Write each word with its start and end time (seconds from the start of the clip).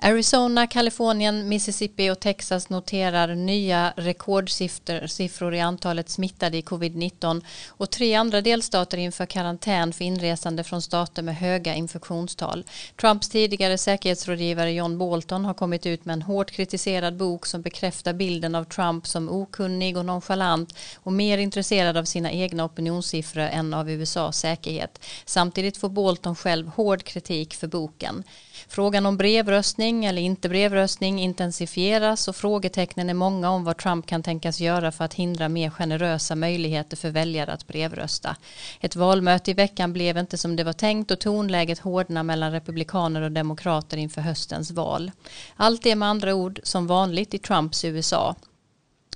Arizona, 0.00 0.66
Kalifornien, 0.66 1.48
Mississippi 1.48 2.10
och 2.10 2.20
Texas 2.20 2.68
noterar 2.68 3.34
nya 3.34 3.92
rekordsiffror 3.96 5.54
i 5.54 5.60
antalet 5.60 6.08
smittade 6.08 6.56
i 6.56 6.62
covid-19 6.62 7.44
och 7.68 7.90
tre 7.90 8.14
andra 8.14 8.40
delstater 8.40 8.98
inför 8.98 9.26
karantän 9.26 9.92
för 9.92 10.04
inresande 10.04 10.64
från 10.64 10.82
stater 10.82 11.22
med 11.22 11.36
höga 11.36 11.74
infektionstal. 11.74 12.64
Trumps 13.00 13.28
tidigare 13.28 13.78
säkerhetsrådgivare 13.78 14.72
John 14.72 14.98
Bolton 14.98 15.44
har 15.44 15.54
kommit 15.54 15.86
ut 15.86 16.04
med 16.04 16.12
en 16.12 16.22
hårt 16.22 16.50
kritiserad 16.50 17.16
bok 17.16 17.46
som 17.46 17.62
bekräftar 17.62 18.12
bilden 18.12 18.54
av 18.54 18.64
Trump 18.64 19.06
som 19.06 19.28
okunnig 19.28 19.96
och 19.96 20.04
nonchalant 20.04 20.74
och 20.96 21.12
mer 21.12 21.38
intresserad 21.38 21.96
av 21.96 22.04
sina 22.04 22.32
egna 22.32 22.64
opinionssiffror 22.64 23.42
än 23.42 23.74
av 23.74 23.90
USAs 23.90 24.38
säkerhet. 24.38 25.04
Samtidigt 25.24 25.76
får 25.76 25.88
Bolton 25.88 26.36
själv 26.36 26.68
hård 26.68 27.02
kritik 27.04 27.54
för 27.54 27.66
boken. 27.66 28.24
Frågan 28.68 29.06
om 29.06 29.16
brevröstning 29.16 30.04
eller 30.04 30.22
inte 30.22 30.48
brevröstning 30.48 31.20
intensifieras 31.20 32.28
och 32.28 32.36
frågetecknen 32.36 33.10
är 33.10 33.14
många 33.14 33.50
om 33.50 33.64
vad 33.64 33.76
Trump 33.76 34.06
kan 34.06 34.22
tänkas 34.22 34.60
göra 34.60 34.92
för 34.92 35.04
att 35.04 35.14
hindra 35.14 35.48
mer 35.48 35.70
generösa 35.70 36.34
möjligheter 36.34 36.96
för 36.96 37.10
väljare 37.10 37.52
att 37.52 37.66
brevrösta. 37.66 38.36
Ett 38.80 38.96
valmöte 38.96 39.50
i 39.50 39.54
veckan 39.54 39.92
blev 39.92 40.18
inte 40.18 40.38
som 40.38 40.56
det 40.56 40.64
var 40.64 40.72
tänkt 40.72 41.10
och 41.10 41.18
tonläget 41.18 41.78
hårdnar 41.78 42.22
mellan 42.22 42.52
republikaner 42.52 43.22
och 43.22 43.32
demokrater 43.32 43.96
inför 43.96 44.20
höstens 44.20 44.70
val. 44.70 45.10
Allt 45.56 45.86
är 45.86 45.96
med 45.96 46.08
andra 46.08 46.34
ord 46.34 46.60
som 46.62 46.86
vanligt 46.86 47.34
i 47.34 47.38
Trumps 47.38 47.84
USA. 47.84 48.36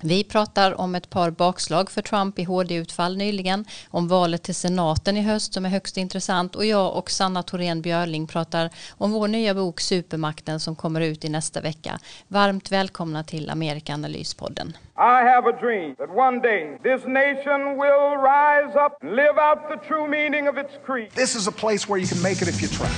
Vi 0.05 0.25
pratar 0.25 0.81
om 0.81 0.95
ett 0.95 1.11
par 1.11 1.31
bakslag 1.31 1.91
för 1.91 2.03
Trump 2.03 2.39
i 2.39 2.45
HD-utfall 2.45 3.17
nyligen, 3.17 3.65
om 3.91 4.09
valet 4.09 4.43
till 4.43 4.55
senaten 4.55 5.17
i 5.17 5.21
höst 5.23 5.55
som 5.55 5.65
är 5.65 5.69
högst 5.69 5.97
intressant 5.97 6.57
och 6.57 6.65
jag 6.65 6.97
och 6.97 7.11
Sanna 7.11 7.43
Thorén 7.43 7.83
Björling 7.83 8.27
pratar 8.27 8.71
om 8.99 9.13
vår 9.13 9.29
nya 9.29 9.55
bok 9.55 9.81
Supermakten 9.81 10.61
som 10.61 10.77
kommer 10.77 11.01
ut 11.01 11.25
i 11.25 11.29
nästa 11.29 11.61
vecka. 11.61 11.99
Varmt 12.29 12.73
välkomna 12.73 13.25
till 13.25 13.51
Amerikanalyspodden. 13.51 14.77
I 14.97 15.25
have 15.35 15.49
a 15.49 15.59
dream 15.61 15.95
that 15.95 16.11
one 16.11 16.41
day 16.41 16.79
this 16.83 17.07
nation 17.07 17.61
will 17.83 18.17
rise 18.23 18.75
up 18.87 18.93
and 19.03 19.17
live 19.17 19.37
out 19.39 19.59
the 19.69 19.89
true 19.89 20.09
meaning 20.09 20.49
of 20.49 20.59
its 20.59 20.73
creed. 20.87 21.11
This 21.15 21.37
is 21.37 21.49
a 21.49 21.53
place 21.53 21.89
where 21.89 22.01
you 22.01 22.09
can 22.09 22.23
make 22.23 22.43
it 22.43 22.49
if 22.49 22.63
you 22.63 22.69
try. 22.69 22.91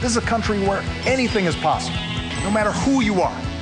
This 0.00 0.10
is 0.10 0.16
a 0.16 0.26
country 0.30 0.58
where 0.58 0.82
anything 1.06 1.46
is 1.46 1.56
possible, 1.56 1.98
no 2.44 2.50
matter 2.50 2.72
who 2.72 3.02
you 3.02 3.22
are. 3.22 3.57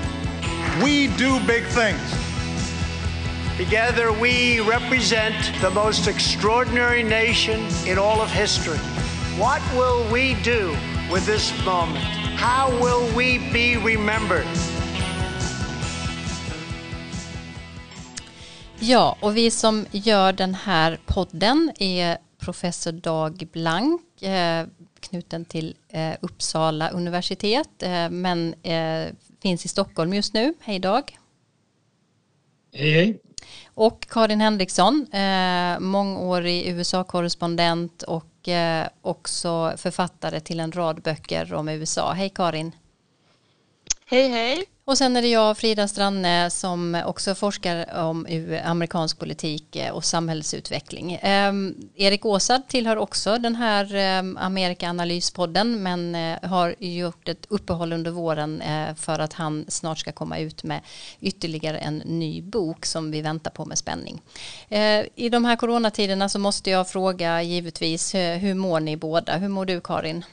We 0.84 1.06
do 1.06 1.40
big 1.46 1.64
things. 1.64 2.02
Together, 3.56 4.12
we 4.12 4.60
represent 4.60 5.34
the 5.62 5.70
most 5.70 6.06
extraordinary 6.06 7.02
nation 7.02 7.60
in 7.86 7.98
all 7.98 8.20
of 8.20 8.30
history. 8.30 8.78
What 9.38 9.62
will 9.74 10.04
we 10.12 10.34
do 10.44 10.76
with 11.10 11.24
this 11.24 11.52
moment? 11.64 12.04
How 12.36 12.68
will 12.82 13.06
we 13.16 13.38
be 13.52 13.76
remembered? 13.78 14.46
Ja, 18.78 19.16
och 19.20 19.36
vi 19.36 19.50
som 19.50 19.86
gör 19.90 20.32
den 20.32 20.54
här 20.54 20.98
podden 21.06 21.72
är 21.78 22.18
professor 22.38 22.92
Dag 22.92 23.48
Blank, 23.52 24.22
eh, 24.22 24.66
knuten 25.00 25.44
till 25.44 25.76
eh, 25.88 26.12
Uppsala 26.20 26.90
universitet, 26.90 27.82
eh, 27.82 28.10
men 28.10 28.54
finns 29.46 29.64
i 29.64 29.68
Stockholm 29.68 30.14
just 30.14 30.34
nu. 30.34 30.54
Hej 30.60 30.78
Dag. 30.78 31.18
Hej 32.72 32.92
hej. 32.92 33.20
Och 33.74 34.06
Karin 34.10 34.40
Henriksson, 34.40 35.06
eh, 35.12 35.80
mångårig 35.80 36.66
USA-korrespondent 36.66 38.02
och 38.02 38.48
eh, 38.48 38.88
också 39.02 39.72
författare 39.76 40.40
till 40.40 40.60
en 40.60 40.72
rad 40.72 41.02
böcker 41.02 41.54
om 41.54 41.68
USA. 41.68 42.12
Hej 42.12 42.30
Karin! 42.30 42.72
Hej 44.08 44.28
hej! 44.28 44.64
Och 44.84 44.98
sen 44.98 45.16
är 45.16 45.22
det 45.22 45.28
jag, 45.28 45.58
Frida 45.58 45.88
Stranne, 45.88 46.50
som 46.50 47.02
också 47.06 47.34
forskar 47.34 47.94
om 47.98 48.26
amerikansk 48.64 49.18
politik 49.18 49.76
eh, 49.76 49.92
och 49.92 50.04
samhällsutveckling. 50.04 51.18
Ehm, 51.22 51.74
Erik 51.94 52.24
Åsad 52.26 52.68
tillhör 52.68 52.96
också 52.96 53.38
den 53.38 53.56
här 53.56 53.94
ehm, 53.94 54.36
Amerikaanalyspodden 54.36 55.82
men 55.82 56.14
eh, 56.14 56.48
har 56.50 56.74
gjort 56.78 57.28
ett 57.28 57.46
uppehåll 57.48 57.92
under 57.92 58.10
våren 58.10 58.60
eh, 58.60 58.94
för 58.94 59.18
att 59.18 59.32
han 59.32 59.64
snart 59.68 59.98
ska 59.98 60.12
komma 60.12 60.38
ut 60.38 60.64
med 60.64 60.80
ytterligare 61.20 61.78
en 61.78 61.96
ny 61.98 62.42
bok 62.42 62.86
som 62.86 63.10
vi 63.10 63.20
väntar 63.20 63.50
på 63.50 63.64
med 63.64 63.78
spänning. 63.78 64.22
I 65.14 65.28
de 65.28 65.44
här 65.44 65.56
coronatiderna 65.56 66.28
så 66.28 66.38
måste 66.38 66.70
jag 66.70 66.88
fråga 66.88 67.42
givetvis 67.42 68.14
hur 68.14 68.54
mår 68.54 68.80
ni 68.80 68.96
båda? 68.96 69.36
Hur 69.36 69.48
mår 69.48 69.64
du 69.64 69.80
Karin? 69.80 70.24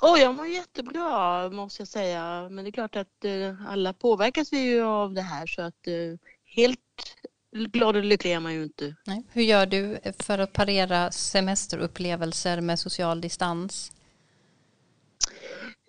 Oh, 0.00 0.20
jag 0.20 0.34
mår 0.34 0.46
jättebra 0.46 1.50
måste 1.50 1.80
jag 1.80 1.88
säga. 1.88 2.48
Men 2.50 2.64
det 2.64 2.70
är 2.70 2.72
klart 2.72 2.96
att 2.96 3.24
eh, 3.24 3.70
alla 3.70 3.92
påverkas 3.92 4.52
vi 4.52 4.58
ju 4.58 4.82
av 4.82 5.14
det 5.14 5.22
här 5.22 5.46
så 5.46 5.62
att 5.62 5.86
eh, 5.86 6.18
helt 6.44 6.78
glad 7.52 7.96
och 7.96 8.04
lycklig 8.04 8.32
är 8.32 8.40
man 8.40 8.54
ju 8.54 8.62
inte. 8.62 8.96
Nej. 9.06 9.22
Hur 9.32 9.42
gör 9.42 9.66
du 9.66 9.98
för 10.18 10.38
att 10.38 10.52
parera 10.52 11.10
semesterupplevelser 11.10 12.60
med 12.60 12.78
social 12.78 13.20
distans? 13.20 13.92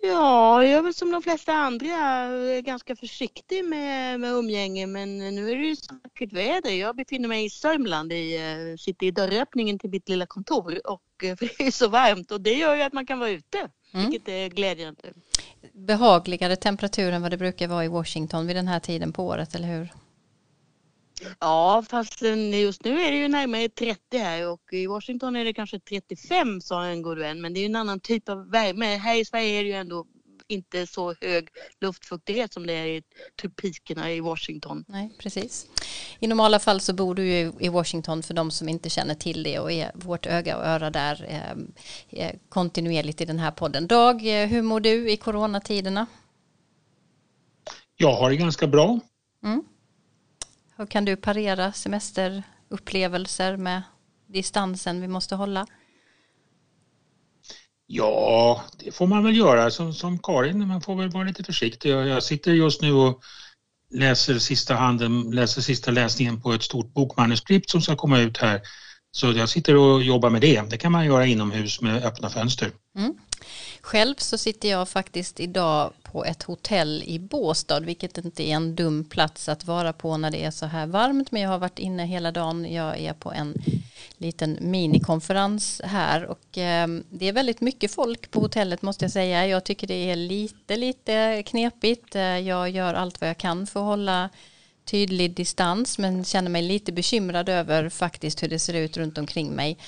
Ja, 0.06 0.64
jag 0.64 0.78
är 0.78 0.82
väl 0.82 0.94
som 0.94 1.10
de 1.10 1.22
flesta 1.22 1.52
andra 1.52 2.28
ganska 2.60 2.96
försiktig 2.96 3.64
med, 3.64 4.20
med 4.20 4.32
umgänge 4.32 4.86
men 4.86 5.18
nu 5.18 5.50
är 5.50 5.56
det 5.56 5.66
ju 5.66 5.76
så 5.76 5.94
vackert 6.02 6.32
väder. 6.32 6.70
Jag 6.70 6.96
befinner 6.96 7.28
mig 7.28 7.44
i 7.44 7.50
Sörmland, 7.50 8.12
i, 8.12 8.36
eh, 8.36 8.76
sitter 8.78 9.06
i 9.06 9.10
dörröppningen 9.10 9.78
till 9.78 9.90
mitt 9.90 10.08
lilla 10.08 10.26
kontor 10.26 10.80
och 10.86 11.02
för 11.20 11.48
det 11.58 11.66
är 11.66 11.70
så 11.70 11.88
varmt 11.88 12.30
och 12.30 12.40
det 12.40 12.54
gör 12.54 12.76
ju 12.76 12.82
att 12.82 12.92
man 12.92 13.06
kan 13.06 13.18
vara 13.18 13.30
ute. 13.30 13.70
Mm. 13.94 14.10
Vilket 14.10 14.28
är 14.28 14.48
glädjande. 14.48 15.12
Behagligare 15.72 16.56
temperatur 16.56 17.12
än 17.12 17.22
vad 17.22 17.30
det 17.30 17.36
brukar 17.36 17.68
vara 17.68 17.84
i 17.84 17.88
Washington 17.88 18.46
vid 18.46 18.56
den 18.56 18.68
här 18.68 18.80
tiden 18.80 19.12
på 19.12 19.26
året, 19.26 19.54
eller 19.54 19.68
hur? 19.68 19.88
Ja, 21.40 21.84
fast 21.88 22.22
just 22.52 22.84
nu 22.84 23.00
är 23.00 23.12
det 23.12 23.18
ju 23.18 23.28
närmare 23.28 23.68
30 23.68 24.18
här 24.18 24.48
och 24.48 24.72
i 24.72 24.86
Washington 24.86 25.36
är 25.36 25.44
det 25.44 25.52
kanske 25.52 25.80
35 25.80 26.60
sa 26.60 26.84
en 26.84 27.02
god 27.02 27.18
vän. 27.18 27.40
Men 27.40 27.54
det 27.54 27.58
är 27.58 27.62
ju 27.62 27.66
en 27.66 27.76
annan 27.76 28.00
typ 28.00 28.28
av 28.28 28.50
värme. 28.50 28.96
Här 28.96 29.16
i 29.16 29.24
Sverige 29.24 29.58
är 29.58 29.62
det 29.62 29.68
ju 29.68 29.74
ändå 29.74 30.06
inte 30.48 30.86
så 30.86 31.14
hög 31.20 31.48
luftfuktighet 31.80 32.52
som 32.52 32.66
det 32.66 32.72
är 32.72 32.86
i 32.86 33.02
tropikerna 33.40 34.12
i 34.12 34.20
Washington. 34.20 34.84
Nej, 34.88 35.12
precis. 35.18 35.66
I 36.18 36.26
normala 36.26 36.58
fall 36.58 36.80
så 36.80 36.92
bor 36.92 37.14
du 37.14 37.26
ju 37.26 37.52
i 37.60 37.68
Washington 37.68 38.22
för 38.22 38.34
de 38.34 38.50
som 38.50 38.68
inte 38.68 38.90
känner 38.90 39.14
till 39.14 39.42
det 39.42 39.58
och 39.58 39.72
är 39.72 39.90
vårt 39.94 40.26
öga 40.26 40.56
och 40.56 40.64
öra 40.64 40.90
där 40.90 41.26
eh, 42.10 42.30
kontinuerligt 42.48 43.20
i 43.20 43.24
den 43.24 43.38
här 43.38 43.50
podden. 43.50 43.86
Dag, 43.86 44.42
eh, 44.42 44.48
hur 44.48 44.62
mår 44.62 44.80
du 44.80 45.10
i 45.10 45.16
coronatiderna? 45.16 46.06
Jag 47.96 48.12
har 48.12 48.30
det 48.30 48.36
ganska 48.36 48.66
bra. 48.66 49.00
Mm. 49.44 49.64
Hur 50.76 50.86
kan 50.86 51.04
du 51.04 51.16
parera 51.16 51.72
semesterupplevelser 51.72 53.56
med 53.56 53.82
distansen 54.26 55.00
vi 55.00 55.08
måste 55.08 55.34
hålla? 55.34 55.66
Ja, 57.86 58.64
det 58.78 58.92
får 58.92 59.06
man 59.06 59.24
väl 59.24 59.36
göra 59.36 59.70
som, 59.70 59.94
som 59.94 60.18
Karin, 60.18 60.68
man 60.68 60.80
får 60.80 60.96
väl 60.96 61.10
vara 61.10 61.24
lite 61.24 61.44
försiktig. 61.44 61.90
Jag, 61.90 62.06
jag 62.06 62.22
sitter 62.22 62.52
just 62.52 62.82
nu 62.82 62.92
och 62.92 63.22
läser 63.94 64.38
sista 64.38 64.74
handen, 64.74 65.30
läser 65.30 65.60
sista 65.60 65.90
läsningen 65.90 66.40
på 66.40 66.52
ett 66.52 66.62
stort 66.62 66.94
bokmanuskript 66.94 67.70
som 67.70 67.82
ska 67.82 67.96
komma 67.96 68.18
ut 68.18 68.38
här. 68.38 68.60
Så 69.10 69.32
jag 69.32 69.48
sitter 69.48 69.76
och 69.76 70.02
jobbar 70.02 70.30
med 70.30 70.40
det. 70.40 70.70
Det 70.70 70.78
kan 70.78 70.92
man 70.92 71.06
göra 71.06 71.26
inomhus 71.26 71.80
med 71.80 72.04
öppna 72.04 72.30
fönster. 72.30 72.70
Mm. 72.98 73.14
Själv 73.84 74.14
så 74.18 74.38
sitter 74.38 74.68
jag 74.68 74.88
faktiskt 74.88 75.40
idag 75.40 75.92
på 76.02 76.24
ett 76.24 76.42
hotell 76.42 77.02
i 77.06 77.18
Båstad, 77.18 77.80
vilket 77.80 78.18
inte 78.18 78.42
är 78.42 78.54
en 78.54 78.74
dum 78.74 79.04
plats 79.04 79.48
att 79.48 79.64
vara 79.64 79.92
på 79.92 80.16
när 80.16 80.30
det 80.30 80.44
är 80.44 80.50
så 80.50 80.66
här 80.66 80.86
varmt. 80.86 81.32
Men 81.32 81.42
jag 81.42 81.50
har 81.50 81.58
varit 81.58 81.78
inne 81.78 82.06
hela 82.06 82.32
dagen. 82.32 82.72
Jag 82.72 83.00
är 83.00 83.12
på 83.12 83.32
en 83.32 83.54
liten 84.18 84.58
minikonferens 84.60 85.80
här 85.84 86.24
och 86.26 86.58
eh, 86.58 86.88
det 87.10 87.28
är 87.28 87.32
väldigt 87.32 87.60
mycket 87.60 87.94
folk 87.94 88.30
på 88.30 88.40
hotellet 88.40 88.82
måste 88.82 89.04
jag 89.04 89.12
säga. 89.12 89.46
Jag 89.46 89.64
tycker 89.64 89.86
det 89.86 90.10
är 90.10 90.16
lite, 90.16 90.76
lite 90.76 91.42
knepigt. 91.46 92.14
Eh, 92.14 92.22
jag 92.22 92.70
gör 92.70 92.94
allt 92.94 93.20
vad 93.20 93.30
jag 93.30 93.38
kan 93.38 93.66
för 93.66 93.80
att 93.80 93.86
hålla 93.86 94.30
tydlig 94.84 95.34
distans 95.34 95.98
men 95.98 96.24
känner 96.24 96.50
mig 96.50 96.62
lite 96.62 96.92
bekymrad 96.92 97.48
över 97.48 97.88
faktiskt 97.88 98.42
hur 98.42 98.48
det 98.48 98.58
ser 98.58 98.74
ut 98.74 98.96
runt 98.96 99.18
omkring 99.18 99.50
mig. 99.50 99.78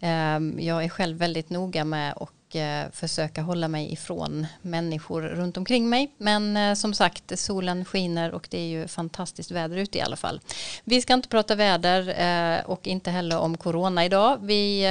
Ehm, 0.00 0.58
jag 0.60 0.84
är 0.84 0.88
själv 0.88 1.16
väldigt 1.18 1.50
noga 1.50 1.84
med 1.84 2.12
att 2.16 2.35
Eh, 2.56 2.90
försöka 2.92 3.42
hålla 3.42 3.68
mig 3.68 3.92
ifrån 3.92 4.46
människor 4.62 5.22
runt 5.22 5.56
omkring 5.56 5.88
mig. 5.88 6.14
Men 6.18 6.56
eh, 6.56 6.74
som 6.74 6.94
sagt, 6.94 7.38
solen 7.38 7.84
skiner 7.84 8.32
och 8.32 8.48
det 8.50 8.58
är 8.58 8.66
ju 8.66 8.88
fantastiskt 8.88 9.50
väder 9.50 9.76
ute 9.76 9.98
i 9.98 10.00
alla 10.00 10.16
fall. 10.16 10.40
Vi 10.84 11.00
ska 11.00 11.14
inte 11.14 11.28
prata 11.28 11.54
väder 11.54 12.08
eh, 12.08 12.64
och 12.64 12.86
inte 12.86 13.10
heller 13.10 13.38
om 13.38 13.56
corona 13.56 14.04
idag. 14.04 14.38
Vi 14.42 14.86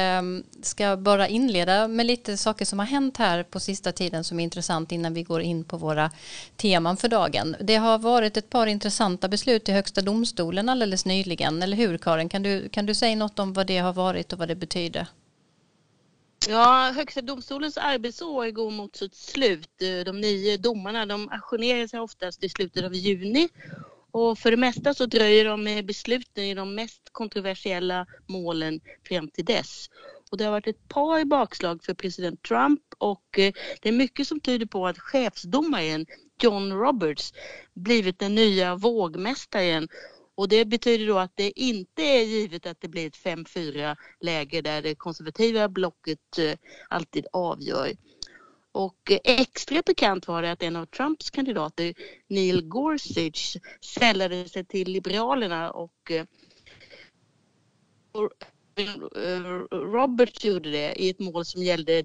ska 0.62 0.98
bara 0.98 1.28
inleda 1.28 1.88
med 1.88 2.06
lite 2.06 2.38
saker 2.38 2.66
som 2.66 2.80
har 2.80 2.86
hänt 2.86 3.18
här 3.18 3.44
på 3.44 3.60
sista 3.60 3.92
tiden 3.92 4.24
som 4.24 4.40
är 4.40 4.44
intressant 4.44 4.92
innan 4.92 5.14
vi 5.14 5.24
går 5.24 5.42
in 5.42 5.64
på 5.64 5.78
våra 5.78 6.12
teman 6.58 6.98
för 6.98 7.08
dagen. 7.08 7.56
Det 7.60 7.76
har 7.76 7.98
varit 7.98 8.38
ett 8.38 8.50
par 8.50 8.68
intressanta 8.68 9.28
beslut 9.28 9.70
i 9.70 9.72
Högsta 9.72 10.02
domstolen 10.02 10.70
alldeles 10.70 11.06
nyligen, 11.06 11.64
eller 11.64 11.78
hur 11.78 11.98
Karin? 11.98 12.30
Kan 12.30 12.44
du, 12.44 12.70
kan 12.70 12.86
du 12.86 12.96
säga 12.96 13.16
något 13.16 13.40
om 13.40 13.54
vad 13.54 13.68
det 13.68 13.78
har 13.78 13.94
varit 13.94 14.34
och 14.34 14.40
vad 14.40 14.48
det 14.48 14.56
betyder? 14.56 15.08
Ja, 16.48 16.92
Högsta 16.96 17.22
domstolens 17.22 17.78
arbetsår 17.78 18.52
går 18.52 18.72
mot 18.72 18.96
sitt 18.96 19.16
slut. 19.16 19.82
Eh, 19.82 20.06
de 20.06 20.22
nio 20.22 20.58
domarna 20.58 21.06
de 21.06 21.30
ajournerar 21.30 21.88
sig 21.88 22.00
oftast 22.00 22.44
i 22.44 22.50
slutet 22.50 22.86
av 22.86 22.94
juni 22.94 23.50
och 24.12 24.40
för 24.40 24.52
det 24.52 24.58
mesta 24.58 24.94
så 24.94 25.06
dröjer 25.06 25.46
de 25.46 25.64
med 25.64 25.86
besluten 25.86 26.44
i 26.44 26.54
de 26.54 26.76
mest 26.76 27.10
kontroversiella 27.12 28.06
målen 28.28 28.80
fram 29.08 29.28
till 29.28 29.46
dess. 29.46 29.90
Och 30.32 30.38
det 30.38 30.44
har 30.44 30.52
varit 30.52 30.68
ett 30.68 30.88
par 30.88 31.26
bakslag 31.26 31.84
för 31.84 31.94
president 31.94 32.44
Trump 32.44 32.82
och 32.98 33.40
eh, 33.40 33.54
det 33.82 33.90
är 33.90 33.94
mycket 33.94 34.28
som 34.28 34.40
tyder 34.40 34.66
på 34.66 34.88
att 34.88 35.00
chefsdomaren 35.00 36.06
John 36.42 36.74
Roberts 36.74 37.34
blivit 37.74 38.20
den 38.20 38.36
nya 38.36 38.76
vågmästaren 38.76 39.88
och 40.36 40.50
det 40.50 40.66
betyder 40.66 41.08
då 41.08 41.18
att 41.18 41.32
det 41.36 41.60
inte 41.60 42.04
är 42.04 42.24
givet 42.24 42.66
att 42.66 42.82
det 42.82 42.88
blir 42.88 43.08
ett 43.08 43.18
5-4 43.18 43.96
läge 44.22 44.62
där 44.62 44.82
det 44.82 44.96
konservativa 44.96 45.70
blocket 45.70 46.38
eh, 46.38 46.54
alltid 46.90 47.28
avgör. 47.32 47.92
Och 48.72 49.12
eh, 49.12 49.20
extra 49.24 49.82
bekant 49.86 50.28
var 50.28 50.42
det 50.42 50.52
att 50.52 50.64
en 50.64 50.76
av 50.76 50.86
Trumps 50.86 51.30
kandidater, 51.30 51.94
Neil 52.28 52.68
Gorsuch, 52.68 53.58
sällade 53.82 54.50
sig 54.50 54.66
till 54.66 54.92
Liberalerna 54.92 55.72
och 55.72 56.12
eh, 56.12 56.26
Roberts 59.72 60.46
gjorde 60.46 60.72
det 60.72 61.02
i 61.02 61.10
ett 61.10 61.20
mål 61.20 61.46
som 61.46 61.64
gällde 61.64 62.04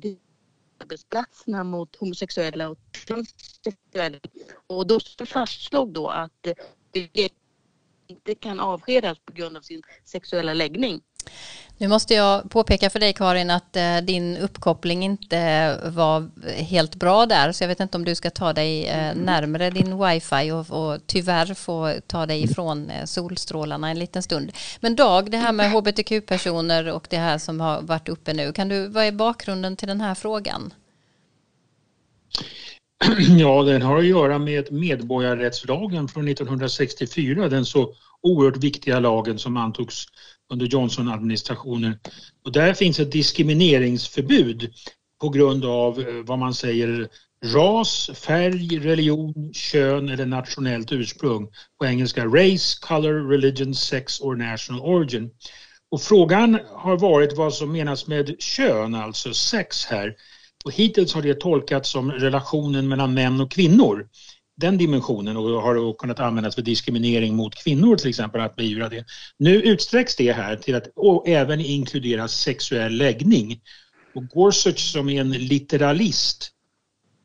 arbetsplatserna 0.79 1.65
mot 1.65 1.97
homosexuella 1.97 2.69
och 2.69 2.79
transsexuella. 3.07 4.19
Och 4.67 4.87
då 4.87 5.01
fastslog 5.27 5.93
då 5.93 6.09
att 6.09 6.47
det 6.91 7.31
inte 8.11 8.35
kan 8.35 8.61
avskedas 8.61 9.19
på 9.25 9.33
grund 9.33 9.57
av 9.57 9.61
sin 9.61 9.83
sexuella 10.05 10.55
läggning. 10.55 11.01
Nu 11.79 11.89
måste 11.89 12.15
jag 12.15 12.51
påpeka 12.51 12.91
för 12.91 13.01
dig 13.01 13.13
Karin 13.13 13.51
att 13.51 13.77
eh, 13.77 13.97
din 13.97 14.37
uppkoppling 14.37 15.05
inte 15.05 15.79
var 15.85 16.31
helt 16.63 16.95
bra 16.95 17.27
där 17.27 17.53
så 17.53 17.65
jag 17.65 17.69
vet 17.69 17.81
inte 17.81 17.97
om 17.97 18.05
du 18.05 18.15
ska 18.15 18.31
ta 18.31 18.53
dig 18.53 18.87
eh, 18.87 19.15
närmare 19.15 19.71
din 19.71 20.05
wifi 20.05 20.51
och, 20.51 20.71
och 20.71 21.01
tyvärr 21.07 21.55
få 21.55 21.95
ta 22.07 22.27
dig 22.27 22.43
ifrån 22.43 22.91
eh, 22.91 23.05
solstrålarna 23.05 23.91
en 23.91 23.99
liten 23.99 24.23
stund. 24.23 24.53
Men 24.81 24.97
Dag, 24.97 25.31
det 25.31 25.37
här 25.37 25.53
med 25.53 25.71
hbtq-personer 25.71 26.93
och 26.93 27.07
det 27.11 27.17
här 27.17 27.39
som 27.39 27.61
har 27.61 27.83
varit 27.83 28.09
uppe 28.09 28.33
nu, 28.33 28.53
kan 28.53 28.69
du, 28.69 28.89
vad 28.89 29.05
är 29.05 29.13
bakgrunden 29.13 29.77
till 29.77 29.89
den 29.89 30.01
här 30.01 30.15
frågan? 30.15 30.75
Ja, 33.39 33.63
den 33.63 33.83
har 33.83 33.99
att 33.99 34.07
göra 34.07 34.39
med 34.39 34.73
medborgarrättslagen 34.73 36.09
från 36.09 36.29
1964, 36.29 37.49
den 37.49 37.65
så 37.65 37.95
oerhört 38.23 38.57
viktiga 38.57 39.01
lagen 39.01 39.39
som 39.39 39.57
antogs 39.57 40.07
under 40.53 40.67
Johnson-administrationen. 40.67 41.99
Och 42.45 42.53
där 42.53 42.75
finns 42.75 43.01
ett 43.01 43.13
diskrimineringsförbud 43.13 44.73
på 45.21 45.29
grund 45.29 45.65
av 45.65 46.01
eh, 46.01 46.07
vad 46.25 46.39
man 46.39 46.55
säger 46.55 47.09
ras, 47.45 48.11
färg, 48.15 48.79
religion, 48.79 49.53
kön 49.55 50.09
eller 50.09 50.27
nationellt 50.27 50.93
ursprung. 50.93 51.49
På 51.79 51.87
engelska 51.87 52.25
race, 52.25 52.79
color, 52.81 53.29
religion, 53.29 53.75
sex 53.75 54.21
or 54.21 54.37
national 54.37 54.81
origin. 54.81 55.31
Och 55.91 56.03
frågan 56.03 56.59
har 56.73 56.97
varit 56.97 57.37
vad 57.37 57.55
som 57.55 57.73
menas 57.73 58.07
med 58.07 58.43
kön, 58.43 58.95
alltså 58.95 59.35
sex 59.35 59.85
här. 59.85 60.15
Och 60.65 60.73
hittills 60.73 61.15
har 61.15 61.23
det 61.23 61.41
tolkats 61.41 61.91
som 61.91 62.13
relationen 62.13 62.89
mellan 62.89 63.15
män 63.15 63.41
och 63.41 63.51
kvinnor. 63.51 64.09
Den 64.57 64.79
dimensionen 64.79 65.37
och 65.37 65.63
har 65.63 65.99
kunnat 65.99 66.21
användas 66.21 66.55
för 66.55 66.63
diskriminering 66.63 67.37
mot 67.37 67.55
kvinnor 67.55 67.97
till 67.97 68.09
exempel, 68.09 68.41
att 68.41 68.57
beivra 68.57 68.89
det. 68.89 69.05
Nu 69.39 69.63
utsträcks 69.63 70.17
det 70.17 70.33
här 70.33 70.57
till 70.57 70.75
att 70.75 70.87
även 71.27 71.61
inkludera 71.61 72.29
sexuell 72.29 72.97
läggning. 72.97 73.61
Och 74.15 74.29
Gorsuch 74.29 74.93
som 74.93 75.09
är 75.09 75.21
en 75.21 75.33
litteralist, 75.33 76.51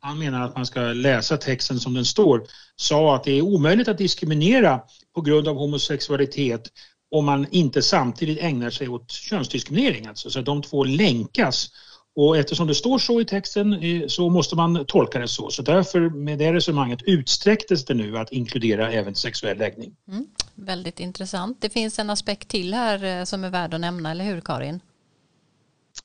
han 0.00 0.18
menar 0.18 0.42
att 0.42 0.56
man 0.56 0.66
ska 0.66 0.80
läsa 0.80 1.36
texten 1.36 1.80
som 1.80 1.94
den 1.94 2.04
står, 2.04 2.42
sa 2.76 3.16
att 3.16 3.24
det 3.24 3.32
är 3.32 3.42
omöjligt 3.42 3.88
att 3.88 3.98
diskriminera 3.98 4.80
på 5.14 5.20
grund 5.20 5.48
av 5.48 5.56
homosexualitet 5.56 6.68
om 7.10 7.24
man 7.24 7.46
inte 7.50 7.82
samtidigt 7.82 8.38
ägnar 8.38 8.70
sig 8.70 8.88
åt 8.88 9.10
könsdiskriminering. 9.10 10.06
Alltså. 10.06 10.30
Så 10.30 10.40
de 10.40 10.62
två 10.62 10.84
länkas 10.84 11.70
och 12.16 12.36
eftersom 12.36 12.66
det 12.66 12.74
står 12.74 12.98
så 12.98 13.20
i 13.20 13.24
texten 13.24 13.72
eh, 13.72 14.06
så 14.06 14.30
måste 14.30 14.56
man 14.56 14.86
tolka 14.86 15.18
det 15.18 15.28
så. 15.28 15.50
Så 15.50 15.62
därför 15.62 16.00
med 16.00 16.38
det 16.38 16.52
resonemanget 16.52 17.02
utsträcktes 17.02 17.84
det 17.84 17.94
nu 17.94 18.18
att 18.18 18.32
inkludera 18.32 18.92
även 18.92 19.14
sexuell 19.14 19.58
läggning. 19.58 19.96
Mm, 20.08 20.26
väldigt 20.54 21.00
intressant. 21.00 21.60
Det 21.60 21.70
finns 21.70 21.98
en 21.98 22.10
aspekt 22.10 22.48
till 22.48 22.74
här 22.74 23.04
eh, 23.04 23.24
som 23.24 23.44
är 23.44 23.50
värd 23.50 23.74
att 23.74 23.80
nämna, 23.80 24.10
eller 24.10 24.24
hur 24.24 24.40
Karin? 24.40 24.80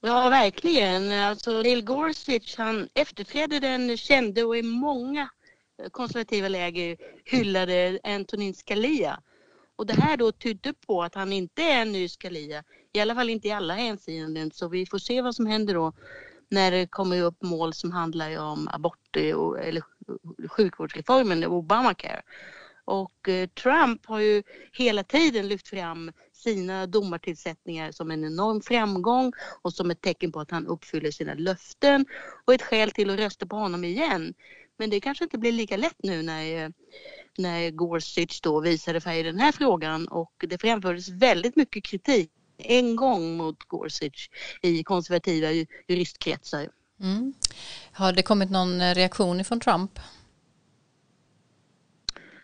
Ja, 0.01 0.29
verkligen. 0.29 1.11
Alltså, 1.11 1.61
Neil 1.61 1.83
Gorsuch 1.83 2.55
han 2.57 2.89
efterträdde 2.93 3.59
den 3.59 3.97
kände 3.97 4.43
och 4.43 4.57
i 4.57 4.63
många 4.63 5.29
konservativa 5.91 6.47
läger 6.47 6.97
hyllade 7.25 7.99
Antonin 8.03 8.53
Scalia 8.53 9.19
och 9.75 9.85
det 9.85 9.93
här 9.93 10.17
då 10.17 10.31
tydde 10.31 10.73
på 10.73 11.03
att 11.03 11.15
han 11.15 11.33
inte 11.33 11.61
är 11.61 11.81
en 11.81 11.91
ny 11.91 12.07
Scalia, 12.07 12.63
i 12.93 12.99
alla 12.99 13.15
fall 13.15 13.29
inte 13.29 13.47
i 13.47 13.51
alla 13.51 13.73
hänseenden. 13.73 14.51
Så 14.51 14.67
vi 14.67 14.85
får 14.85 14.97
se 14.97 15.21
vad 15.21 15.35
som 15.35 15.45
händer 15.45 15.73
då 15.73 15.93
när 16.49 16.71
det 16.71 16.87
kommer 16.87 17.21
upp 17.21 17.41
mål 17.41 17.73
som 17.73 17.91
handlar 17.91 18.39
om 18.39 18.67
abort 18.67 19.15
eller 19.15 19.83
sjukvårdsreformen, 20.47 21.45
Obamacare. 21.45 22.21
Och 22.85 23.29
eh, 23.29 23.47
Trump 23.47 24.05
har 24.05 24.19
ju 24.19 24.43
hela 24.71 25.03
tiden 25.03 25.47
lyft 25.47 25.67
fram 25.67 26.11
sina 26.33 26.87
domartillsättningar 26.87 27.91
som 27.91 28.11
en 28.11 28.25
enorm 28.25 28.61
framgång 28.61 29.33
och 29.61 29.73
som 29.73 29.91
ett 29.91 30.01
tecken 30.01 30.31
på 30.31 30.39
att 30.39 30.51
han 30.51 30.67
uppfyller 30.67 31.11
sina 31.11 31.33
löften 31.33 32.05
och 32.45 32.53
ett 32.53 32.61
skäl 32.61 32.91
till 32.91 33.09
att 33.09 33.19
rösta 33.19 33.45
på 33.45 33.55
honom 33.55 33.83
igen. 33.83 34.33
Men 34.77 34.89
det 34.89 34.99
kanske 34.99 35.23
inte 35.23 35.37
blir 35.37 35.51
lika 35.51 35.77
lätt 35.77 36.03
nu 36.03 36.21
när, 36.21 36.63
eh, 36.63 36.69
när 37.37 37.69
Gorsuch 37.69 38.39
då 38.43 38.59
visade 38.59 39.01
färg 39.01 39.19
i 39.19 39.23
den 39.23 39.39
här 39.39 39.51
frågan 39.51 40.07
och 40.07 40.33
det 40.49 40.57
framfördes 40.57 41.09
väldigt 41.09 41.55
mycket 41.55 41.83
kritik 41.83 42.31
en 42.57 42.95
gång 42.95 43.37
mot 43.37 43.63
Gorsuch 43.67 44.29
i 44.61 44.83
konservativa 44.83 45.51
juristkretsar. 45.87 46.67
Mm. 46.99 47.33
Har 47.91 48.13
det 48.13 48.21
kommit 48.23 48.51
någon 48.51 48.93
reaktion 48.95 49.43
från 49.45 49.59
Trump? 49.59 49.99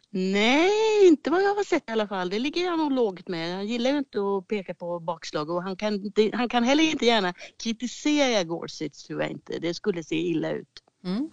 Nej, 0.10 1.08
inte 1.08 1.30
vad 1.30 1.44
jag 1.44 1.56
har 1.56 1.64
sett 1.64 1.90
i 1.90 1.92
alla 1.92 2.08
fall. 2.08 2.30
Det 2.30 2.40
ligger 2.40 2.70
han 2.70 2.80
nog 2.80 2.92
lågt 2.92 3.28
med. 3.28 3.56
Han 3.56 3.68
gillar 3.68 3.92
ju 3.92 3.98
inte 3.98 4.20
att 4.20 4.48
peka 4.48 4.74
på 4.74 5.00
bakslag 5.00 5.50
och 5.50 5.64
han 5.64 5.76
kan, 5.76 6.12
han 6.34 6.50
kan 6.50 6.64
heller 6.64 6.84
inte 6.84 7.06
gärna 7.06 7.34
kritisera 7.64 8.44
Gorsuch 8.44 9.08
tror 9.08 9.22
jag 9.22 9.32
inte. 9.32 9.60
Det 9.60 9.74
skulle 9.74 10.04
se 10.04 10.16
illa 10.16 10.52
ut. 10.52 10.84
Mm. 11.04 11.30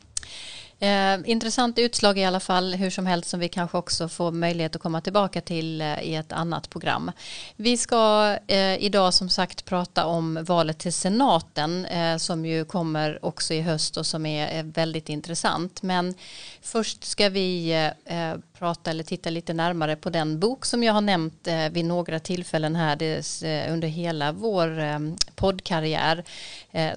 Eh, 0.79 1.31
intressant 1.31 1.79
utslag 1.79 2.19
i 2.19 2.25
alla 2.25 2.41
fall, 2.41 2.75
hur 2.75 2.91
som 2.91 3.07
helst 3.07 3.31
som 3.31 3.41
vi 3.41 3.49
kanske 3.49 3.79
också 3.79 4.09
får 4.09 4.33
möjlighet 4.33 4.77
att 4.77 4.83
komma 4.83 5.01
tillbaka 5.01 5.41
till 5.41 5.81
eh, 5.81 6.03
i 6.03 6.15
ett 6.15 6.33
annat 6.33 6.71
program. 6.71 7.11
Vi 7.57 7.77
ska 7.77 8.37
eh, 8.47 8.85
idag 8.85 9.15
som 9.15 9.29
sagt 9.29 9.65
prata 9.65 10.07
om 10.07 10.45
valet 10.45 10.79
till 10.79 10.93
senaten 10.93 11.87
eh, 11.87 12.17
som 12.17 12.47
ju 12.47 12.65
kommer 12.65 13.25
också 13.25 13.55
i 13.55 13.61
höst 13.61 13.97
och 13.97 14.07
som 14.07 14.27
är 14.27 14.59
eh, 14.59 14.63
väldigt 14.63 15.09
intressant. 15.09 15.83
Men 15.83 16.15
först 16.63 17.05
ska 17.05 17.29
vi 17.29 17.73
eh, 18.07 18.31
eh, 18.31 18.37
prata 18.59 18.91
eller 18.91 19.05
titta 19.05 19.31
lite 19.31 19.53
närmare 19.53 19.97
på 19.97 20.11
den 20.11 20.39
bok 20.41 20.65
som 20.65 20.83
jag 20.83 20.93
har 20.93 21.01
nämnt 21.01 21.47
eh, 21.47 21.69
vid 21.69 21.85
några 21.85 22.19
tillfällen 22.19 22.77
här 22.77 23.03
eh, 23.03 23.73
under 23.73 23.89
hela 23.89 24.33
vår 24.33 24.85
poddkarriär 25.35 26.25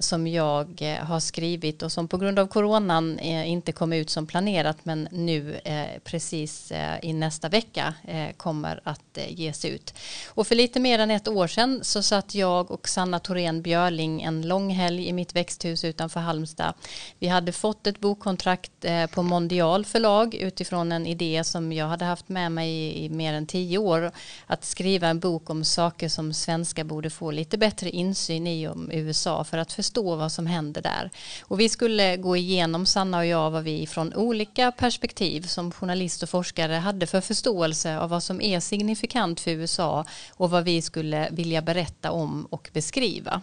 som 0.00 0.26
jag 0.26 0.96
har 1.02 1.20
skrivit 1.20 1.82
och 1.82 1.92
som 1.92 2.08
på 2.08 2.16
grund 2.16 2.38
av 2.38 2.46
coronan 2.46 3.18
inte 3.18 3.67
kom 3.72 3.92
ut 3.92 4.10
som 4.10 4.26
planerat 4.26 4.76
men 4.82 5.08
nu 5.12 5.60
eh, 5.64 6.00
precis 6.04 6.72
eh, 6.72 6.98
i 7.02 7.12
nästa 7.12 7.48
vecka 7.48 7.94
eh, 8.04 8.30
kommer 8.36 8.80
att 8.84 9.18
eh, 9.18 9.32
ges 9.32 9.64
ut. 9.64 9.94
Och 10.28 10.46
för 10.46 10.54
lite 10.54 10.80
mer 10.80 10.98
än 10.98 11.10
ett 11.10 11.28
år 11.28 11.46
sedan 11.46 11.80
så 11.82 12.02
satt 12.02 12.34
jag 12.34 12.70
och 12.70 12.88
Sanna 12.88 13.18
Thorén 13.18 13.62
Björling 13.62 14.22
en 14.22 14.48
lång 14.48 14.70
helg 14.70 15.08
i 15.08 15.12
mitt 15.12 15.36
växthus 15.36 15.84
utanför 15.84 16.20
Halmstad. 16.20 16.74
Vi 17.18 17.28
hade 17.28 17.52
fått 17.52 17.86
ett 17.86 18.00
bokkontrakt 18.00 18.84
eh, 18.84 19.06
på 19.06 19.22
Mondial 19.22 19.84
förlag 19.84 20.34
utifrån 20.34 20.92
en 20.92 21.06
idé 21.06 21.44
som 21.44 21.72
jag 21.72 21.86
hade 21.86 22.04
haft 22.04 22.28
med 22.28 22.52
mig 22.52 22.70
i, 22.70 23.04
i 23.04 23.08
mer 23.08 23.32
än 23.32 23.46
tio 23.46 23.78
år 23.78 24.12
att 24.46 24.64
skriva 24.64 25.08
en 25.08 25.20
bok 25.20 25.50
om 25.50 25.64
saker 25.64 26.08
som 26.08 26.32
svenskar 26.32 26.84
borde 26.84 27.10
få 27.10 27.30
lite 27.30 27.58
bättre 27.58 27.90
insyn 27.90 28.46
i 28.46 28.68
om 28.68 28.90
USA 28.92 29.44
för 29.44 29.58
att 29.58 29.72
förstå 29.72 30.16
vad 30.16 30.32
som 30.32 30.46
händer 30.46 30.82
där. 30.82 31.10
Och 31.42 31.60
vi 31.60 31.68
skulle 31.68 32.16
gå 32.16 32.36
igenom 32.36 32.86
Sanna 32.86 33.18
och 33.18 33.26
jag 33.26 33.50
vad 33.58 33.64
vi 33.64 33.86
från 33.86 34.14
olika 34.14 34.72
perspektiv 34.72 35.42
som 35.42 35.72
journalist 35.72 36.22
och 36.22 36.28
forskare 36.28 36.74
hade 36.74 37.06
för 37.06 37.20
förståelse 37.20 37.98
av 37.98 38.10
vad 38.10 38.22
som 38.22 38.40
är 38.40 38.60
signifikant 38.60 39.40
för 39.40 39.50
USA 39.50 40.04
och 40.34 40.50
vad 40.50 40.64
vi 40.64 40.82
skulle 40.82 41.28
vilja 41.30 41.62
berätta 41.62 42.10
om 42.10 42.46
och 42.50 42.70
beskriva 42.72 43.42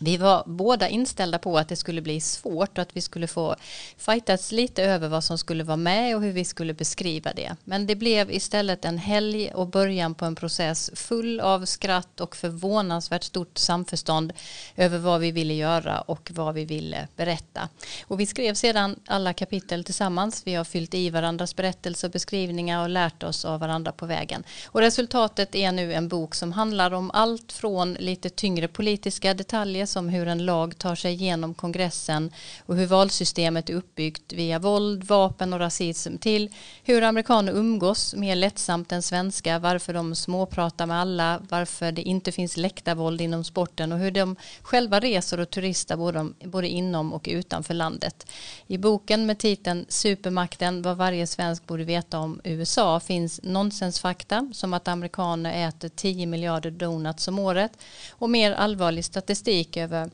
vi 0.00 0.16
var 0.16 0.42
båda 0.46 0.88
inställda 0.88 1.38
på 1.38 1.58
att 1.58 1.68
det 1.68 1.76
skulle 1.76 2.02
bli 2.02 2.20
svårt 2.20 2.78
och 2.78 2.82
att 2.82 2.96
vi 2.96 3.00
skulle 3.00 3.26
få 3.26 3.56
fightas 3.96 4.52
lite 4.52 4.82
över 4.82 5.08
vad 5.08 5.24
som 5.24 5.38
skulle 5.38 5.64
vara 5.64 5.76
med 5.76 6.16
och 6.16 6.22
hur 6.22 6.32
vi 6.32 6.44
skulle 6.44 6.74
beskriva 6.74 7.32
det. 7.32 7.56
Men 7.64 7.86
det 7.86 7.96
blev 7.96 8.30
istället 8.30 8.84
en 8.84 8.98
helg 8.98 9.52
och 9.54 9.66
början 9.66 10.14
på 10.14 10.24
en 10.24 10.34
process 10.34 10.90
full 10.94 11.40
av 11.40 11.64
skratt 11.64 12.20
och 12.20 12.36
förvånansvärt 12.36 13.24
stort 13.24 13.58
samförstånd 13.58 14.32
över 14.76 14.98
vad 14.98 15.20
vi 15.20 15.30
ville 15.30 15.54
göra 15.54 16.00
och 16.00 16.30
vad 16.34 16.54
vi 16.54 16.64
ville 16.64 17.08
berätta. 17.16 17.68
Och 18.06 18.20
vi 18.20 18.26
skrev 18.26 18.54
sedan 18.54 19.00
alla 19.06 19.32
kapitel 19.32 19.84
tillsammans. 19.84 20.42
Vi 20.44 20.54
har 20.54 20.64
fyllt 20.64 20.94
i 20.94 21.10
varandras 21.10 21.56
berättelser 21.56 22.08
och 22.08 22.12
beskrivningar 22.12 22.82
och 22.82 22.88
lärt 22.88 23.22
oss 23.22 23.44
av 23.44 23.60
varandra 23.60 23.92
på 23.92 24.06
vägen. 24.06 24.44
Och 24.66 24.80
resultatet 24.80 25.54
är 25.54 25.72
nu 25.72 25.94
en 25.94 26.08
bok 26.08 26.34
som 26.34 26.52
handlar 26.52 26.90
om 26.90 27.10
allt 27.10 27.52
från 27.52 27.94
lite 27.94 28.30
tyngre 28.30 28.68
politiska 28.68 29.34
detaljer 29.34 29.83
som 29.86 30.08
hur 30.08 30.28
en 30.28 30.44
lag 30.44 30.78
tar 30.78 30.94
sig 30.94 31.12
igenom 31.12 31.54
kongressen 31.54 32.32
och 32.66 32.76
hur 32.76 32.86
valsystemet 32.86 33.70
är 33.70 33.74
uppbyggt 33.74 34.32
via 34.32 34.58
våld, 34.58 35.04
vapen 35.04 35.52
och 35.52 35.58
rasism 35.58 36.16
till 36.16 36.50
hur 36.84 37.02
amerikaner 37.02 37.52
umgås 37.52 38.14
mer 38.14 38.36
lättsamt 38.36 38.92
än 38.92 39.02
svenska, 39.02 39.58
varför 39.58 39.94
de 39.94 40.14
småpratar 40.14 40.86
med 40.86 41.00
alla, 41.00 41.40
varför 41.48 41.92
det 41.92 42.02
inte 42.02 42.32
finns 42.32 42.56
läktarvåld 42.56 43.20
inom 43.20 43.44
sporten 43.44 43.92
och 43.92 43.98
hur 43.98 44.10
de 44.10 44.36
själva 44.62 45.00
reser 45.00 45.40
och 45.40 45.50
turistar 45.50 45.96
både, 45.96 46.28
både 46.44 46.68
inom 46.68 47.12
och 47.12 47.28
utanför 47.30 47.74
landet. 47.74 48.26
I 48.66 48.78
boken 48.78 49.26
med 49.26 49.38
titeln 49.38 49.86
Supermakten, 49.88 50.82
vad 50.82 50.96
varje 50.96 51.26
svensk 51.26 51.66
borde 51.66 51.84
veta 51.84 52.18
om 52.18 52.40
USA 52.44 53.00
finns 53.00 53.40
nonsensfakta 53.42 54.50
som 54.52 54.74
att 54.74 54.88
amerikaner 54.88 55.68
äter 55.68 55.88
10 55.88 56.26
miljarder 56.26 56.70
donuts 56.70 57.28
om 57.28 57.38
året 57.38 57.72
och 58.10 58.30
mer 58.30 58.52
allvarlig 58.52 59.04
statistik 59.04 59.73
över 59.76 60.10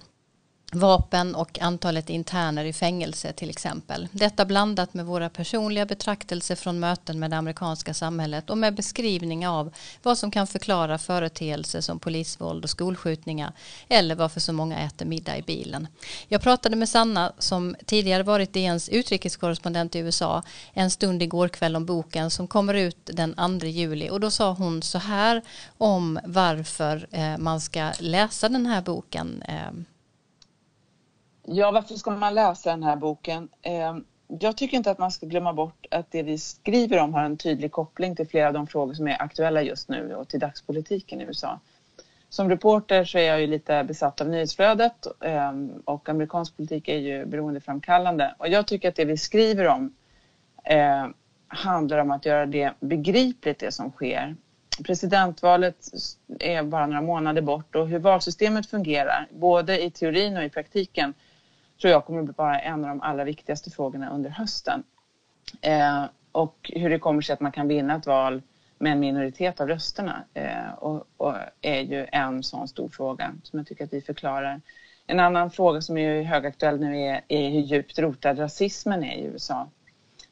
vapen 0.72 1.34
och 1.34 1.58
antalet 1.60 2.10
interner 2.10 2.64
i 2.64 2.72
fängelse 2.72 3.32
till 3.32 3.50
exempel. 3.50 4.08
Detta 4.12 4.44
blandat 4.44 4.94
med 4.94 5.06
våra 5.06 5.28
personliga 5.28 5.86
betraktelser 5.86 6.56
från 6.56 6.80
möten 6.80 7.18
med 7.18 7.30
det 7.30 7.36
amerikanska 7.36 7.94
samhället 7.94 8.50
och 8.50 8.58
med 8.58 8.74
beskrivning 8.74 9.48
av 9.48 9.72
vad 10.02 10.18
som 10.18 10.30
kan 10.30 10.46
förklara 10.46 10.98
företeelser 10.98 11.80
som 11.80 11.98
polisvåld 11.98 12.64
och 12.64 12.70
skolskjutningar 12.70 13.52
eller 13.88 14.14
varför 14.14 14.40
så 14.40 14.52
många 14.52 14.78
äter 14.78 15.06
middag 15.06 15.38
i 15.38 15.42
bilen. 15.42 15.88
Jag 16.28 16.42
pratade 16.42 16.76
med 16.76 16.88
Sanna 16.88 17.32
som 17.38 17.76
tidigare 17.86 18.22
varit 18.22 18.52
DNs 18.52 18.88
utrikeskorrespondent 18.88 19.94
i 19.94 19.98
USA 19.98 20.42
en 20.72 20.90
stund 20.90 21.22
igår 21.22 21.48
kväll 21.48 21.76
om 21.76 21.86
boken 21.86 22.30
som 22.30 22.46
kommer 22.46 22.74
ut 22.74 22.98
den 23.04 23.60
2 23.60 23.66
juli 23.66 24.10
och 24.10 24.20
då 24.20 24.30
sa 24.30 24.52
hon 24.52 24.82
så 24.82 24.98
här 24.98 25.42
om 25.78 26.18
varför 26.24 27.06
eh, 27.10 27.38
man 27.38 27.60
ska 27.60 27.92
läsa 27.98 28.48
den 28.48 28.66
här 28.66 28.82
boken 28.82 29.42
eh, 29.48 29.70
Ja, 31.52 31.70
varför 31.70 31.94
ska 31.94 32.10
man 32.10 32.34
läsa 32.34 32.70
den 32.70 32.82
här 32.82 32.96
boken? 32.96 33.48
Ehm, 33.62 34.04
jag 34.28 34.56
tycker 34.56 34.76
inte 34.76 34.90
att 34.90 34.98
man 34.98 35.10
ska 35.10 35.26
glömma 35.26 35.52
bort 35.52 35.86
att 35.90 36.10
det 36.10 36.22
vi 36.22 36.38
skriver 36.38 36.98
om 36.98 37.14
har 37.14 37.22
en 37.22 37.36
tydlig 37.36 37.72
koppling 37.72 38.16
till 38.16 38.28
flera 38.28 38.46
av 38.46 38.52
de 38.52 38.66
frågor 38.66 38.94
som 38.94 39.08
är 39.08 39.22
aktuella 39.22 39.62
just 39.62 39.88
nu 39.88 40.14
och 40.14 40.28
till 40.28 40.40
dagspolitiken 40.40 41.20
i 41.20 41.24
USA. 41.24 41.60
Som 42.28 42.48
reporter 42.48 43.04
så 43.04 43.18
är 43.18 43.22
jag 43.22 43.40
ju 43.40 43.46
lite 43.46 43.84
besatt 43.84 44.20
av 44.20 44.28
nyhetsflödet 44.28 45.06
ehm, 45.24 45.82
och 45.84 46.08
amerikansk 46.08 46.56
politik 46.56 46.88
är 46.88 46.98
ju 46.98 47.26
beroendeframkallande. 47.26 48.34
Och 48.38 48.48
jag 48.48 48.66
tycker 48.66 48.88
att 48.88 48.96
det 48.96 49.04
vi 49.04 49.16
skriver 49.16 49.68
om 49.68 49.94
ehm, 50.64 51.14
handlar 51.48 51.98
om 51.98 52.10
att 52.10 52.26
göra 52.26 52.46
det 52.46 52.72
begripligt 52.80 53.58
det 53.58 53.72
som 53.72 53.90
sker. 53.90 54.36
Presidentvalet 54.84 55.76
är 56.38 56.62
bara 56.62 56.86
några 56.86 57.02
månader 57.02 57.42
bort 57.42 57.74
och 57.74 57.88
hur 57.88 57.98
valsystemet 57.98 58.66
fungerar, 58.66 59.28
både 59.30 59.84
i 59.84 59.90
teorin 59.90 60.36
och 60.36 60.44
i 60.44 60.48
praktiken, 60.48 61.14
tror 61.80 61.92
jag 61.92 62.04
kommer 62.04 62.30
att 62.30 62.38
vara 62.38 62.60
en 62.60 62.84
av 62.84 62.88
de 62.88 63.00
allra 63.00 63.24
viktigaste 63.24 63.70
frågorna 63.70 64.10
under 64.10 64.30
hösten. 64.30 64.82
Eh, 65.60 66.04
och 66.32 66.70
hur 66.74 66.90
det 66.90 66.98
kommer 66.98 67.22
sig 67.22 67.32
att 67.32 67.40
man 67.40 67.52
kan 67.52 67.68
vinna 67.68 67.96
ett 67.96 68.06
val 68.06 68.42
med 68.78 68.92
en 68.92 69.00
minoritet 69.00 69.60
av 69.60 69.68
rösterna 69.68 70.24
eh, 70.34 70.72
och, 70.78 71.06
och, 71.16 71.34
är 71.60 71.80
ju 71.80 72.06
en 72.12 72.42
sån 72.42 72.68
stor 72.68 72.88
fråga 72.88 73.34
som 73.42 73.58
jag 73.58 73.66
tycker 73.66 73.84
att 73.84 73.92
vi 73.92 74.00
förklarar. 74.00 74.60
En 75.06 75.20
annan 75.20 75.50
fråga 75.50 75.80
som 75.80 75.98
är 75.98 76.22
högaktuell 76.22 76.80
nu 76.80 77.00
är, 77.00 77.20
är 77.28 77.50
hur 77.50 77.60
djupt 77.60 77.98
rotad 77.98 78.38
rasismen 78.38 79.04
är 79.04 79.16
i 79.16 79.24
USA. 79.24 79.68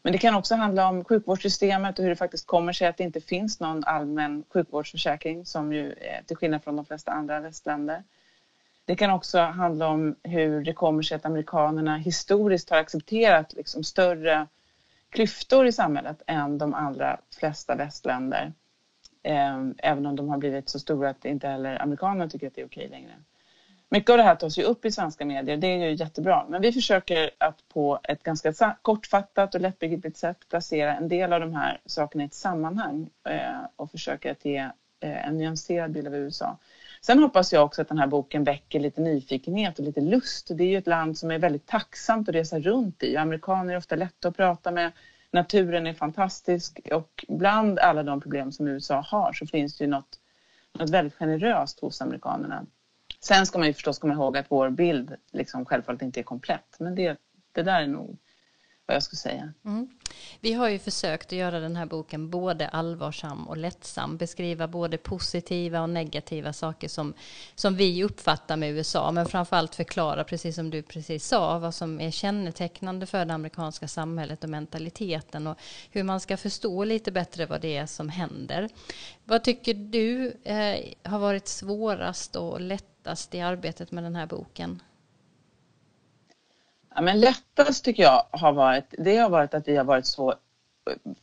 Men 0.02 0.12
det 0.12 0.18
kan 0.18 0.34
också 0.34 0.54
handla 0.54 0.88
om 0.88 1.04
sjukvårdssystemet 1.04 1.98
och 1.98 2.02
hur 2.02 2.10
det 2.10 2.16
faktiskt 2.16 2.46
kommer 2.46 2.72
sig 2.72 2.88
att 2.88 2.96
det 2.96 3.04
inte 3.04 3.20
finns 3.20 3.60
någon 3.60 3.84
allmän 3.84 4.44
sjukvårdsförsäkring 4.48 5.46
som 5.46 5.72
ju 5.72 5.92
eh, 5.92 6.24
till 6.26 6.36
skillnad 6.36 6.64
från 6.64 6.76
de 6.76 6.84
flesta 6.84 7.12
andra 7.12 7.40
västländer. 7.40 8.02
Det 8.88 8.96
kan 8.96 9.10
också 9.10 9.38
handla 9.38 9.88
om 9.88 10.16
hur 10.22 10.64
det 10.64 10.72
kommer 10.72 11.02
sig 11.02 11.16
att 11.16 11.26
amerikanerna 11.26 11.96
historiskt 11.96 12.70
har 12.70 12.76
accepterat 12.76 13.52
liksom 13.52 13.84
större 13.84 14.46
klyftor 15.10 15.66
i 15.66 15.72
samhället 15.72 16.22
än 16.26 16.58
de 16.58 16.74
allra 16.74 17.20
flesta 17.38 17.74
västländer. 17.74 18.52
Ehm, 19.22 19.74
även 19.78 20.06
om 20.06 20.16
de 20.16 20.28
har 20.28 20.38
blivit 20.38 20.68
så 20.68 20.78
stora 20.78 21.10
att 21.10 21.24
inte 21.24 21.48
heller 21.48 21.82
amerikanerna 21.82 22.30
tycker 22.30 22.46
att 22.46 22.54
det 22.54 22.60
är 22.60 22.66
okej 22.66 22.88
längre. 22.88 23.12
Mycket 23.88 24.10
av 24.10 24.16
det 24.16 24.22
här 24.22 24.34
tas 24.34 24.58
ju 24.58 24.62
upp 24.62 24.84
i 24.84 24.92
svenska 24.92 25.24
medier, 25.24 25.56
det 25.56 25.66
är 25.66 25.88
ju 25.88 25.94
jättebra. 25.94 26.46
Men 26.48 26.62
vi 26.62 26.72
försöker 26.72 27.30
att 27.38 27.68
på 27.68 28.00
ett 28.02 28.22
ganska 28.22 28.76
kortfattat 28.82 29.54
och 29.54 29.60
lättbegripligt 29.60 30.16
sätt 30.16 30.48
placera 30.48 30.96
en 30.96 31.08
del 31.08 31.32
av 31.32 31.40
de 31.40 31.54
här 31.54 31.80
sakerna 31.86 32.24
i 32.24 32.26
ett 32.26 32.34
sammanhang 32.34 33.10
eh, 33.28 33.60
och 33.76 33.90
försöka 33.90 34.30
att 34.30 34.44
ge 34.44 34.58
eh, 35.00 35.26
en 35.26 35.38
nyanserad 35.38 35.92
bild 35.92 36.06
av 36.06 36.14
USA. 36.14 36.58
Sen 37.00 37.18
hoppas 37.18 37.52
jag 37.52 37.64
också 37.64 37.82
att 37.82 37.88
den 37.88 37.98
här 37.98 38.06
boken 38.06 38.44
väcker 38.44 38.80
lite 38.80 39.00
nyfikenhet 39.00 39.78
och 39.78 39.84
lite 39.84 40.00
lust. 40.00 40.50
Det 40.54 40.64
är 40.64 40.68
ju 40.68 40.78
ett 40.78 40.86
land 40.86 41.18
som 41.18 41.30
är 41.30 41.38
väldigt 41.38 41.66
tacksamt 41.66 42.28
att 42.28 42.34
resa 42.34 42.58
runt 42.58 43.02
i. 43.02 43.16
Amerikaner 43.16 43.72
är 43.72 43.78
ofta 43.78 43.96
lätta 43.96 44.28
att 44.28 44.36
prata 44.36 44.70
med. 44.70 44.92
Naturen 45.30 45.86
är 45.86 45.94
fantastisk 45.94 46.80
och 46.92 47.24
bland 47.28 47.78
alla 47.78 48.02
de 48.02 48.20
problem 48.20 48.52
som 48.52 48.68
USA 48.68 49.00
har 49.00 49.32
så 49.32 49.46
finns 49.46 49.78
det 49.78 49.84
ju 49.84 49.90
något, 49.90 50.20
något 50.78 50.90
väldigt 50.90 51.14
generöst 51.14 51.80
hos 51.80 52.00
amerikanerna. 52.02 52.66
Sen 53.20 53.46
ska 53.46 53.58
man 53.58 53.66
ju 53.66 53.74
förstås 53.74 53.98
komma 53.98 54.14
ihåg 54.14 54.36
att 54.36 54.46
vår 54.48 54.70
bild 54.70 55.16
liksom 55.32 55.64
självfallet 55.64 56.02
inte 56.02 56.20
är 56.20 56.24
komplett 56.24 56.76
men 56.78 56.94
det, 56.94 57.18
det 57.52 57.62
där 57.62 57.82
är 57.82 57.86
nog 57.86 58.18
vad 58.88 58.94
jag 58.94 59.02
skulle 59.02 59.18
säga. 59.18 59.52
Mm. 59.64 59.88
Vi 60.40 60.52
har 60.52 60.68
ju 60.68 60.78
försökt 60.78 61.26
att 61.26 61.38
göra 61.38 61.60
den 61.60 61.76
här 61.76 61.86
boken 61.86 62.30
både 62.30 62.68
allvarsam 62.68 63.48
och 63.48 63.56
lättsam, 63.56 64.16
beskriva 64.16 64.68
både 64.68 64.98
positiva 64.98 65.80
och 65.82 65.90
negativa 65.90 66.52
saker 66.52 66.88
som, 66.88 67.14
som 67.54 67.76
vi 67.76 68.04
uppfattar 68.04 68.56
med 68.56 68.70
USA, 68.70 69.12
men 69.12 69.26
framförallt 69.26 69.74
förklara, 69.74 70.24
precis 70.24 70.54
som 70.54 70.70
du 70.70 70.82
precis 70.82 71.26
sa, 71.26 71.58
vad 71.58 71.74
som 71.74 72.00
är 72.00 72.10
kännetecknande 72.10 73.06
för 73.06 73.24
det 73.24 73.34
amerikanska 73.34 73.88
samhället 73.88 74.44
och 74.44 74.50
mentaliteten 74.50 75.46
och 75.46 75.58
hur 75.90 76.02
man 76.02 76.20
ska 76.20 76.36
förstå 76.36 76.84
lite 76.84 77.12
bättre 77.12 77.46
vad 77.46 77.60
det 77.60 77.76
är 77.76 77.86
som 77.86 78.08
händer. 78.08 78.68
Vad 79.24 79.44
tycker 79.44 79.74
du 79.74 80.32
eh, 80.44 81.10
har 81.10 81.18
varit 81.18 81.48
svårast 81.48 82.36
och 82.36 82.60
lättast 82.60 83.34
i 83.34 83.40
arbetet 83.40 83.92
med 83.92 84.04
den 84.04 84.16
här 84.16 84.26
boken? 84.26 84.80
Ja, 86.98 87.02
men 87.02 87.20
lättast 87.20 87.84
tycker 87.84 88.02
jag 88.02 88.22
har 88.30 88.52
varit, 88.52 88.94
det 88.98 89.16
har 89.16 89.30
varit 89.30 89.54
att 89.54 89.68
vi 89.68 89.76
har 89.76 89.84
varit 89.84 90.06
så 90.06 90.34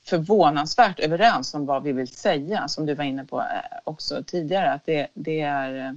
förvånansvärt 0.04 1.00
överens 1.00 1.54
om 1.54 1.66
vad 1.66 1.84
vi 1.84 1.92
vill 1.92 2.08
säga, 2.08 2.68
som 2.68 2.86
du 2.86 2.94
var 2.94 3.04
inne 3.04 3.26
på 3.26 3.40
eh, 3.40 3.46
också 3.84 4.24
tidigare. 4.24 4.72
Att 4.72 4.86
det, 4.86 5.08
det 5.14 5.42
är, 5.42 5.88
eh, 5.88 5.94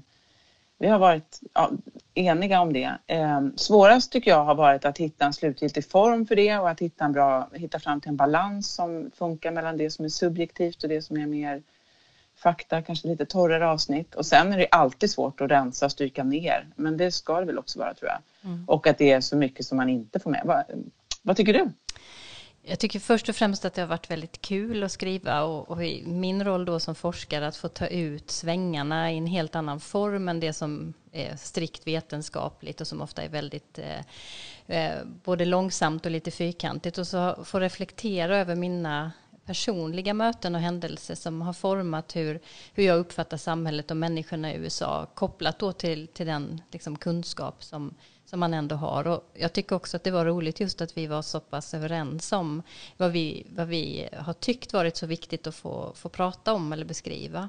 vi 0.78 0.88
har 0.88 0.98
varit 0.98 1.40
ja, 1.54 1.70
eniga 2.14 2.60
om 2.60 2.72
det. 2.72 2.92
Eh, 3.06 3.40
svårast 3.56 4.12
tycker 4.12 4.30
jag 4.30 4.44
har 4.44 4.54
varit 4.54 4.84
att 4.84 4.98
hitta 4.98 5.24
en 5.24 5.32
slutgiltig 5.32 5.90
form 5.90 6.26
för 6.26 6.36
det 6.36 6.58
och 6.58 6.70
att 6.70 6.80
hitta, 6.80 7.04
en 7.04 7.12
bra, 7.12 7.48
hitta 7.52 7.78
fram 7.78 8.00
till 8.00 8.08
en 8.08 8.16
balans 8.16 8.74
som 8.74 9.10
funkar 9.14 9.50
mellan 9.50 9.76
det 9.76 9.90
som 9.90 10.04
är 10.04 10.08
subjektivt 10.08 10.82
och 10.82 10.88
det 10.88 11.02
som 11.02 11.16
är 11.16 11.26
mer 11.26 11.62
fakta, 12.38 12.82
kanske 12.82 13.08
lite 13.08 13.26
torrare 13.26 13.68
avsnitt. 13.68 14.14
Och 14.14 14.26
sen 14.26 14.52
är 14.52 14.58
det 14.58 14.68
alltid 14.70 15.10
svårt 15.10 15.40
att 15.40 15.50
rensa 15.50 15.86
och 15.86 15.92
stryka 15.92 16.24
ner. 16.24 16.66
Men 16.76 16.96
det 16.96 17.12
ska 17.12 17.40
det 17.40 17.46
väl 17.46 17.58
också 17.58 17.78
vara 17.78 17.94
tror 17.94 18.10
jag. 18.10 18.50
Mm. 18.50 18.64
Och 18.68 18.86
att 18.86 18.98
det 18.98 19.10
är 19.12 19.20
så 19.20 19.36
mycket 19.36 19.66
som 19.66 19.76
man 19.76 19.88
inte 19.88 20.20
får 20.20 20.30
med. 20.30 20.42
Vad, 20.44 20.64
vad 21.22 21.36
tycker 21.36 21.52
du? 21.52 21.70
Jag 22.62 22.78
tycker 22.78 23.00
först 23.00 23.28
och 23.28 23.36
främst 23.36 23.64
att 23.64 23.74
det 23.74 23.80
har 23.80 23.88
varit 23.88 24.10
väldigt 24.10 24.40
kul 24.40 24.82
att 24.82 24.92
skriva 24.92 25.42
och, 25.42 25.70
och 25.70 25.78
min 26.06 26.44
roll 26.44 26.64
då 26.64 26.80
som 26.80 26.94
forskare 26.94 27.46
att 27.46 27.56
få 27.56 27.68
ta 27.68 27.86
ut 27.86 28.30
svängarna 28.30 29.12
i 29.12 29.18
en 29.18 29.26
helt 29.26 29.54
annan 29.54 29.80
form 29.80 30.28
än 30.28 30.40
det 30.40 30.52
som 30.52 30.94
är 31.12 31.36
strikt 31.36 31.86
vetenskapligt 31.86 32.80
och 32.80 32.86
som 32.86 33.02
ofta 33.02 33.22
är 33.22 33.28
väldigt 33.28 33.78
eh, 33.78 34.00
eh 34.76 35.04
både 35.24 35.44
långsamt 35.44 36.06
och 36.06 36.12
lite 36.12 36.30
fyrkantigt 36.30 36.98
och 36.98 37.06
så 37.06 37.44
få 37.44 37.60
reflektera 37.60 38.38
över 38.38 38.54
mina 38.54 39.12
personliga 39.48 40.14
möten 40.14 40.54
och 40.54 40.60
händelser 40.60 41.14
som 41.14 41.42
har 41.42 41.52
format 41.52 42.16
hur, 42.16 42.40
hur 42.74 42.84
jag 42.84 42.98
uppfattar 42.98 43.36
samhället 43.36 43.90
och 43.90 43.96
människorna 43.96 44.52
i 44.52 44.56
USA 44.56 45.06
kopplat 45.14 45.58
då 45.58 45.72
till, 45.72 46.08
till 46.08 46.26
den 46.26 46.62
liksom, 46.70 46.98
kunskap 46.98 47.64
som, 47.64 47.94
som 48.24 48.40
man 48.40 48.54
ändå 48.54 48.76
har. 48.76 49.06
Och 49.06 49.30
jag 49.34 49.52
tycker 49.52 49.76
också 49.76 49.96
att 49.96 50.04
det 50.04 50.10
var 50.10 50.24
roligt 50.24 50.60
just 50.60 50.80
att 50.80 50.96
vi 50.96 51.06
var 51.06 51.22
så 51.22 51.40
pass 51.40 51.74
överens 51.74 52.32
om 52.32 52.62
vad 52.96 53.12
vi, 53.12 53.46
vad 53.50 53.68
vi 53.68 54.08
har 54.16 54.32
tyckt 54.32 54.72
varit 54.72 54.96
så 54.96 55.06
viktigt 55.06 55.46
att 55.46 55.54
få, 55.54 55.92
få 55.94 56.08
prata 56.08 56.52
om 56.52 56.72
eller 56.72 56.84
beskriva. 56.84 57.48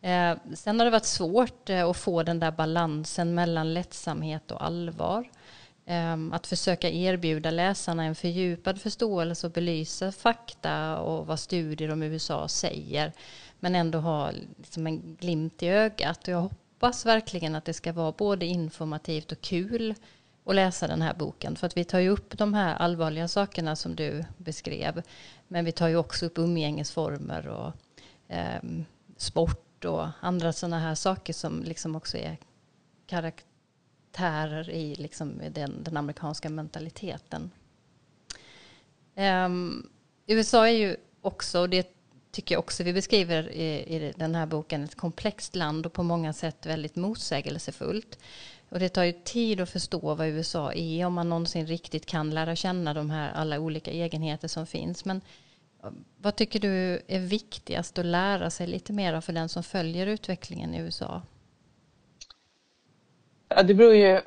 Eh, 0.00 0.36
sen 0.54 0.78
har 0.78 0.84
det 0.84 0.90
varit 0.90 1.04
svårt 1.04 1.70
eh, 1.70 1.88
att 1.88 1.96
få 1.96 2.22
den 2.22 2.40
där 2.40 2.50
balansen 2.50 3.34
mellan 3.34 3.74
lättsamhet 3.74 4.50
och 4.50 4.64
allvar. 4.64 5.30
Ehm, 5.90 6.32
att 6.32 6.46
försöka 6.46 6.90
erbjuda 6.90 7.50
läsarna 7.50 8.04
en 8.04 8.14
fördjupad 8.14 8.80
förståelse 8.80 9.46
och 9.46 9.52
belysa 9.52 10.12
fakta 10.12 10.98
och 10.98 11.26
vad 11.26 11.40
studier 11.40 11.90
om 11.90 12.02
USA 12.02 12.48
säger. 12.48 13.12
Men 13.60 13.74
ändå 13.74 13.98
ha 13.98 14.30
liksom 14.56 14.86
en 14.86 15.16
glimt 15.20 15.62
i 15.62 15.68
ögat. 15.68 16.22
Och 16.22 16.34
jag 16.34 16.40
hoppas 16.40 17.06
verkligen 17.06 17.54
att 17.54 17.64
det 17.64 17.72
ska 17.72 17.92
vara 17.92 18.12
både 18.12 18.46
informativt 18.46 19.32
och 19.32 19.40
kul 19.40 19.94
att 20.44 20.54
läsa 20.54 20.86
den 20.86 21.02
här 21.02 21.14
boken. 21.14 21.56
För 21.56 21.66
att 21.66 21.76
vi 21.76 21.84
tar 21.84 21.98
ju 21.98 22.08
upp 22.08 22.38
de 22.38 22.54
här 22.54 22.74
allvarliga 22.74 23.28
sakerna 23.28 23.76
som 23.76 23.96
du 23.96 24.24
beskrev. 24.36 25.02
Men 25.48 25.64
vi 25.64 25.72
tar 25.72 25.88
ju 25.88 25.96
också 25.96 26.26
upp 26.26 26.38
umgängesformer 26.38 27.48
och 27.48 27.72
eh, 28.34 28.62
sport 29.16 29.84
och 29.84 30.06
andra 30.20 30.52
sådana 30.52 30.78
här 30.78 30.94
saker 30.94 31.32
som 31.32 31.62
liksom 31.62 31.96
också 31.96 32.16
är 32.16 32.36
karaktärer 34.12 34.70
i 34.70 34.94
liksom 34.94 35.40
den, 35.50 35.82
den 35.82 35.96
amerikanska 35.96 36.50
mentaliteten. 36.50 37.50
Um, 39.16 39.90
USA 40.26 40.68
är 40.68 40.72
ju 40.72 40.96
också, 41.22 41.60
och 41.60 41.68
det 41.68 41.88
tycker 42.30 42.54
jag 42.54 42.60
också 42.60 42.82
vi 42.84 42.92
beskriver 42.92 43.48
i, 43.50 43.96
i, 43.96 44.12
den 44.16 44.34
här 44.34 44.46
boken, 44.46 44.84
ett 44.84 44.94
komplext 44.94 45.56
land 45.56 45.86
och 45.86 45.92
på 45.92 46.02
många 46.02 46.32
sätt 46.32 46.66
väldigt 46.66 46.96
motsägelsefullt. 46.96 48.18
Och 48.70 48.78
det 48.78 48.88
tar 48.88 49.04
ju 49.04 49.12
tid 49.12 49.60
att 49.60 49.70
förstå 49.70 50.14
vad 50.14 50.28
USA 50.28 50.72
är 50.72 51.06
om 51.06 51.14
man 51.14 51.28
någonsin 51.28 51.66
riktigt 51.66 52.06
kan 52.06 52.30
lära 52.30 52.56
känna 52.56 52.94
de 52.94 53.10
här 53.10 53.32
alla 53.32 53.58
olika 53.58 53.90
egenheter 53.90 54.48
som 54.48 54.66
finns. 54.66 55.04
Men 55.04 55.20
vad 56.16 56.36
tycker 56.36 56.60
du 56.60 57.02
är 57.08 57.20
viktigast 57.20 57.98
att 57.98 58.06
lära 58.06 58.50
sig 58.50 58.66
lite 58.66 58.92
mer 58.92 59.14
av 59.14 59.20
för 59.20 59.32
den 59.32 59.48
som 59.48 59.62
följer 59.62 60.06
utvecklingen 60.06 60.74
i 60.74 60.78
USA? 60.78 61.22
Ja, 63.58 63.62
det 63.62 63.74
beror 63.74 63.94
ju, 63.94 64.20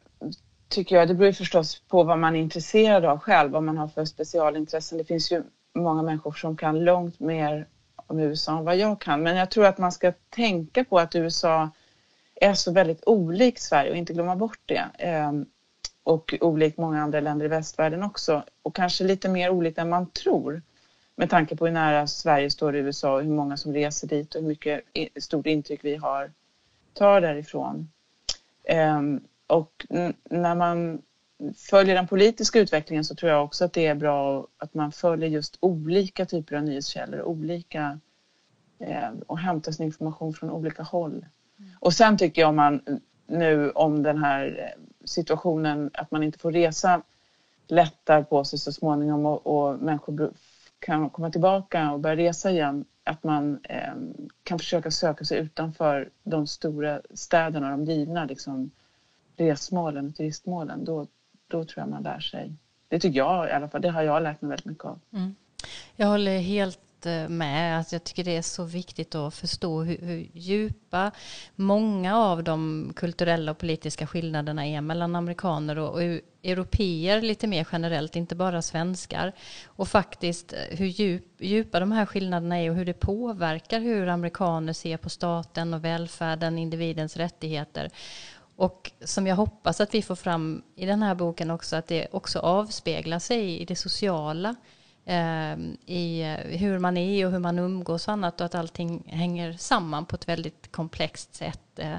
tycker 0.68 0.96
jag, 0.96 1.08
det 1.08 1.14
beror 1.14 1.28
ju 1.28 1.34
förstås 1.34 1.80
på 1.80 2.04
vad 2.04 2.20
man 2.20 2.36
är 2.36 2.40
intresserad 2.40 3.06
av 3.06 3.20
själv, 3.20 3.52
vad 3.52 3.64
man 3.64 3.78
har 3.78 3.88
för 3.88 4.06
specialintressen. 4.06 4.98
Det 4.98 5.04
finns 5.04 5.32
ju 5.32 5.44
många 5.74 6.02
människor 6.02 6.32
som 6.32 6.58
kan 6.58 6.84
långt 6.84 7.20
mer 7.20 7.68
om 7.96 8.20
USA 8.20 8.58
än 8.58 8.66
vad 8.66 8.78
jag 8.78 9.02
kan. 9.02 9.24
Men 9.24 9.36
jag 9.36 9.52
tror 9.52 9.66
att 9.66 9.78
man 9.78 9.92
ska 9.92 10.14
tänka 10.30 10.84
på 10.84 11.00
att 11.00 11.16
USA 11.16 11.70
är 12.36 12.54
så 12.54 12.72
väldigt 12.72 13.04
olikt 13.06 13.62
Sverige 13.62 13.92
och 13.92 13.98
inte 13.98 14.14
glömma 14.14 14.36
bort 14.36 14.60
det. 14.66 14.86
Ehm, 14.98 15.46
och 16.04 16.34
olikt 16.42 16.78
många 16.78 17.02
andra 17.02 17.20
länder 17.20 17.46
i 17.46 17.50
västvärlden 17.50 18.04
också. 18.04 18.44
Och 18.62 18.76
kanske 18.76 19.04
lite 19.04 19.30
mer 19.30 19.50
olikt 19.50 19.78
än 19.78 19.90
man 19.90 20.10
tror 20.10 20.62
med 21.16 21.30
tanke 21.30 21.56
på 21.56 21.66
hur 21.66 21.74
nära 21.74 22.08
Sverige 22.08 22.50
står 22.50 22.76
i 22.76 22.80
USA 22.80 23.16
och 23.16 23.24
hur 23.24 23.32
många 23.32 23.58
som 23.58 23.74
reser 23.74 24.08
dit 24.08 24.36
och 24.36 24.42
hur 24.42 24.48
mycket 24.48 24.82
stort 25.24 25.46
intryck 25.46 25.80
vi 25.84 25.96
har, 25.96 26.32
tar 26.94 27.22
därifrån. 27.22 27.90
Um, 28.70 29.22
och 29.48 29.86
när 30.30 30.56
man 30.56 31.02
följer 31.56 31.96
den 31.96 32.08
politiska 32.08 32.60
utvecklingen 32.60 33.06
så 33.06 33.16
tror 33.16 33.32
jag 33.32 33.44
också 33.44 33.66
att 33.66 33.74
det 33.74 33.86
är 33.86 33.96
bra 33.96 34.48
att 34.58 34.74
man 34.74 34.92
följer 34.92 35.30
just 35.30 35.58
olika 35.60 36.26
typer 36.26 36.56
av 36.56 36.64
nyhetskällor, 36.64 37.22
olika 37.22 38.00
eh, 38.80 39.10
och 39.28 39.40
hämtar 39.40 39.72
sin 39.72 39.86
information 39.86 40.34
från 40.34 40.52
olika 40.52 40.84
håll. 40.84 41.26
Mm. 41.60 41.72
Och 41.80 41.94
sen 41.94 42.18
tycker 42.18 42.42
jag 42.42 42.50
om 42.50 42.56
man 42.56 43.00
nu 43.28 43.70
om 43.70 44.04
den 44.04 44.18
här 44.18 44.74
eh, 44.76 45.06
situationen 45.06 45.92
att 45.94 46.12
man 46.12 46.24
inte 46.24 46.40
får 46.40 46.52
resa 46.52 47.02
lättar 47.68 48.24
på 48.24 48.44
sig 48.44 48.60
så 48.60 48.72
småningom 48.72 49.26
och, 49.26 49.48
och 49.48 49.80
människor 49.80 50.32
kan 50.80 51.10
komma 51.10 51.32
tillbaka 51.32 51.92
och 51.92 52.00
börja 52.00 52.16
resa 52.16 52.52
igen, 52.52 52.86
att 53.04 53.24
man 53.24 53.60
eh, 53.64 53.94
kan 54.44 54.60
försöka 54.60 54.92
söka 54.92 55.26
sig 55.26 55.40
utanför 55.40 56.10
de 56.24 56.48
stora 56.48 57.02
städerna, 57.14 57.72
och 57.72 57.78
de 57.78 57.92
givna 57.92 58.26
liksom, 58.26 58.72
resmålen 59.38 60.08
och 60.08 60.16
turistmålen, 60.16 60.86
då, 60.86 61.08
då 61.48 61.66
tror 61.66 61.82
jag 61.82 61.90
man 61.90 62.04
lär 62.04 62.20
sig. 62.20 62.54
Det 62.88 63.00
tycker 63.00 63.18
jag 63.18 63.50
i 63.50 63.52
alla 63.52 63.70
fall, 63.70 63.82
det 63.82 63.90
har 63.90 64.02
jag 64.02 64.24
lärt 64.24 64.42
mig 64.42 64.50
väldigt 64.50 64.66
mycket 64.66 64.86
av. 64.86 65.00
Mm. 65.14 65.36
Jag 65.96 66.08
håller 66.08 66.40
helt 66.40 66.80
Eh, 67.06 67.30
med. 67.30 67.78
Alltså 67.78 67.96
jag 67.96 68.04
tycker 68.04 68.24
det 68.24 68.38
är 68.38 68.42
så 68.42 68.64
viktigt 68.64 69.16
att 69.16 69.34
förstå 69.34 69.82
hur, 69.82 69.98
hur, 69.98 70.30
djupa 70.34 71.12
många 71.56 72.18
av 72.18 72.44
de 72.44 72.92
kulturella 72.96 73.52
och 73.52 73.58
politiska 73.58 74.08
skillnaderna 74.08 74.68
är 74.68 74.82
mellan 74.82 75.16
amerikaner 75.16 75.78
och, 75.78 75.94
och 75.94 76.02
europeer 76.44 77.22
lite 77.22 77.48
mer 77.48 77.68
generellt, 77.72 78.16
inte 78.16 78.36
bara 78.36 78.62
svenskar. 78.62 79.34
Och 79.66 79.88
faktiskt 79.88 80.54
eh, 80.54 80.78
hur 80.78 80.86
djup, 80.86 81.26
djupa 81.40 81.80
de 81.80 81.92
här 81.92 82.06
skillnaderna 82.06 82.58
är 82.60 82.70
och 82.70 82.76
hur 82.76 82.86
det 82.86 82.94
påverkar 82.94 83.80
hur 83.80 84.08
amerikaner 84.08 84.74
ser 84.74 84.98
på 84.98 85.10
staten 85.10 85.74
och 85.74 85.86
välfärden, 85.86 86.58
individens 86.58 87.18
rättigheter. 87.18 87.90
Och 88.56 88.92
som 89.06 89.28
jag 89.28 89.36
hoppas 89.36 89.82
att 89.82 89.94
vi 89.94 90.02
får 90.02 90.16
fram 90.16 90.64
i 90.76 90.86
den 90.86 91.04
här 91.04 91.16
boken 91.16 91.52
också, 91.52 91.76
att 91.76 91.88
det 91.88 92.08
också 92.12 92.40
avspeglar 92.40 93.20
sig 93.20 93.62
i 93.62 93.66
det 93.66 93.76
sociala 93.76 94.56
Ehm, 95.06 95.78
i 95.86 96.22
eh, 96.22 96.60
hur 96.60 96.80
man 96.80 96.98
är 96.98 97.26
och 97.26 97.32
hur 97.32 97.40
man 97.40 97.60
umgås 97.60 98.08
och 98.08 98.14
annat 98.14 98.42
och 98.42 98.46
att 98.46 98.56
allting 98.56 99.04
hänger 99.08 99.54
samman 99.54 100.06
på 100.06 100.16
ett 100.16 100.28
väldigt 100.28 100.72
komplext 100.72 101.36
sätt. 101.36 101.80
Eh, 101.80 101.96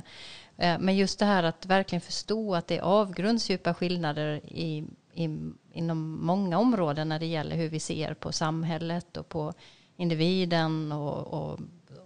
eh 0.56 0.78
men 0.78 0.96
just 0.96 1.18
det 1.18 1.24
här 1.24 1.42
att 1.42 1.66
verkligen 1.66 2.00
förstå 2.00 2.54
att 2.54 2.66
det 2.66 2.78
är 2.78 2.82
avgrundsdjupa 2.82 3.74
skillnader 3.74 4.40
i, 4.44 4.84
i, 5.14 5.24
inom 5.72 6.26
många 6.26 6.58
områden 6.58 7.08
när 7.08 7.18
det 7.18 7.26
gäller 7.26 7.56
hur 7.56 7.68
vi 7.68 7.80
ser 7.80 8.14
på 8.14 8.32
samhället 8.32 9.16
och 9.16 9.28
på 9.28 9.52
individen 9.96 10.92
och, 10.92 11.26
och, 11.26 11.60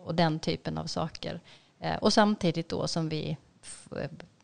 och 0.05 0.15
den 0.15 0.39
typen 0.39 0.79
av 0.79 0.87
saker. 0.87 1.41
Eh, 1.81 1.97
och 1.97 2.13
samtidigt 2.13 2.69
då 2.69 2.89
som 2.89 3.09
vi 3.09 3.37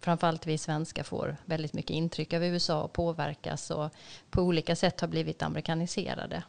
framförallt 0.03 0.47
vi 0.47 0.59
svenskar 0.59 1.03
får 1.03 1.37
väldigt 1.45 1.73
mycket 1.73 1.91
intryck 1.91 2.33
av 2.33 2.45
USA 2.45 2.83
och 2.83 2.93
påverkas 2.93 3.71
och 3.71 3.91
på 4.31 4.43
olika 4.43 4.77
sätt 4.77 5.01
har 5.01 5.09
blivit 5.09 5.43
amerikaniserade. 5.43 6.43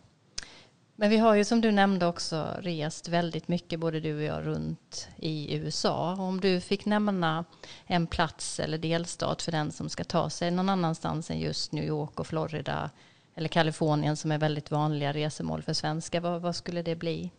Men 0.96 1.10
vi 1.10 1.18
har 1.18 1.36
ju 1.36 1.46
som 1.46 1.62
du 1.62 1.72
nämnde 1.72 2.08
också 2.08 2.48
rest 2.60 3.08
väldigt 3.08 3.48
mycket, 3.48 3.80
både 3.80 4.00
du 4.00 4.16
och 4.16 4.24
jag, 4.24 4.46
runt 4.46 5.10
i 5.18 5.56
USA. 5.56 6.16
Om 6.20 6.42
du 6.42 6.62
fick 6.62 6.86
nämna 6.86 7.46
en 7.86 8.08
plats 8.08 8.60
eller 8.60 8.78
delstat 8.78 9.42
för 9.42 9.52
den 9.52 9.72
som 9.72 9.90
ska 9.90 10.04
ta 10.04 10.30
sig 10.30 10.52
någon 10.52 10.70
annanstans 10.70 11.32
än 11.32 11.40
just 11.40 11.72
New 11.72 11.84
York 11.84 12.20
och 12.20 12.28
Florida 12.28 12.90
eller 13.36 13.48
Kalifornien 13.48 14.18
som 14.18 14.32
är 14.32 14.38
väldigt 14.38 14.72
vanliga 14.72 15.14
resemål 15.14 15.62
för 15.62 15.74
svenskar, 15.74 16.22
vad, 16.22 16.42
vad 16.42 16.56
skulle 16.56 16.82
det 16.82 16.96
bli? 16.96 17.32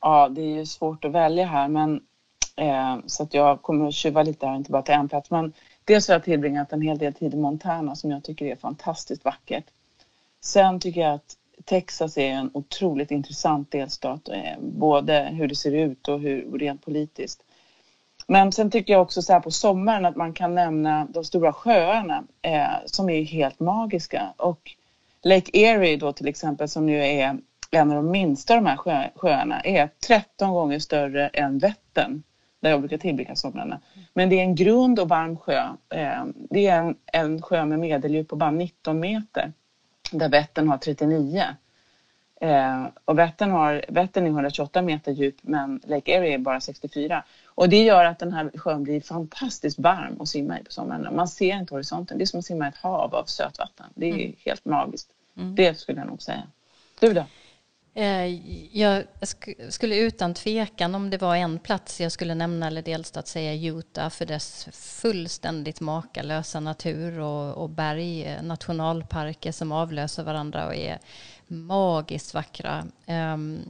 Ja, 0.00 0.28
det 0.28 0.42
är 0.42 0.56
ju 0.56 0.66
svårt 0.66 1.04
att 1.04 1.12
välja 1.12 1.46
här, 1.46 1.68
men 1.68 2.00
Eh, 2.58 2.98
så 3.06 3.22
att 3.22 3.34
jag 3.34 3.62
kommer 3.62 3.88
att 3.88 3.94
tjuva 3.94 4.22
lite 4.22 4.46
här, 4.46 4.56
inte 4.56 4.70
bara 4.70 4.82
till 4.82 4.94
en 4.94 5.08
plats. 5.08 5.30
Men 5.30 5.52
dels 5.84 6.08
har 6.08 6.14
jag 6.14 6.24
tillbringat 6.24 6.72
en 6.72 6.82
hel 6.82 6.98
del 6.98 7.14
tid 7.14 7.34
i 7.34 7.36
Montana 7.36 7.96
som 7.96 8.10
jag 8.10 8.24
tycker 8.24 8.46
är 8.46 8.56
fantastiskt 8.56 9.24
vackert. 9.24 9.64
Sen 10.40 10.80
tycker 10.80 11.00
jag 11.00 11.14
att 11.14 11.36
Texas 11.64 12.18
är 12.18 12.30
en 12.30 12.50
otroligt 12.54 13.10
intressant 13.10 13.70
delstat, 13.70 14.28
eh, 14.28 14.58
både 14.60 15.28
hur 15.32 15.48
det 15.48 15.54
ser 15.54 15.72
ut 15.72 16.08
och 16.08 16.20
hur, 16.20 16.58
rent 16.58 16.84
politiskt. 16.84 17.42
Men 18.26 18.52
sen 18.52 18.70
tycker 18.70 18.92
jag 18.92 19.02
också 19.02 19.22
så 19.22 19.32
här 19.32 19.40
på 19.40 19.50
sommaren 19.50 20.04
att 20.04 20.16
man 20.16 20.32
kan 20.32 20.54
nämna 20.54 21.06
de 21.10 21.24
stora 21.24 21.52
sjöarna 21.52 22.24
eh, 22.42 22.66
som 22.86 23.10
är 23.10 23.22
helt 23.22 23.60
magiska. 23.60 24.32
Och 24.36 24.70
Lake 25.22 25.58
Erie 25.58 25.96
då 25.96 26.12
till 26.12 26.28
exempel 26.28 26.68
som 26.68 26.88
ju 26.88 27.04
är 27.04 27.38
en 27.70 27.90
av 27.90 27.96
de 27.96 28.10
minsta 28.10 28.54
av 28.54 28.62
de 28.62 28.68
här 28.68 28.76
sjö, 28.76 29.08
sjöarna 29.14 29.60
är 29.60 29.90
13 30.06 30.50
gånger 30.50 30.78
större 30.78 31.28
än 31.28 31.58
Vättern 31.58 32.22
där 32.60 32.70
jag 32.70 32.80
brukar 32.80 32.98
tillbringa 32.98 33.36
somrarna. 33.36 33.80
Men 34.14 34.28
det 34.28 34.38
är 34.38 34.42
en 34.42 34.54
grund 34.54 34.98
och 34.98 35.08
varm 35.08 35.36
sjö. 35.36 35.62
Eh, 35.88 36.24
det 36.50 36.66
är 36.66 36.78
en, 36.78 36.96
en 37.12 37.42
sjö 37.42 37.64
med 37.64 37.78
medeldjup 37.78 38.28
på 38.28 38.36
bara 38.36 38.50
19 38.50 39.00
meter 39.00 39.52
där 40.12 40.28
Vättern 40.28 40.68
har 40.68 40.78
39. 40.78 41.44
Eh, 42.40 42.86
och 43.04 43.18
Vättern, 43.18 43.50
har, 43.50 43.84
Vättern 43.88 44.26
är 44.26 44.30
128 44.30 44.82
meter 44.82 45.12
djup 45.12 45.36
men 45.42 45.80
Lake 45.84 46.12
Erie 46.12 46.34
är 46.34 46.38
bara 46.38 46.60
64. 46.60 47.24
Och 47.46 47.68
det 47.68 47.82
gör 47.82 48.04
att 48.04 48.18
den 48.18 48.32
här 48.32 48.50
sjön 48.54 48.82
blir 48.82 49.00
fantastiskt 49.00 49.78
varm 49.78 50.20
att 50.20 50.28
simma 50.28 50.60
i 50.60 50.64
på 50.64 50.72
sommaren. 50.72 51.16
Man 51.16 51.28
ser 51.28 51.56
inte 51.56 51.74
horisonten. 51.74 52.18
Det 52.18 52.24
är 52.24 52.26
som 52.26 52.38
att 52.38 52.44
simma 52.44 52.66
i 52.66 52.68
ett 52.68 52.76
hav 52.76 53.14
av 53.14 53.24
sötvatten. 53.24 53.86
Det 53.94 54.06
är 54.06 54.14
mm. 54.14 54.32
helt 54.44 54.64
magiskt. 54.64 55.08
Mm. 55.36 55.54
Det 55.54 55.78
skulle 55.78 55.98
jag 55.98 56.06
nog 56.06 56.22
säga. 56.22 56.42
Du 57.00 57.12
då? 57.12 57.24
Eh, 57.98 58.26
jag 58.78 59.04
skulle 59.68 59.96
utan 59.96 60.34
tvekan, 60.34 60.94
om 60.94 61.10
det 61.10 61.18
var 61.18 61.36
en 61.36 61.58
plats 61.58 62.00
jag 62.00 62.12
skulle 62.12 62.34
nämna 62.34 62.66
eller 62.66 62.82
delstat, 62.82 63.28
säga 63.28 63.70
Utah 63.72 64.10
för 64.10 64.26
dess 64.26 64.68
fullständigt 64.72 65.80
makalösa 65.80 66.60
natur 66.60 67.20
och, 67.20 67.62
och 67.62 67.70
berg, 67.70 68.24
eh, 68.24 68.42
nationalparker 68.42 69.52
som 69.52 69.72
avlöser 69.72 70.22
varandra 70.22 70.66
och 70.66 70.74
är 70.74 70.98
magiskt 71.46 72.34
vackra. 72.34 72.86
Um, 73.06 73.60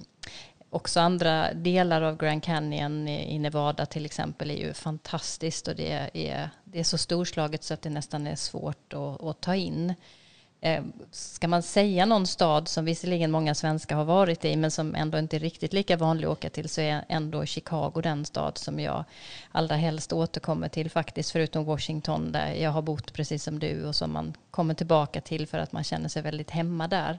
också 0.71 1.01
andra 1.01 1.55
delar 1.55 2.03
av 2.03 2.17
Grand 2.17 2.43
Canyon 2.43 3.09
i 3.09 3.39
Nevada 3.39 3.87
till 3.87 4.05
exempel 4.07 4.51
är 4.51 4.57
ju 4.57 4.75
fantastiskt 4.75 5.69
och 5.69 5.77
det 5.77 5.93
är, 6.13 6.51
det 6.65 6.81
är 6.81 6.85
så 6.85 6.99
storslaget 6.99 7.65
så 7.65 7.75
att 7.75 7.83
det 7.83 7.91
nästan 7.91 8.27
är 8.27 8.37
svårt 8.37 8.93
att, 8.93 9.23
att 9.23 9.41
ta 9.41 9.55
in. 9.55 9.95
Eh, 10.61 10.83
ska 11.11 11.49
man 11.49 11.63
säga 11.63 12.07
någon 12.07 12.27
stad 12.27 12.69
som 12.69 12.85
visserligen 12.85 13.31
många 13.31 13.55
svenskar 13.55 13.97
har 13.97 14.05
varit 14.05 14.45
i 14.45 14.57
men 14.57 14.71
som 14.71 14.95
ändå 14.95 15.19
inte 15.19 15.37
är 15.37 15.41
riktigt 15.41 15.73
lika 15.73 15.97
vanlig 15.97 16.27
att 16.27 16.33
åka 16.33 16.51
till 16.51 16.69
så 16.69 16.81
är 16.81 17.05
ändå 17.09 17.45
Chicago 17.45 18.01
den 18.03 18.25
stad 18.25 18.59
som 18.59 18.81
jag 18.81 19.05
allra 19.53 19.77
helst 19.77 20.13
återkommer 20.13 20.69
till 20.69 20.91
faktiskt 20.91 21.31
förutom 21.31 21.65
Washington 21.65 22.33
där 22.33 22.53
jag 22.53 22.71
har 22.71 22.83
bott 22.83 23.13
precis 23.13 23.45
som 23.45 23.59
du 23.59 23.85
och 23.85 23.97
som 23.97 24.13
man 24.13 24.35
kommer 24.51 24.75
tillbaka 24.75 25.21
till 25.21 25.47
för 25.47 25.59
att 25.59 25.73
man 25.73 25.85
känner 25.85 26.09
sig 26.09 26.23
väldigt 26.23 26.51
hemma 26.51 26.89
där. 26.89 27.19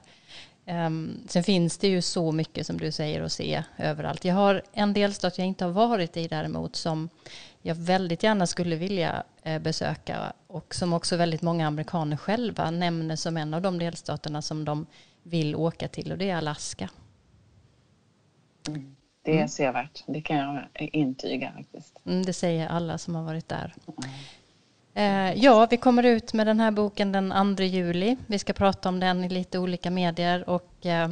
Ehm, 0.65 1.19
sen 1.28 1.43
finns 1.43 1.78
det 1.78 1.88
ju 1.88 2.02
så 2.02 2.32
mycket 2.32 2.67
som 2.67 2.78
du 2.78 2.91
säger 2.91 3.21
att 3.21 3.32
se 3.32 3.63
överallt. 3.78 4.25
Jag 4.25 4.36
har 4.36 4.62
en 4.73 4.93
delstat 4.93 5.38
jag 5.38 5.47
inte 5.47 5.65
har 5.65 5.71
varit 5.71 6.17
i 6.17 6.28
däremot 6.28 6.75
som 6.75 7.10
jag 7.61 7.75
väldigt 7.75 8.23
gärna 8.23 8.47
skulle 8.47 8.75
vilja 8.75 9.23
eh, 9.43 9.61
besöka 9.61 10.33
och 10.47 10.75
som 10.75 10.93
också 10.93 11.17
väldigt 11.17 11.41
många 11.41 11.67
amerikaner 11.67 12.17
själva 12.17 12.71
nämner 12.71 13.15
som 13.15 13.37
en 13.37 13.53
av 13.53 13.61
de 13.61 13.79
delstaterna 13.79 14.41
som 14.41 14.65
de 14.65 14.85
vill 15.23 15.55
åka 15.55 15.87
till 15.87 16.11
och 16.11 16.17
det 16.17 16.29
är 16.29 16.35
Alaska. 16.35 16.89
Mm. 18.67 18.95
Det 19.21 19.31
är 19.31 19.35
mm. 19.35 19.47
sevärt, 19.47 20.03
det 20.07 20.21
kan 20.21 20.37
jag 20.37 20.67
intyga 20.75 21.51
faktiskt. 21.51 21.97
Mm, 22.05 22.25
det 22.25 22.33
säger 22.33 22.67
alla 22.67 22.97
som 22.97 23.15
har 23.15 23.23
varit 23.23 23.49
där. 23.49 23.73
Mm. 23.87 24.09
Eh, 24.93 25.43
ja, 25.43 25.67
vi 25.69 25.77
kommer 25.77 26.03
ut 26.03 26.33
med 26.33 26.47
den 26.47 26.59
här 26.59 26.71
boken 26.71 27.11
den 27.11 27.55
2 27.57 27.63
juli. 27.63 28.17
Vi 28.27 28.39
ska 28.39 28.53
prata 28.53 28.89
om 28.89 28.99
den 28.99 29.23
i 29.23 29.29
lite 29.29 29.59
olika 29.59 29.91
medier 29.91 30.49
och 30.49 30.85
eh, 30.85 31.09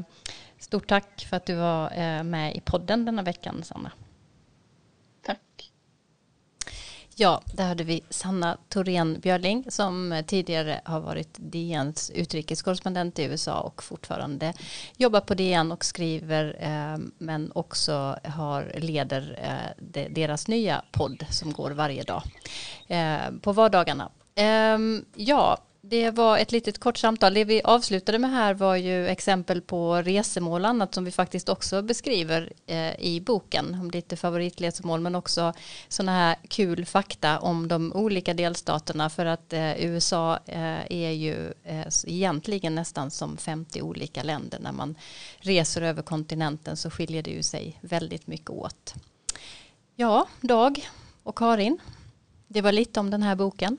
stort 0.60 0.88
tack 0.88 1.26
för 1.30 1.38
att 1.38 1.46
du 1.46 1.56
var 1.56 1.92
eh, 1.92 2.24
med 2.24 2.56
i 2.56 2.60
podden 2.60 3.06
denna 3.06 3.22
veckan, 3.22 3.64
Sanna. 3.64 3.92
Ja, 7.20 7.42
där 7.54 7.68
hade 7.68 7.84
vi 7.84 8.04
Sanna 8.10 8.58
Thorén 8.70 9.20
Björling 9.20 9.66
som 9.68 10.24
tidigare 10.28 10.82
har 10.86 11.00
varit 11.00 11.34
DNs 11.38 12.10
utrikeskorrespondent 12.10 13.20
i 13.20 13.24
USA 13.24 13.60
och 13.60 13.84
fortfarande 13.84 14.54
jobbar 14.98 15.22
på 15.22 15.34
DN 15.34 15.72
och 15.72 15.86
skriver 15.86 16.58
eh, 16.60 16.98
men 17.18 17.52
också 17.56 18.20
har, 18.24 18.72
leder 18.78 19.40
eh, 19.44 20.04
deras 20.10 20.48
nya 20.48 20.82
podd 20.92 21.26
som 21.30 21.54
går 21.54 21.72
varje 21.72 22.04
dag 22.04 22.24
eh, 22.88 23.32
på 23.42 23.54
vardagarna. 23.54 24.10
Ehm, 24.36 25.06
ja, 25.16 25.58
det 25.90 26.12
var 26.12 26.38
ett 26.38 26.52
litet 26.52 26.80
kort 26.80 26.98
samtal. 26.98 27.34
Det 27.34 27.44
vi 27.44 27.62
avslutade 27.64 28.20
med 28.20 28.32
här 28.32 28.54
var 28.54 28.76
ju 28.76 29.08
exempel 29.08 29.62
på 29.62 29.96
resemål 29.96 30.64
och 30.64 30.70
annat 30.70 30.94
som 30.94 31.06
vi 31.06 31.12
faktiskt 31.12 31.50
också 31.50 31.82
beskriver 31.82 32.54
eh, 32.66 33.00
i 33.00 33.22
boken. 33.26 33.78
Om 33.82 33.92
lite 33.92 34.16
favoritresmål 34.16 35.00
men 35.00 35.16
också 35.16 35.54
sådana 35.88 36.12
här 36.12 36.36
kul 36.48 36.86
fakta 36.86 37.40
om 37.40 37.68
de 37.68 37.94
olika 37.94 38.34
delstaterna 38.34 39.10
för 39.10 39.26
att 39.26 39.54
eh, 39.54 39.86
USA 39.86 40.40
eh, 40.46 40.92
är 40.92 41.12
ju 41.12 41.54
egentligen 42.06 42.76
nästan 42.76 43.12
som 43.12 43.38
50 43.38 43.82
olika 43.82 44.24
länder. 44.24 44.60
När 44.60 44.72
man 44.72 44.96
reser 45.38 45.82
över 45.82 46.02
kontinenten 46.02 46.78
så 46.78 46.90
skiljer 46.90 47.24
det 47.24 47.32
ju 47.32 47.44
sig 47.44 47.80
väldigt 47.82 48.28
mycket 48.28 48.50
åt. 48.50 48.94
Ja, 49.96 50.28
Dag 50.42 50.90
och 51.24 51.38
Karin, 51.38 51.78
det 52.48 52.62
var 52.62 52.72
lite 52.72 53.00
om 53.00 53.10
den 53.10 53.24
här 53.24 53.36
boken. 53.36 53.78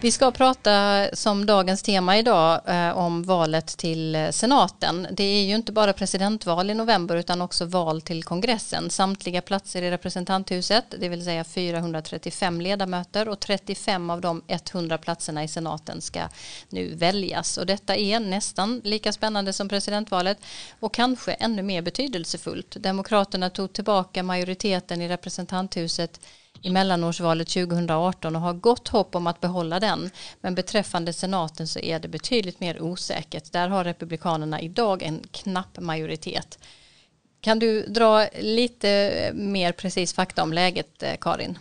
Vi 0.00 0.10
ska 0.10 0.30
prata 0.30 1.06
som 1.12 1.46
dagens 1.46 1.82
tema 1.82 2.18
idag 2.18 2.60
eh, 2.66 2.98
om 2.98 3.22
valet 3.22 3.66
till 3.66 4.14
eh, 4.14 4.30
senaten. 4.30 5.06
Det 5.10 5.24
är 5.24 5.44
ju 5.44 5.54
inte 5.54 5.72
bara 5.72 5.92
presidentval 5.92 6.70
i 6.70 6.74
november 6.74 7.16
utan 7.16 7.42
också 7.42 7.64
val 7.64 8.00
till 8.00 8.24
kongressen. 8.24 8.90
Samtliga 8.90 9.40
platser 9.40 9.82
i 9.82 9.90
representanthuset, 9.90 10.84
det 11.00 11.08
vill 11.08 11.24
säga 11.24 11.44
435 11.44 12.60
ledamöter 12.60 13.28
och 13.28 13.40
35 13.40 14.10
av 14.10 14.20
de 14.20 14.42
100 14.46 14.98
platserna 14.98 15.44
i 15.44 15.48
senaten 15.48 16.00
ska 16.00 16.20
nu 16.68 16.94
väljas. 16.94 17.58
Och 17.58 17.66
detta 17.66 17.96
är 17.96 18.20
nästan 18.20 18.80
lika 18.84 19.12
spännande 19.12 19.52
som 19.52 19.68
presidentvalet 19.68 20.38
och 20.80 20.94
kanske 20.94 21.32
ännu 21.32 21.62
mer 21.62 21.82
betydelsefullt. 21.82 22.76
Demokraterna 22.80 23.50
tog 23.50 23.72
tillbaka 23.72 24.22
majoriteten 24.22 25.02
i 25.02 25.08
representanthuset 25.08 26.20
i 26.62 26.70
mellanårsvalet 26.70 27.48
2018 27.48 28.36
och 28.36 28.42
har 28.42 28.52
gott 28.52 28.88
hopp 28.88 29.14
om 29.14 29.26
att 29.26 29.40
behålla 29.40 29.80
den. 29.80 30.10
Men 30.40 30.54
beträffande 30.54 31.12
senaten 31.12 31.68
så 31.68 31.78
är 31.78 31.98
det 31.98 32.08
betydligt 32.08 32.60
mer 32.60 32.82
osäkert. 32.82 33.52
Där 33.52 33.68
har 33.68 33.84
republikanerna 33.84 34.60
idag 34.60 35.02
en 35.02 35.22
knapp 35.30 35.80
majoritet. 35.80 36.58
Kan 37.40 37.58
du 37.58 37.86
dra 37.86 38.28
lite 38.40 39.30
mer 39.34 39.72
precis 39.72 40.14
fakta 40.14 40.42
om 40.42 40.52
läget, 40.52 41.02
eh, 41.02 41.14
Karin? 41.20 41.58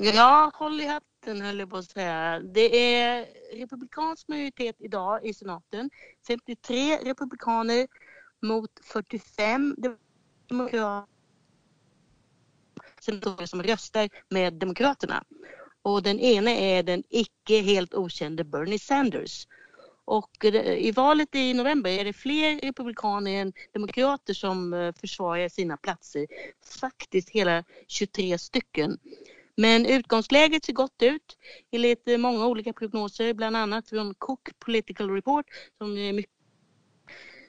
Ja, 0.00 0.50
håll 0.54 0.80
i 0.80 0.86
hatten 0.86 1.40
höll 1.40 1.58
jag 1.58 1.70
på 1.70 1.76
att 1.76 1.90
säga. 1.90 2.40
Det 2.40 2.94
är 2.96 3.26
republikansk 3.56 4.28
majoritet 4.28 4.76
idag 4.78 5.24
i 5.26 5.34
senaten. 5.34 5.90
53 6.26 6.96
republikaner 6.96 7.86
mot 8.42 8.70
45 8.82 9.76
demokrater 10.48 11.11
senatorer 13.02 13.46
som 13.46 13.62
röstar 13.62 14.08
med 14.28 14.52
Demokraterna. 14.52 15.24
Och 15.82 16.02
den 16.02 16.20
ena 16.20 16.50
är 16.50 16.82
den 16.82 17.02
icke 17.08 17.60
helt 17.60 17.94
okände 17.94 18.44
Bernie 18.44 18.78
Sanders. 18.78 19.46
Och 20.04 20.44
eh, 20.44 20.86
i 20.86 20.90
valet 20.90 21.34
i 21.34 21.54
november 21.54 21.90
är 21.90 22.04
det 22.04 22.12
fler 22.12 22.60
republikaner 22.60 23.32
än 23.32 23.52
demokrater 23.72 24.34
som 24.34 24.74
eh, 24.74 24.92
försvarar 25.00 25.48
sina 25.48 25.76
platser. 25.76 26.26
Faktiskt 26.80 27.30
hela 27.30 27.64
23 27.86 28.38
stycken. 28.38 28.98
Men 29.56 29.86
utgångsläget 29.86 30.64
ser 30.64 30.72
gott 30.72 31.02
ut 31.02 31.38
enligt 31.70 32.08
eh, 32.08 32.18
många 32.18 32.46
olika 32.46 32.72
prognoser, 32.72 33.34
bland 33.34 33.56
annat 33.56 33.88
från 33.88 34.14
Cook 34.14 34.48
Political 34.58 35.10
Report 35.10 35.46
som 35.78 35.98
är 35.98 36.12
mycket 36.12 36.32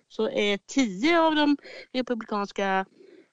så 0.10 0.30
är 0.30 0.58
tio 0.58 1.20
av 1.20 1.36
de 1.36 1.58
republikanska 1.94 2.86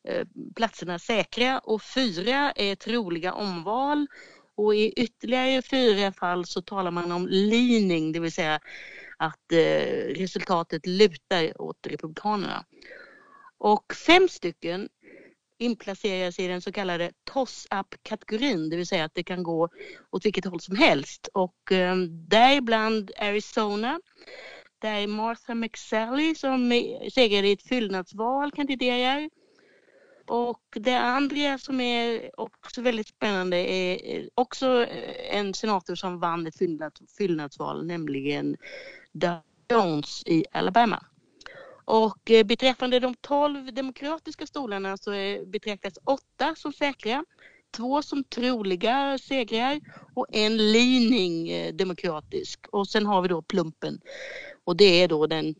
Eh, 0.08 0.26
platserna 0.56 0.98
säkra 0.98 1.58
och 1.58 1.82
fyra 1.82 2.52
är 2.52 2.74
troliga 2.74 3.32
omval 3.32 4.06
och 4.54 4.74
i 4.74 4.92
ytterligare 4.92 5.62
fyra 5.62 6.12
fall 6.12 6.46
så 6.46 6.62
talar 6.62 6.90
man 6.90 7.12
om 7.12 7.26
leaning, 7.26 8.12
det 8.12 8.20
vill 8.20 8.32
säga 8.32 8.60
att 9.16 9.52
eh, 9.52 10.14
resultatet 10.16 10.86
lutar 10.86 11.60
åt 11.60 11.86
Republikanerna. 11.86 12.64
Och 13.58 13.94
fem 14.06 14.28
stycken 14.28 14.88
inplaceras 15.58 16.38
i 16.38 16.46
den 16.46 16.60
så 16.60 16.72
kallade 16.72 17.12
toss-up-kategorin, 17.24 18.70
det 18.70 18.76
vill 18.76 18.86
säga 18.86 19.04
att 19.04 19.14
det 19.14 19.22
kan 19.22 19.42
gå 19.42 19.68
åt 20.10 20.26
vilket 20.26 20.44
håll 20.44 20.60
som 20.60 20.76
helst. 20.76 21.28
Och 21.32 21.72
eh, 21.72 21.96
däribland 22.28 23.10
Arizona, 23.18 24.00
där 24.78 25.06
Martha 25.06 25.54
McSally 25.54 26.34
som 26.34 26.72
eh, 26.72 27.08
segrade 27.12 27.48
i 27.48 27.52
ett 27.52 27.68
fyllnadsval 27.68 28.52
kandiderar. 28.52 29.30
Och 30.30 30.62
det 30.70 30.94
andra 30.98 31.58
som 31.58 31.80
är 31.80 32.30
också 32.40 32.82
väldigt 32.82 33.08
spännande 33.08 33.56
är 33.56 34.16
eh, 34.16 34.24
också 34.34 34.82
eh, 34.82 35.36
en 35.38 35.54
senator 35.54 35.94
som 35.94 36.20
vann 36.20 36.46
ett 36.46 36.54
fyllnadsval, 37.18 37.86
nämligen 37.86 38.56
Doug 39.12 39.40
Jones 39.68 40.22
i 40.26 40.44
Alabama. 40.52 41.04
Och 41.84 42.30
eh, 42.30 42.44
beträffande 42.44 43.00
de 43.00 43.14
tolv 43.14 43.74
demokratiska 43.74 44.46
stolarna 44.46 44.96
så 44.96 45.10
betraktas 45.46 45.98
åtta 46.04 46.54
som 46.56 46.72
säkra, 46.72 47.24
två 47.76 48.02
som 48.02 48.24
troliga 48.24 49.18
segrar 49.18 49.80
och 50.14 50.26
en 50.32 50.72
leaning 50.72 51.50
demokratisk. 51.76 52.66
Och 52.72 52.88
sen 52.88 53.06
har 53.06 53.22
vi 53.22 53.28
då 53.28 53.42
plumpen 53.42 54.00
och 54.64 54.76
det 54.76 55.02
är 55.02 55.08
då 55.08 55.26
den 55.26 55.54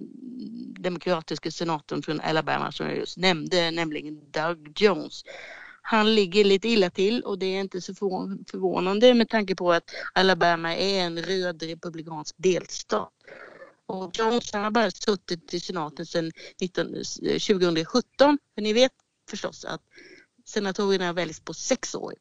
demokratiska 0.80 1.50
senatorn 1.50 2.02
från 2.02 2.20
Alabama 2.20 2.72
som 2.72 2.86
jag 2.86 2.96
just 2.96 3.16
nämnde, 3.16 3.70
nämligen 3.70 4.30
Doug 4.30 4.72
Jones. 4.76 5.24
Han 5.82 6.14
ligger 6.14 6.44
lite 6.44 6.68
illa 6.68 6.90
till 6.90 7.22
och 7.22 7.38
det 7.38 7.46
är 7.46 7.60
inte 7.60 7.80
så 7.80 7.94
förvånande 7.94 9.14
med 9.14 9.28
tanke 9.28 9.54
på 9.54 9.72
att 9.72 9.90
Alabama 10.14 10.76
är 10.76 11.00
en 11.00 11.22
röd 11.22 11.62
republikansk 11.62 12.34
delstat. 12.38 13.12
Och 13.86 14.18
Jones 14.18 14.52
har 14.52 14.70
bara 14.70 14.90
suttit 14.90 15.54
i 15.54 15.60
senaten 15.60 16.06
sedan 16.06 16.30
2017. 16.58 18.04
Eh, 18.20 18.36
För 18.54 18.62
ni 18.62 18.72
vet 18.72 18.92
förstås 19.30 19.64
att 19.64 19.82
senatorerna 20.44 21.12
väljs 21.12 21.40
på 21.40 21.54
sex 21.54 21.94
år. 21.94 22.14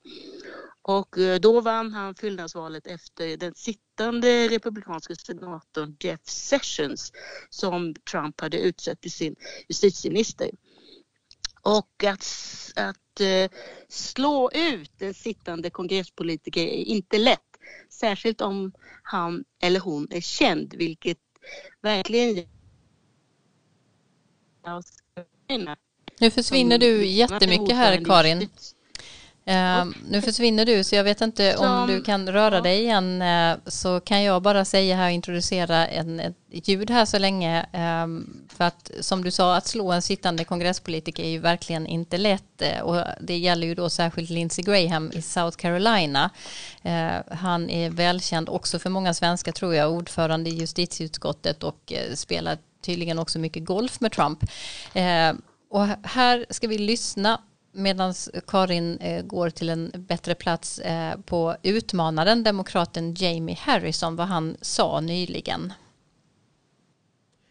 Och 0.82 1.18
eh, 1.18 1.40
då 1.40 1.62
vann 1.62 1.94
han 1.94 2.16
fyllnadsvalet 2.16 2.88
efter 2.88 3.38
den 3.38 3.54
sittande 4.00 4.48
republikanska 4.48 5.16
senatorn 5.16 5.96
Jeff 6.00 6.20
Sessions 6.24 7.12
som 7.50 7.96
Trump 8.12 8.42
hade 8.42 8.58
utsett 8.60 9.02
till 9.02 9.12
sin 9.12 9.36
justitieminister. 9.68 10.52
Och 11.62 12.04
att, 12.04 12.26
att 12.76 13.22
uh, 13.22 13.50
slå 13.88 14.52
ut 14.54 15.02
en 15.02 15.14
sittande 15.14 15.70
kongresspolitiker 15.70 16.62
är 16.62 16.84
inte 16.84 17.18
lätt. 17.18 17.40
Särskilt 17.90 18.42
om 18.42 18.72
han 19.04 19.44
eller 19.62 19.80
hon 19.80 20.08
är 20.12 20.22
känd, 20.22 20.74
vilket 20.74 21.18
verkligen 21.82 22.48
Nu 26.20 26.32
försvinner 26.32 26.78
du 26.78 27.06
jättemycket 27.06 27.76
här, 27.76 28.06
Karin. 28.06 28.50
Eh, 29.50 29.86
nu 30.10 30.22
försvinner 30.22 30.66
du 30.66 30.84
så 30.84 30.96
jag 30.96 31.04
vet 31.04 31.22
inte 31.22 31.54
Som, 31.58 31.68
om 31.68 31.88
du 31.88 32.02
kan 32.02 32.30
röra 32.30 32.56
ja. 32.56 32.62
dig 32.62 32.80
igen 32.80 33.22
eh, 33.22 33.58
så 33.66 34.00
kan 34.00 34.24
jag 34.24 34.42
bara 34.42 34.66
säga 34.66 34.96
här 34.96 35.06
och 35.06 35.12
introducera 35.12 35.88
en, 35.88 36.20
ett 36.20 36.68
ljud 36.68 36.90
här 36.90 37.06
så 37.06 37.20
länge. 37.20 37.60
Eh, 37.60 38.08
för 38.58 38.64
att 38.64 38.92
som 39.00 39.24
du 39.24 39.32
sa 39.32 39.56
att 39.56 39.68
slå 39.68 39.92
en 39.92 40.02
sittande 40.02 40.44
kongresspolitiker 40.44 41.24
är 41.24 41.30
ju 41.30 41.40
verkligen 41.40 41.88
inte 41.88 42.18
lätt 42.18 42.62
eh, 42.62 42.80
och 42.80 43.04
det 43.22 43.38
gäller 43.38 43.68
ju 43.68 43.76
då 43.76 43.90
särskilt 43.90 44.30
Lindsey 44.30 44.64
Graham 44.64 45.12
i 45.14 45.22
South 45.22 45.58
Carolina. 45.58 46.30
Eh, 46.82 47.12
han 47.32 47.70
är 47.70 47.90
välkänd 47.90 48.50
också 48.50 48.80
för 48.80 48.90
många 48.90 49.14
svenskar 49.14 49.52
tror 49.52 49.76
jag, 49.76 49.92
ordförande 49.92 50.50
i 50.50 50.54
justitieutskottet 50.54 51.64
och 51.64 51.94
eh, 51.94 52.14
spelar 52.16 52.58
tydligen 52.86 53.20
också 53.20 53.40
mycket 53.40 53.66
golf 53.66 54.02
med 54.02 54.12
Trump. 54.12 54.40
och 55.70 55.88
här 56.04 56.46
ska 56.50 56.68
vi 56.68 56.78
lyssna 56.78 57.42
medan 57.72 58.14
Karin 58.48 58.98
eh, 58.98 59.24
går 59.24 59.50
till 59.50 59.70
en 59.70 59.92
bättre 60.08 60.36
plats 60.36 60.80
eh, 60.80 61.20
på 61.26 61.56
utmanaren, 61.64 62.44
demokraten 62.44 63.14
Jamie 63.14 63.58
Harrison, 63.62 64.16
vad 64.16 64.28
han 64.28 64.58
sa 64.62 65.00
nyligen. 65.00 65.74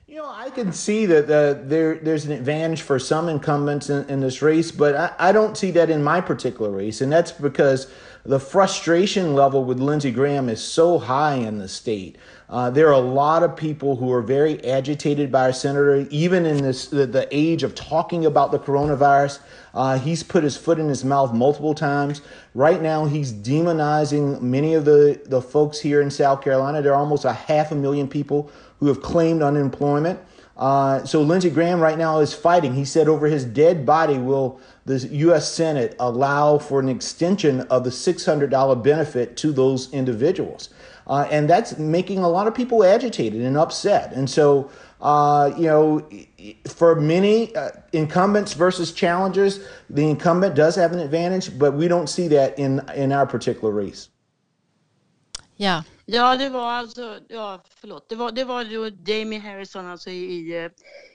You 0.06 0.16
know, 0.24 0.46
I 0.46 0.50
can 0.50 0.72
see 0.72 1.06
that 1.06 1.24
uh, 1.24 1.68
there, 1.68 1.94
there's 1.96 2.24
an 2.24 2.32
advantage 2.32 2.82
for 2.82 2.98
some 2.98 3.28
incumbents 3.28 3.90
in, 3.90 4.04
in 4.08 4.20
this 4.20 4.42
race, 4.42 4.72
but 4.72 4.94
I, 4.96 5.28
I, 5.28 5.32
don't 5.32 5.56
see 5.56 5.70
that 5.72 5.90
in 5.90 6.02
my 6.02 6.20
particular 6.20 6.70
race. 6.70 7.02
And 7.02 7.12
that's 7.12 7.30
because 7.30 7.86
the 8.24 8.40
frustration 8.40 9.34
level 9.34 9.64
with 9.64 9.78
Lindsey 9.78 10.10
Graham 10.10 10.48
is 10.48 10.60
so 10.60 10.98
high 10.98 11.34
in 11.34 11.58
the 11.58 11.68
state. 11.68 12.16
Uh, 12.50 12.70
there 12.70 12.88
are 12.88 12.94
a 12.94 12.98
lot 12.98 13.42
of 13.42 13.54
people 13.54 13.96
who 13.96 14.10
are 14.10 14.22
very 14.22 14.64
agitated 14.64 15.30
by 15.30 15.42
our 15.42 15.52
senator, 15.52 16.06
even 16.10 16.46
in 16.46 16.62
this 16.62 16.86
the, 16.86 17.06
the 17.06 17.28
age 17.30 17.62
of 17.62 17.74
talking 17.74 18.24
about 18.24 18.50
the 18.50 18.58
coronavirus. 18.58 19.40
Uh, 19.74 19.98
he's 19.98 20.22
put 20.22 20.42
his 20.42 20.56
foot 20.56 20.78
in 20.78 20.88
his 20.88 21.04
mouth 21.04 21.34
multiple 21.34 21.74
times. 21.74 22.22
Right 22.54 22.80
now, 22.80 23.04
he's 23.04 23.32
demonizing 23.32 24.40
many 24.40 24.72
of 24.72 24.86
the, 24.86 25.20
the 25.26 25.42
folks 25.42 25.78
here 25.78 26.00
in 26.00 26.10
South 26.10 26.40
Carolina. 26.40 26.80
There 26.80 26.94
are 26.94 27.00
almost 27.00 27.26
a 27.26 27.34
half 27.34 27.70
a 27.70 27.74
million 27.74 28.08
people 28.08 28.50
who 28.80 28.86
have 28.86 29.02
claimed 29.02 29.42
unemployment. 29.42 30.18
Uh, 30.56 31.04
so 31.04 31.22
Lindsey 31.22 31.50
Graham 31.50 31.80
right 31.80 31.98
now 31.98 32.18
is 32.18 32.34
fighting. 32.34 32.74
He 32.74 32.84
said 32.84 33.08
over 33.08 33.26
his 33.26 33.44
dead 33.44 33.84
body, 33.84 34.18
will 34.18 34.58
the 34.86 34.98
U.S. 34.98 35.52
Senate 35.52 35.94
allow 36.00 36.58
for 36.58 36.80
an 36.80 36.88
extension 36.88 37.60
of 37.62 37.84
the 37.84 37.90
$600 37.90 38.82
benefit 38.82 39.36
to 39.36 39.52
those 39.52 39.92
individuals? 39.92 40.70
Uh, 41.08 41.26
and 41.30 41.48
that's 41.48 41.78
making 41.78 42.18
a 42.18 42.28
lot 42.28 42.46
of 42.46 42.54
people 42.54 42.84
agitated 42.84 43.42
and 43.42 43.56
upset. 43.56 44.12
And 44.12 44.28
so, 44.28 44.70
uh, 45.00 45.50
you 45.56 45.66
know, 45.66 46.06
for 46.66 47.00
many 47.00 47.54
uh, 47.56 47.70
incumbents 47.92 48.52
versus 48.52 48.92
challengers, 48.92 49.60
the 49.88 50.08
incumbent 50.08 50.54
does 50.54 50.76
have 50.76 50.92
an 50.92 50.98
advantage, 50.98 51.58
but 51.58 51.72
we 51.72 51.88
don't 51.88 52.08
see 52.08 52.28
that 52.28 52.58
in, 52.58 52.82
in 52.94 53.12
our 53.12 53.26
particular 53.26 53.72
race. 53.72 54.10
Yeah. 55.56 55.82
Ja, 56.10 56.36
det 56.36 56.48
var 56.48 56.72
alltså, 56.72 57.18
ja, 57.28 57.62
förlåt, 57.80 58.08
det 58.08 58.14
var, 58.14 58.32
det 58.32 58.44
var 58.44 58.62
ju 58.62 58.96
Jamie 59.06 59.40
Harrison 59.40 59.86
alltså 59.86 60.10
i, 60.10 60.64
eh, 60.64 60.70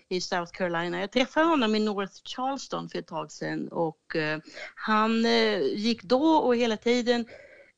i 0.10 0.21
South 0.21 0.51
Carolina. 0.51 0.99
Jag 0.99 1.12
träffade 1.12 1.45
honom 1.45 1.75
i 1.75 1.79
North 1.79 2.13
Charleston 2.23 2.89
för 2.89 2.99
ett 2.99 3.08
tag 3.08 3.32
sedan 3.32 3.67
och 3.67 4.15
uh, 4.15 4.38
han 4.75 5.25
uh, 5.25 5.62
gick 5.62 6.03
då 6.03 6.23
och 6.23 6.56
hela 6.56 6.77
tiden 6.77 7.25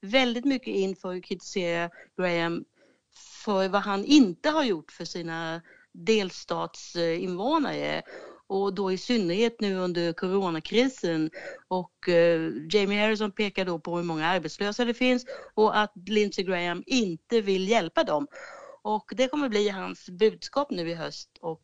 väldigt 0.05 0.45
mycket 0.45 0.75
in 0.75 0.95
för 0.95 1.15
att 1.15 1.23
kritisera 1.23 1.89
Graham 2.17 2.65
för 3.45 3.69
vad 3.69 3.81
han 3.81 4.05
inte 4.05 4.49
har 4.49 4.63
gjort 4.63 4.91
för 4.91 5.05
sina 5.05 5.61
delstatsinvånare 5.91 8.01
och 8.47 8.73
då 8.73 8.91
i 8.91 8.97
synnerhet 8.97 9.61
nu 9.61 9.75
under 9.75 10.13
coronakrisen. 10.13 11.31
Och 11.67 12.09
eh, 12.09 12.51
Jamie 12.71 13.01
Harrison 13.01 13.31
pekar 13.31 13.65
då 13.65 13.79
på 13.79 13.97
hur 13.97 14.03
många 14.03 14.27
arbetslösa 14.27 14.85
det 14.85 14.93
finns 14.93 15.25
och 15.53 15.79
att 15.79 15.93
Lindsey 16.07 16.45
Graham 16.45 16.83
inte 16.85 17.41
vill 17.41 17.69
hjälpa 17.69 18.03
dem. 18.03 18.27
Och 18.85 19.11
det 19.15 19.27
kommer 19.27 19.49
bli 19.49 19.69
hans 19.69 20.09
budskap 20.09 20.71
nu 20.71 20.89
i 20.89 20.93
höst. 20.93 21.29
Och, 21.41 21.61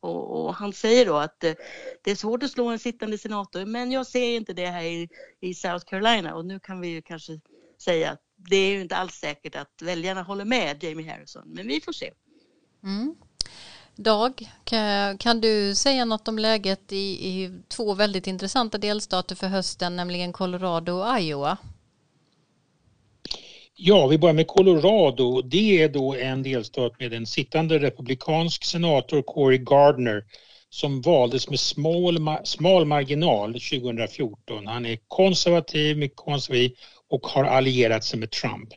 och, 0.00 0.46
och, 0.46 0.54
han 0.54 0.72
säger 0.72 1.06
då 1.06 1.16
att 1.16 1.44
eh, 1.44 1.54
det 2.04 2.10
är 2.10 2.14
svårt 2.14 2.42
att 2.42 2.50
slå 2.50 2.68
en 2.68 2.78
sittande 2.78 3.18
senator 3.18 3.64
men 3.64 3.92
jag 3.92 4.06
ser 4.06 4.36
inte 4.36 4.52
det 4.52 4.66
här 4.66 4.82
i, 4.82 5.08
i 5.40 5.54
South 5.54 5.86
Carolina 5.86 6.34
och 6.34 6.46
nu 6.46 6.60
kan 6.60 6.80
vi 6.80 6.88
ju 6.88 7.02
kanske 7.02 7.40
säga 7.82 8.10
att 8.10 8.20
det 8.36 8.56
är 8.56 8.70
ju 8.70 8.80
inte 8.80 8.96
alls 8.96 9.14
säkert 9.14 9.56
att 9.56 9.82
väljarna 9.82 10.22
håller 10.22 10.44
med 10.44 10.84
Jamie 10.84 11.12
Harrison 11.12 11.42
men 11.46 11.66
vi 11.66 11.80
får 11.80 11.92
se. 11.92 12.10
Mm. 12.82 13.16
Dag, 13.96 14.52
kan, 14.64 15.18
kan, 15.18 15.40
du 15.40 15.74
säga 15.74 16.04
något 16.04 16.28
om 16.28 16.38
läget 16.38 16.92
i, 16.92 17.28
i 17.28 17.62
två 17.68 17.94
väldigt 17.94 18.26
intressanta 18.26 18.78
delstater 18.78 19.34
för 19.34 19.46
hösten, 19.46 19.96
nämligen 19.96 20.32
Colorado 20.32 20.92
och 20.92 21.20
Iowa? 21.20 21.58
Ja, 23.80 24.06
vi 24.06 24.18
börjar 24.18 24.34
med 24.34 24.46
Colorado. 24.46 25.42
Det 25.42 25.82
är 25.82 25.88
då 25.88 26.14
en 26.14 26.42
delstat 26.42 27.00
med 27.00 27.12
en 27.12 27.26
sittande 27.26 27.78
republikansk 27.78 28.64
senator, 28.64 29.22
Cory 29.22 29.58
Gardner, 29.58 30.24
som 30.70 31.00
valdes 31.00 31.50
med 31.50 31.60
smal, 31.60 32.38
smal 32.44 32.84
marginal 32.84 33.52
2014. 33.52 34.66
Han 34.66 34.86
är 34.86 34.98
konservativ, 35.08 35.96
mycket 35.96 36.16
konservativ 36.16 36.72
och 37.08 37.26
har 37.26 37.44
allierat 37.44 38.04
sig 38.04 38.18
med 38.18 38.30
Trump. 38.30 38.68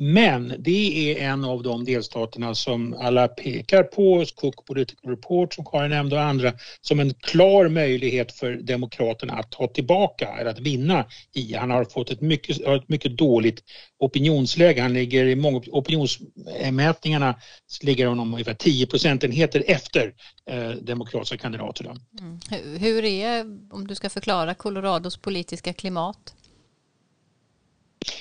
Men 0.00 0.54
det 0.58 1.12
är 1.12 1.30
en 1.30 1.44
av 1.44 1.62
de 1.62 1.84
delstaterna 1.84 2.54
som 2.54 2.94
alla 2.94 3.28
pekar 3.28 3.82
på, 3.82 4.24
Cook 4.34 4.66
Political 4.66 5.10
Report 5.10 5.54
som 5.54 5.64
Karin 5.64 5.90
nämnde 5.90 6.16
och 6.16 6.22
andra, 6.22 6.52
som 6.80 7.00
en 7.00 7.14
klar 7.14 7.68
möjlighet 7.68 8.32
för 8.32 8.52
Demokraterna 8.52 9.32
att 9.32 9.50
ta 9.50 9.66
tillbaka 9.66 10.28
eller 10.28 10.50
att 10.50 10.58
vinna 10.58 11.04
i. 11.34 11.54
Han 11.54 11.70
har 11.70 11.84
fått 11.84 12.10
ett 12.10 12.20
mycket, 12.20 12.60
ett 12.60 12.88
mycket 12.88 13.16
dåligt 13.16 13.62
opinionsläge. 13.98 14.82
Han 14.82 14.92
ligger 14.92 15.24
i 15.24 15.36
många 15.36 15.62
opinionsmätningarna 15.72 17.34
ligger 17.82 18.06
honom 18.06 18.32
ungefär 18.32 18.54
10 18.54 18.86
procentenheter 18.86 19.64
efter 19.66 20.14
eh, 20.50 20.70
demokratiska 20.70 21.36
kandidater. 21.36 21.96
Mm. 22.20 22.40
Hur 22.78 23.04
är, 23.04 23.40
om 23.70 23.86
du 23.86 23.94
ska 23.94 24.10
förklara, 24.10 24.54
Colorados 24.54 25.16
politiska 25.16 25.72
klimat? 25.72 26.34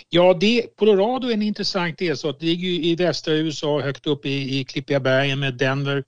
Ja, 0.09 0.37
det, 0.39 0.75
Colorado 0.77 1.27
är 1.27 1.33
en 1.33 1.41
intressant 1.41 1.97
delstat. 1.97 2.39
Det 2.39 2.45
ligger 2.45 2.67
ju 2.67 2.83
i 2.83 2.95
västra 2.95 3.33
USA 3.33 3.81
högt 3.81 4.07
upp 4.07 4.25
i, 4.25 4.59
i 4.59 4.63
klippiga 4.63 4.99
bergen 4.99 5.39
med 5.39 5.53
Denver 5.53 6.03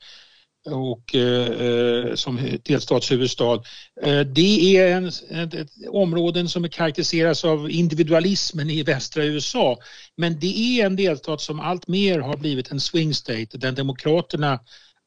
och 0.65 1.15
eh, 1.15 1.51
eh 1.51 2.15
som 2.15 2.39
delstatshuvudstad. 2.63 3.63
Eh, 4.01 4.19
det 4.19 4.77
är 4.77 4.95
en, 4.95 5.07
ett, 5.07 5.53
ett 5.53 5.69
områden 5.89 6.49
som 6.49 6.69
karaktäriseras 6.69 7.45
av 7.45 7.71
individualismen 7.71 8.69
i 8.69 8.83
västra 8.83 9.23
USA. 9.23 9.77
Men 10.17 10.39
det 10.39 10.59
är 10.59 10.85
en 10.85 10.95
delstat 10.95 11.41
som 11.41 11.59
allt 11.59 11.87
mer 11.87 12.19
har 12.19 12.37
blivit 12.37 12.71
en 12.71 12.79
swing 12.79 13.13
state 13.13 13.57
där 13.57 13.71
demokraterna 13.71 14.59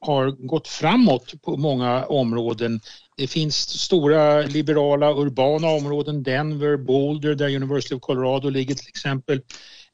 har 0.03 0.31
gått 0.31 0.69
framåt 0.69 1.43
på 1.43 1.57
många 1.57 2.05
områden. 2.05 2.81
Det 3.17 3.27
finns 3.27 3.69
stora 3.69 4.43
liberala 4.43 5.12
urbana 5.15 5.69
områden, 5.69 6.23
Denver, 6.23 6.77
Boulder 6.77 7.35
där 7.35 7.57
University 7.57 7.95
of 7.95 8.01
Colorado 8.01 8.49
ligger 8.49 8.75
till 8.75 8.88
exempel. 8.88 9.41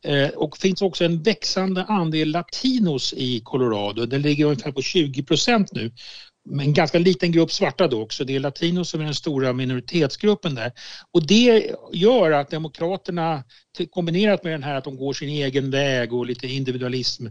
Eh, 0.04 0.28
och 0.28 0.50
det 0.50 0.60
finns 0.60 0.82
också 0.82 1.04
en 1.04 1.22
växande 1.22 1.84
andel 1.84 2.30
latinos 2.30 3.14
i 3.16 3.40
Colorado. 3.40 4.06
Den 4.06 4.22
ligger 4.22 4.44
ungefär 4.44 4.72
på 4.72 4.82
20 4.82 5.22
procent 5.22 5.72
nu 5.72 5.92
en 6.50 6.72
ganska 6.72 6.98
liten 6.98 7.32
grupp 7.32 7.52
svarta 7.52 7.88
då 7.88 8.02
också. 8.02 8.24
Det 8.24 8.36
är 8.36 8.40
latinos 8.40 8.90
som 8.90 9.00
är 9.00 9.04
den 9.04 9.14
stora 9.14 9.52
minoritetsgruppen 9.52 10.54
där. 10.54 10.72
Och 11.12 11.26
det 11.26 11.72
gör 11.92 12.30
att 12.30 12.50
Demokraterna 12.50 13.44
kombinerat 13.90 14.44
med 14.44 14.52
den 14.52 14.62
här 14.62 14.74
att 14.74 14.84
de 14.84 14.96
går 14.96 15.12
sin 15.12 15.28
egen 15.28 15.70
väg 15.70 16.12
och 16.12 16.26
lite 16.26 16.46
individualism 16.46 17.26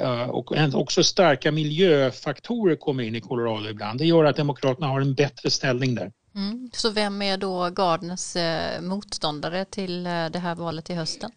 eh, 0.00 0.22
och 0.22 0.52
också 0.74 1.04
starka 1.04 1.52
miljöfaktorer 1.52 2.76
kommer 2.76 3.02
in 3.02 3.14
i 3.14 3.20
Colorado 3.20 3.68
ibland. 3.68 3.98
Det 3.98 4.06
gör 4.06 4.24
att 4.24 4.36
Demokraterna 4.36 4.86
har 4.86 5.00
en 5.00 5.14
bättre 5.14 5.50
ställning 5.50 5.94
där. 5.94 6.12
Mm. 6.34 6.70
Så 6.72 6.90
vem 6.90 7.22
är 7.22 7.36
då 7.36 7.70
Gardners 7.70 8.36
eh, 8.36 8.80
motståndare 8.80 9.64
till 9.64 10.06
eh, 10.06 10.26
det 10.26 10.38
här 10.38 10.54
valet 10.54 10.90
i 10.90 10.94
hösten? 10.94 11.30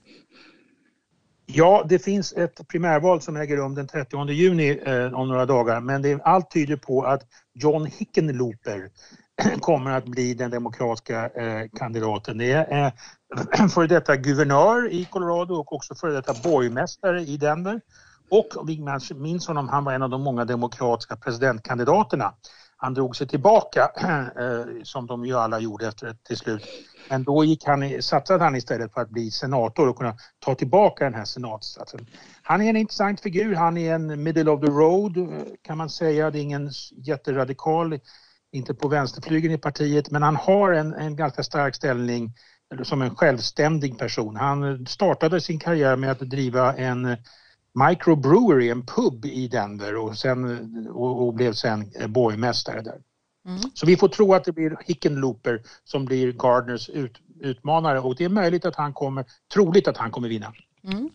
Ja, 1.45 1.85
det 1.89 1.99
finns 1.99 2.33
ett 2.33 2.67
primärval 2.67 3.21
som 3.21 3.37
äger 3.37 3.57
rum 3.57 3.75
den 3.75 3.87
30 3.87 4.29
juni 4.29 4.81
eh, 4.85 5.13
om 5.13 5.27
några 5.27 5.45
dagar 5.45 5.81
men 5.81 6.01
det, 6.01 6.21
allt 6.23 6.51
tyder 6.51 6.75
på 6.75 7.03
att 7.03 7.21
John 7.53 7.85
Hickenlooper 7.85 8.89
kommer 9.59 9.91
att 9.91 10.05
bli 10.05 10.33
den 10.33 10.51
demokratiska 10.51 11.29
eh, 11.29 11.69
kandidaten. 11.77 12.37
Det 12.37 12.51
är 12.51 12.85
eh, 12.85 13.67
före 13.73 13.87
detta 13.87 14.15
guvernör 14.15 14.91
i 14.91 15.05
Colorado 15.05 15.53
och 15.53 15.73
också 15.73 15.95
före 15.95 16.11
detta 16.11 16.33
borgmästare 16.43 17.21
i 17.21 17.37
Denver. 17.37 17.81
Och 18.29 18.57
om 18.57 18.67
vi 18.67 18.83
minns 19.15 19.47
honom, 19.47 19.69
han 19.69 19.83
var 19.83 19.93
en 19.93 20.01
av 20.01 20.09
de 20.09 20.21
många 20.21 20.45
demokratiska 20.45 21.15
presidentkandidaterna. 21.15 22.33
Han 22.85 22.93
drog 22.93 23.15
sig 23.15 23.27
tillbaka, 23.27 23.91
eh, 24.39 24.83
som 24.83 25.07
de 25.07 25.25
ju 25.25 25.33
alla 25.33 25.59
gjorde 25.59 25.87
efter 25.87 26.15
till 26.27 26.37
slut. 26.37 26.63
Men 27.09 27.23
då 27.23 27.43
gick 27.43 27.65
han, 27.65 28.01
satsade 28.01 28.43
han 28.43 28.55
istället 28.55 28.93
på 28.93 28.99
att 28.99 29.09
bli 29.09 29.31
senator 29.31 29.89
och 29.89 29.97
kunna 29.97 30.15
ta 30.39 30.55
tillbaka 30.55 31.03
den 31.03 31.13
här 31.13 31.25
senatssatsen. 31.25 32.07
Han 32.43 32.61
är 32.61 32.69
en 32.69 32.75
intressant 32.75 33.21
figur. 33.21 33.55
Han 33.55 33.77
är 33.77 33.93
en 33.93 34.23
middle 34.23 34.51
of 34.51 34.61
the 34.61 34.67
road 34.67 35.17
eh, 35.17 35.27
kan 35.61 35.77
man 35.77 35.89
säga. 35.89 36.31
Det 36.31 36.39
är 36.39 36.41
ingen 36.41 36.71
jätteradikal, 36.95 37.99
inte 38.51 38.73
på 38.73 38.87
vänsterflygeln 38.87 39.53
i 39.53 39.57
partiet, 39.57 40.11
men 40.11 40.23
han 40.23 40.35
har 40.35 40.71
en, 40.71 40.93
en 40.93 41.15
ganska 41.15 41.43
stark 41.43 41.75
ställning 41.75 42.33
som 42.83 43.01
en 43.01 43.15
självständig 43.15 43.99
person. 43.99 44.35
Han 44.35 44.85
startade 44.85 45.41
sin 45.41 45.59
karriär 45.59 45.95
med 45.95 46.11
att 46.11 46.19
driva 46.19 46.73
en 46.73 47.17
microbrewery, 47.75 48.69
en 48.69 48.85
pub 48.85 49.25
i 49.25 49.47
Denver 49.47 49.95
och, 49.95 50.17
sen, 50.17 50.87
och, 50.87 51.27
och 51.27 51.33
blev 51.33 51.53
sen 51.53 51.91
borgmästare 52.07 52.81
där. 52.81 53.01
Mm. 53.47 53.61
Så 53.73 53.85
vi 53.85 53.97
får 53.97 54.07
tro 54.07 54.33
att 54.33 54.43
det 54.43 54.51
blir 54.51 54.77
Hickenlooper 54.85 55.61
som 55.83 56.05
blir 56.05 56.31
Gardners 56.31 56.89
ut, 56.89 57.17
utmanare 57.39 57.99
och 57.99 58.15
det 58.15 58.23
är 58.23 58.29
möjligt 58.29 58.65
att 58.65 58.75
han 58.75 58.93
kommer, 58.93 59.25
troligt 59.53 59.87
att 59.87 59.97
han 59.97 60.11
kommer 60.11 60.29
vinna. 60.29 60.53
Mm. 60.83 61.09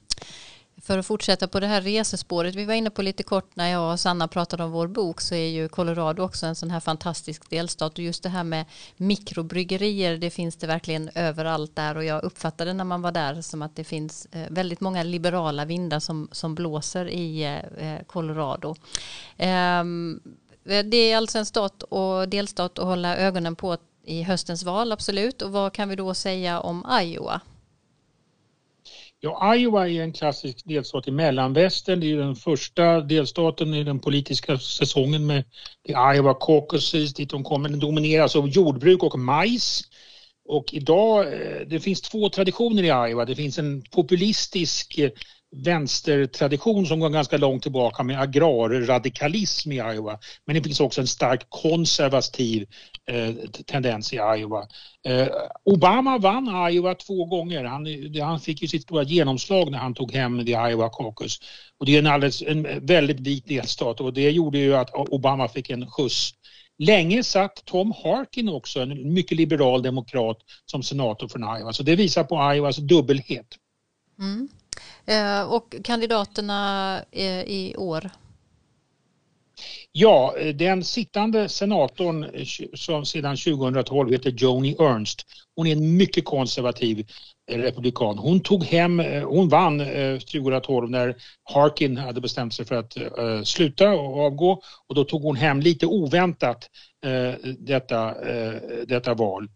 För 0.82 0.98
att 0.98 1.06
fortsätta 1.06 1.48
på 1.48 1.60
det 1.60 1.66
här 1.66 1.80
resespåret, 1.80 2.54
vi 2.54 2.64
var 2.64 2.74
inne 2.74 2.90
på 2.90 3.02
lite 3.02 3.22
kort 3.22 3.56
när 3.56 3.68
jag 3.68 3.92
och 3.92 4.00
Sanna 4.00 4.28
pratade 4.28 4.64
om 4.64 4.70
vår 4.70 4.88
bok 4.88 5.20
så 5.20 5.34
är 5.34 5.48
ju 5.48 5.68
Colorado 5.68 6.22
också 6.22 6.46
en 6.46 6.54
sån 6.54 6.70
här 6.70 6.80
fantastisk 6.80 7.50
delstat 7.50 7.92
och 7.92 8.04
just 8.04 8.22
det 8.22 8.28
här 8.28 8.44
med 8.44 8.64
mikrobryggerier 8.96 10.16
det 10.16 10.30
finns 10.30 10.56
det 10.56 10.66
verkligen 10.66 11.10
överallt 11.14 11.76
där 11.76 11.96
och 11.96 12.04
jag 12.04 12.24
uppfattade 12.24 12.72
när 12.72 12.84
man 12.84 13.02
var 13.02 13.12
där 13.12 13.42
som 13.42 13.62
att 13.62 13.76
det 13.76 13.84
finns 13.84 14.26
eh, 14.32 14.46
väldigt 14.50 14.80
många 14.80 15.02
liberala 15.02 15.64
vindar 15.64 16.00
som, 16.00 16.28
som 16.32 16.54
blåser 16.54 17.08
i 17.08 17.42
eh, 17.42 17.88
eh, 17.88 18.02
Colorado. 18.06 18.76
Ehm, 19.36 20.20
det 20.64 20.96
är 20.96 21.16
alltså 21.16 21.38
en 21.38 21.46
stat 21.46 21.82
och 21.82 22.28
delstat 22.28 22.78
att 22.78 22.84
hålla 22.84 23.16
ögonen 23.16 23.56
på 23.56 23.76
i 24.04 24.22
höstens 24.22 24.62
val, 24.62 24.92
absolut. 24.92 25.42
Och 25.42 25.52
vad 25.52 25.72
kan 25.72 25.88
vi 25.88 25.96
då 25.96 26.14
säga 26.14 26.60
om 26.60 26.86
Iowa? 27.02 27.40
Ja, 29.22 29.56
Iowa 29.56 29.88
är 29.88 30.02
en 30.02 30.12
klassisk 30.12 30.62
delstat 30.64 31.08
i 31.08 31.10
mellanvästern. 31.10 32.00
Det 32.00 32.12
är 32.12 32.16
den 32.16 32.36
första 32.36 33.00
delstaten 33.00 33.74
i 33.74 33.84
den 33.84 33.98
politiska 34.00 34.58
säsongen 34.58 35.26
med 35.26 35.44
det 35.82 35.92
Iowa 35.92 36.34
Caucuses 36.34 37.14
dit 37.14 37.30
de 37.30 37.44
kommer. 37.44 37.68
Den 37.68 37.80
domineras 37.80 38.36
av 38.36 38.48
jordbruk 38.48 39.02
och 39.02 39.18
majs. 39.18 39.82
Och 40.44 40.74
idag, 40.74 41.26
eh, 41.26 41.66
det 41.66 41.80
finns 41.80 42.00
två 42.00 42.28
traditioner 42.28 42.82
i 42.82 43.10
Iowa. 43.10 43.24
Det 43.24 43.36
finns 43.36 43.58
en 43.58 43.82
populistisk 43.82 44.98
eh, 44.98 45.10
vänstertradition 45.56 46.86
som 46.86 47.00
går 47.00 47.08
ganska 47.08 47.36
långt 47.36 47.62
tillbaka 47.62 48.02
med 48.02 48.20
agrarradikalism 48.20 49.72
i 49.72 49.76
Iowa. 49.76 50.18
Men 50.44 50.56
det 50.56 50.62
finns 50.62 50.80
också 50.80 51.00
en 51.00 51.06
stark 51.06 51.46
konservativ 51.48 52.66
eh, 53.06 53.34
tendens 53.66 54.12
i 54.12 54.16
Iowa. 54.16 54.66
Eh, 55.08 55.28
Obama 55.64 56.18
vann 56.18 56.72
Iowa 56.72 56.94
två 56.94 57.24
gånger. 57.24 57.64
Han, 57.64 57.86
han 58.22 58.40
fick 58.40 58.62
ju 58.62 58.68
sitt 58.68 58.82
stora 58.82 59.02
genomslag 59.02 59.70
när 59.70 59.78
han 59.78 59.94
tog 59.94 60.12
hem 60.12 60.46
the 60.46 60.52
Iowa 60.52 60.88
Caucus. 60.88 61.38
Och 61.78 61.86
det 61.86 61.94
är 61.94 61.98
en, 61.98 62.06
alldeles, 62.06 62.42
en 62.42 62.86
väldigt 62.86 63.20
vit 63.20 63.48
delstat 63.48 64.00
och 64.00 64.12
det 64.12 64.30
gjorde 64.30 64.58
ju 64.58 64.76
att 64.76 64.90
Obama 64.94 65.48
fick 65.48 65.70
en 65.70 65.90
skjuts 65.90 66.34
Länge 66.82 67.24
satt 67.24 67.64
Tom 67.64 67.92
Harkin 67.92 68.48
också, 68.48 68.80
en 68.80 69.12
mycket 69.12 69.36
liberal 69.36 69.82
demokrat, 69.82 70.38
som 70.66 70.82
senator 70.82 71.28
från 71.28 71.42
Iowa. 71.42 71.72
Så 71.72 71.82
det 71.82 71.96
visar 71.96 72.24
på 72.24 72.54
Iowas 72.54 72.76
dubbelhet. 72.76 73.46
Mm. 74.18 74.48
Eh, 75.10 75.52
och 75.52 75.74
kandidaterna 75.84 76.96
eh, 77.12 77.40
i 77.40 77.74
år? 77.78 78.10
Ja, 79.92 80.34
eh, 80.38 80.54
den 80.54 80.84
sittande 80.84 81.48
senatorn 81.48 82.46
som 82.74 83.06
sedan 83.06 83.36
2012 83.36 84.10
heter 84.10 84.30
Joni 84.30 84.76
Ernst. 84.78 85.26
Hon 85.56 85.66
är 85.66 85.72
en 85.72 85.96
mycket 85.96 86.24
konservativ 86.24 87.06
republikan. 87.50 88.18
Hon 88.18 88.40
tog 88.40 88.64
hem, 88.64 88.98
hon 89.24 89.48
vann 89.48 89.78
2012 89.78 90.90
när 90.90 91.16
Harkin 91.44 91.96
hade 91.96 92.20
bestämt 92.20 92.54
sig 92.54 92.64
för 92.64 92.74
att 92.74 92.96
sluta 93.44 93.90
och 93.90 94.20
avgå 94.20 94.62
och 94.86 94.94
då 94.94 95.04
tog 95.04 95.22
hon 95.22 95.36
hem 95.36 95.60
lite 95.60 95.86
oväntat 95.86 96.68
detta, 97.58 98.14
detta 98.86 99.14
val 99.14 99.48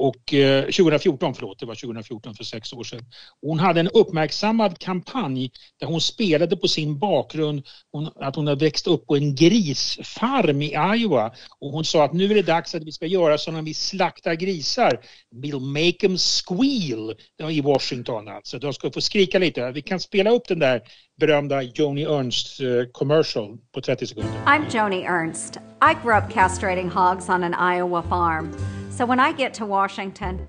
och 0.00 0.34
eh, 0.34 0.62
2014, 0.62 1.34
förlåt, 1.34 1.58
det 1.58 1.66
var 1.66 1.74
2014 1.74 2.34
för 2.34 2.44
sex 2.44 2.72
år 2.72 2.84
sedan. 2.84 3.00
Hon 3.40 3.58
hade 3.58 3.80
en 3.80 3.88
uppmärksammad 3.88 4.78
kampanj 4.78 5.50
där 5.80 5.86
hon 5.86 6.00
spelade 6.00 6.56
på 6.56 6.68
sin 6.68 6.98
bakgrund 6.98 7.66
hon, 7.92 8.10
att 8.20 8.36
hon 8.36 8.46
hade 8.46 8.64
växt 8.64 8.86
upp 8.86 9.06
på 9.06 9.16
en 9.16 9.34
grisfarm 9.34 10.62
i 10.62 10.98
Iowa 10.98 11.32
och 11.58 11.70
hon 11.70 11.84
sa 11.84 12.04
att 12.04 12.12
nu 12.12 12.24
är 12.24 12.34
det 12.34 12.42
dags 12.42 12.74
att 12.74 12.84
vi 12.84 12.92
ska 12.92 13.06
göra 13.06 13.38
så 13.38 13.50
när 13.50 13.62
vi 13.62 13.74
slaktar 13.74 14.34
grisar. 14.34 15.00
We'll 15.34 15.60
make 15.60 15.98
them 16.00 16.18
squeal 16.18 17.14
i 17.50 17.60
Washington 17.60 18.28
alltså. 18.28 18.58
De 18.58 18.72
ska 18.72 18.90
få 18.90 19.00
skrika 19.00 19.38
lite. 19.38 19.70
Vi 19.70 19.82
kan 19.82 20.00
spela 20.00 20.30
upp 20.30 20.48
den 20.48 20.58
där 20.58 20.82
berömda 21.20 21.62
Joni 21.62 22.04
Ernst 22.04 22.60
eh, 22.60 22.66
commercial 22.92 23.58
på 23.74 23.80
30 23.80 24.06
sekunder. 24.06 24.32
I'm 24.46 24.76
Joni 24.76 25.04
Ernst. 25.04 25.56
I 25.56 25.94
grew 26.02 26.18
up 26.18 26.30
castrating 26.30 26.90
hogs 26.90 27.28
on 27.28 27.44
an 27.44 27.74
Iowa 27.74 28.02
farm. 28.02 28.79
So 29.00 29.06
when 29.06 29.18
I 29.18 29.32
get 29.32 29.54
to 29.54 29.64
Washington, 29.64 30.46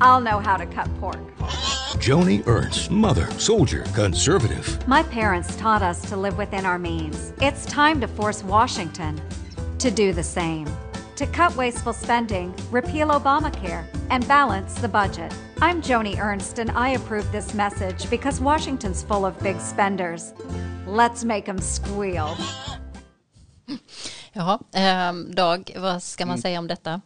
I'll 0.00 0.22
know 0.22 0.38
how 0.38 0.56
to 0.56 0.64
cut 0.64 0.88
pork. 1.00 1.20
Joni 2.00 2.42
Ernst, 2.46 2.90
mother, 2.90 3.30
soldier, 3.32 3.84
conservative. 3.94 4.88
My 4.88 5.02
parents 5.02 5.54
taught 5.56 5.82
us 5.82 6.00
to 6.08 6.16
live 6.16 6.38
within 6.38 6.64
our 6.64 6.78
means. 6.78 7.34
It's 7.42 7.66
time 7.66 8.00
to 8.00 8.08
force 8.08 8.42
Washington 8.42 9.20
to 9.80 9.90
do 9.90 10.14
the 10.14 10.22
same. 10.22 10.66
To 11.16 11.26
cut 11.26 11.54
wasteful 11.56 11.92
spending, 11.92 12.54
repeal 12.70 13.08
Obamacare, 13.08 13.84
and 14.08 14.26
balance 14.26 14.76
the 14.76 14.88
budget. 14.88 15.34
I'm 15.60 15.82
Joni 15.82 16.18
Ernst, 16.18 16.58
and 16.58 16.70
I 16.70 16.94
approve 16.94 17.30
this 17.30 17.52
message 17.52 18.08
because 18.08 18.40
Washington's 18.40 19.02
full 19.02 19.26
of 19.26 19.38
big 19.42 19.60
spenders. 19.60 20.32
Let's 20.86 21.22
make 21.22 21.44
them 21.44 21.58
squeal. 21.58 22.34
Jaha, 24.32 24.58
eh, 24.72 25.12
Dag, 25.34 25.76
vad 25.76 26.02
ska 26.02 26.26
man 26.26 26.36
mm. 26.36 26.42
säga 26.42 26.58
om 26.58 26.66
detta? 26.66 27.00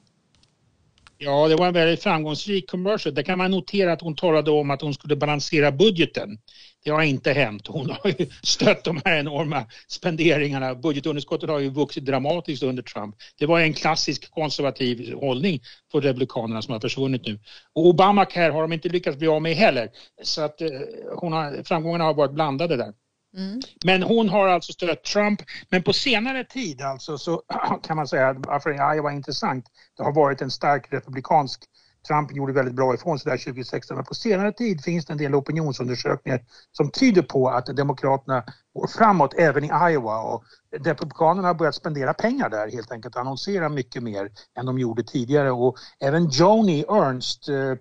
Ja, 1.25 1.49
det 1.49 1.57
var 1.57 1.67
en 1.67 1.75
väldigt 1.75 2.03
framgångsrik 2.03 2.71
commercial. 2.71 3.15
Där 3.15 3.23
kan 3.23 3.39
man 3.39 3.51
notera 3.51 3.93
att 3.93 4.01
hon 4.01 4.17
talade 4.17 4.51
om 4.51 4.71
att 4.71 4.81
hon 4.81 4.95
skulle 4.95 5.17
balansera 5.17 5.73
budgeten. 5.73 6.39
Det 6.85 6.91
har 6.91 7.03
inte 7.03 7.33
hänt. 7.33 7.67
Hon 7.67 7.91
har 7.91 8.11
ju 8.19 8.27
stött 8.43 8.85
de 8.85 9.01
här 9.05 9.19
enorma 9.19 9.67
spenderingarna. 9.89 10.75
Budgetunderskottet 10.75 11.51
har 11.51 11.59
ju 11.59 11.71
vuxit 11.71 12.05
dramatiskt 12.05 12.63
under 12.63 12.83
Trump. 12.83 13.17
Det 13.39 13.47
var 13.47 13.61
en 13.61 13.75
klassisk 13.75 14.31
konservativ 14.31 15.15
hållning 15.15 15.61
för 15.93 16.01
Republikanerna 16.01 16.63
som 16.63 16.73
har 16.73 16.81
försvunnit 16.81 17.27
nu. 17.27 17.39
Och 17.73 17.87
Obamacare 17.87 18.53
har 18.53 18.63
de 18.63 18.73
inte 18.73 18.89
lyckats 18.89 19.19
bli 19.19 19.29
av 19.29 19.43
med 19.43 19.55
heller. 19.57 19.91
Så 20.23 20.43
att 20.43 20.61
eh, 20.61 20.69
hon 21.17 21.33
har, 21.33 21.63
framgångarna 21.63 22.05
har 22.05 22.15
varit 22.15 22.35
blandade 22.35 22.77
där. 22.77 22.93
Mm. 23.37 23.61
Men 23.85 24.03
hon 24.03 24.29
har 24.29 24.49
alltså 24.49 24.73
stött 24.73 25.05
Trump. 25.05 25.41
Men 25.71 25.83
på 25.83 25.93
senare 25.93 26.45
tid 26.45 26.83
alltså 26.83 27.19
så 27.19 27.43
kan 27.83 27.97
man 27.97 28.09
säga 28.09 28.29
att 28.29 28.47
varför 28.47 28.95
Iowa 28.95 29.13
är 29.13 29.17
intressant. 29.17 29.65
Det 29.97 30.03
har 30.03 30.13
varit 30.13 30.43
en 30.43 30.51
stark 30.51 30.87
republikansk 30.91 31.65
Trump 32.09 32.37
gjorde 32.37 32.53
väldigt 32.53 32.75
bra 32.75 32.95
ifrån 32.95 33.19
sig 33.19 33.31
där 33.31 33.39
2016 33.39 33.97
men 33.97 34.05
på 34.05 34.15
senare 34.15 34.53
tid 34.53 34.85
finns 34.85 35.07
det 35.07 35.13
en 35.13 35.19
del 35.19 35.35
opinionsundersökningar 35.35 36.41
som 36.73 36.91
tyder 36.91 37.23
på 37.23 37.49
att 37.49 37.67
Demokraterna 37.67 38.45
går 38.75 38.87
framåt 38.87 39.35
även 39.39 39.65
i 39.65 39.71
Iowa 39.91 40.23
och 40.23 40.45
Republikanerna 40.85 41.49
har 41.49 41.55
börjat 41.55 41.75
spendera 41.75 42.15
pengar 42.15 42.49
där 42.49 42.71
helt 42.71 42.93
enkelt, 42.93 43.17
annonsera 43.17 43.69
mycket 43.69 44.03
mer 44.03 44.31
än 44.59 44.67
de 44.67 44.79
gjorde 44.79 45.05
tidigare 45.05 45.51
och 45.51 45.77
även 46.01 46.29
Joni 46.29 46.85
Ernst 46.89 47.49
eh, 47.49 47.75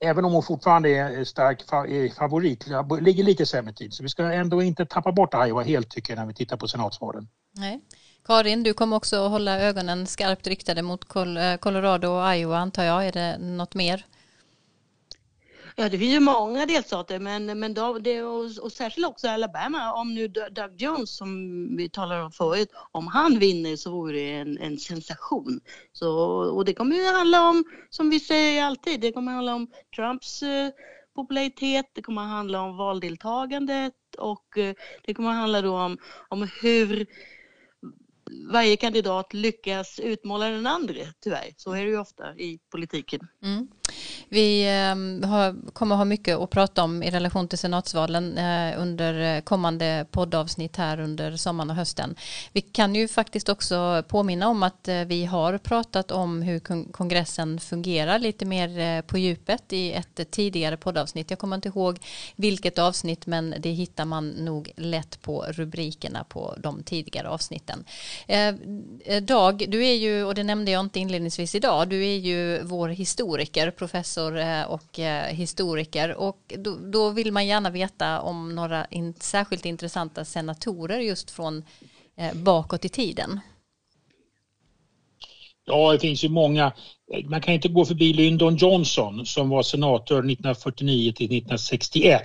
även 0.00 0.24
om 0.24 0.32
hon 0.32 0.42
fortfarande 0.42 0.88
är 0.88 1.24
stark 1.24 1.62
favorit, 2.14 2.66
ligger 3.00 3.24
lite 3.24 3.46
sämre 3.46 3.72
tid. 3.72 3.94
Så 3.94 4.02
vi 4.02 4.08
ska 4.08 4.32
ändå 4.32 4.62
inte 4.62 4.86
tappa 4.86 5.12
bort 5.12 5.34
Iowa 5.34 5.62
helt 5.62 5.90
tycker 5.90 6.12
jag 6.12 6.18
när 6.18 6.26
vi 6.26 6.34
tittar 6.34 6.56
på 6.56 6.68
senatsvalen. 6.68 7.28
Nej. 7.56 7.80
Karin, 8.24 8.62
du 8.62 8.74
kommer 8.74 8.96
också 8.96 9.28
hålla 9.28 9.60
ögonen 9.60 10.06
skarpt 10.06 10.46
riktade 10.46 10.82
mot 10.82 11.16
eh, 11.16 11.56
Colorado 11.60 12.08
och 12.08 12.36
Iowa 12.36 12.58
antar 12.58 12.84
jag. 12.84 13.06
Är 13.06 13.12
det 13.12 13.38
något 13.38 13.74
mer? 13.74 14.04
Ja, 15.80 15.88
det 15.88 15.98
finns 15.98 16.14
ju 16.14 16.20
många 16.20 16.66
delstater, 16.66 17.18
men, 17.18 17.58
men 17.58 17.74
då, 17.74 17.98
det, 17.98 18.22
och, 18.22 18.44
och 18.62 18.72
särskilt 18.72 19.06
också 19.06 19.28
Alabama. 19.28 19.92
Om 19.92 20.14
nu 20.14 20.28
Doug 20.28 20.82
Jones, 20.82 21.16
som 21.16 21.30
vi 21.76 21.88
talade 21.88 22.22
om 22.22 22.32
förut, 22.32 22.68
om 22.92 23.06
han 23.06 23.38
vinner 23.38 23.76
så 23.76 23.90
vore 23.90 24.12
det 24.12 24.30
en, 24.32 24.58
en 24.58 24.78
sensation. 24.78 25.60
Så, 25.92 26.10
och 26.56 26.64
det 26.64 26.74
kommer 26.74 26.96
ju 26.96 27.04
handla 27.04 27.48
om, 27.48 27.64
som 27.90 28.10
vi 28.10 28.20
säger 28.20 28.64
alltid, 28.64 29.00
det 29.00 29.12
kommer 29.12 29.32
handla 29.32 29.54
om 29.54 29.70
Trumps 29.96 30.42
eh, 30.42 30.70
popularitet, 31.14 31.86
det 31.92 32.02
kommer 32.02 32.22
handla 32.22 32.62
om 32.62 32.76
valdeltagandet 32.76 33.94
och 34.18 34.58
eh, 34.58 34.74
det 35.04 35.14
kommer 35.14 35.30
handla 35.30 35.62
då 35.62 35.78
om, 35.78 35.98
om 36.28 36.48
hur 36.62 37.06
varje 38.52 38.76
kandidat 38.76 39.34
lyckas 39.34 40.00
utmåla 40.02 40.48
den 40.48 40.66
andra, 40.66 40.94
tyvärr. 41.24 41.54
Så 41.56 41.72
är 41.72 41.84
det 41.84 41.90
ju 41.90 41.98
ofta 41.98 42.34
i 42.34 42.58
politiken. 42.70 43.20
Mm. 43.42 43.68
Vi 44.28 44.68
ehm, 44.68 45.22
har, 45.22 45.72
kommer 45.72 45.96
ha 45.96 46.04
mycket 46.04 46.38
att 46.38 46.50
prata 46.50 46.82
om 46.82 47.02
i 47.02 47.10
relation 47.10 47.48
till 47.48 47.58
senatsvalen 47.58 48.38
eh, 48.38 48.80
under 48.80 49.40
kommande 49.40 50.06
poddavsnitt 50.10 50.76
här 50.76 51.00
under 51.00 51.36
sommaren 51.36 51.70
och 51.70 51.76
hösten. 51.76 52.14
Vi 52.52 52.60
kan 52.60 52.94
ju 52.94 53.08
faktiskt 53.08 53.48
också 53.48 54.04
påminna 54.08 54.48
om 54.48 54.62
att 54.62 54.88
eh, 54.88 55.00
vi 55.00 55.24
har 55.24 55.58
pratat 55.58 56.10
om 56.10 56.42
hur 56.42 56.60
kongressen 56.92 57.60
fungerar 57.60 58.18
lite 58.18 58.44
mer 58.44 58.78
eh, 58.78 59.02
på 59.02 59.18
djupet 59.18 59.72
i 59.72 59.92
ett 59.92 60.30
tidigare 60.30 60.76
poddavsnitt. 60.76 61.30
Jag 61.30 61.38
kommer 61.38 61.56
inte 61.56 61.68
ihåg 61.68 61.98
vilket 62.36 62.78
avsnitt 62.78 63.26
men 63.26 63.54
det 63.58 63.70
hittar 63.70 64.04
man 64.04 64.28
nog 64.28 64.70
lätt 64.76 65.22
på 65.22 65.44
rubrikerna 65.48 66.24
på 66.24 66.54
de 66.58 66.82
tidigare 66.82 67.28
avsnitten. 67.28 67.84
Eh, 68.26 68.54
eh, 69.04 69.22
Dag, 69.22 69.64
du 69.68 69.86
är 69.86 69.94
ju, 69.94 70.24
och 70.24 70.34
det 70.34 70.42
nämnde 70.42 70.70
jag 70.70 70.80
inte 70.80 71.00
inledningsvis 71.00 71.54
idag, 71.54 71.88
du 71.88 72.06
är 72.06 72.16
ju 72.16 72.62
vår 72.62 72.88
historiker 72.88 73.70
professor 73.70 74.38
eh, 74.38 74.62
och 74.62 74.98
historiker 75.28 76.14
och 76.14 76.52
då, 76.58 76.76
då 76.76 77.10
vill 77.10 77.32
man 77.32 77.46
gärna 77.46 77.70
veta 77.70 78.20
om 78.20 78.54
några 78.54 78.86
in, 78.86 79.14
särskilt 79.20 79.66
intressanta 79.66 80.24
senatorer 80.24 80.98
just 80.98 81.30
från 81.30 81.64
bakåt 82.32 82.84
i 82.84 82.88
tiden. 82.88 83.40
Ja, 85.64 85.92
det 85.92 85.98
finns 85.98 86.24
ju 86.24 86.28
många. 86.28 86.72
Man 87.24 87.40
kan 87.40 87.54
inte 87.54 87.68
gå 87.68 87.84
förbi 87.84 88.12
Lyndon 88.12 88.56
Johnson 88.56 89.26
som 89.26 89.48
var 89.48 89.62
senator 89.62 90.18
1949 90.18 91.12
till 91.12 91.26
1961 91.26 92.22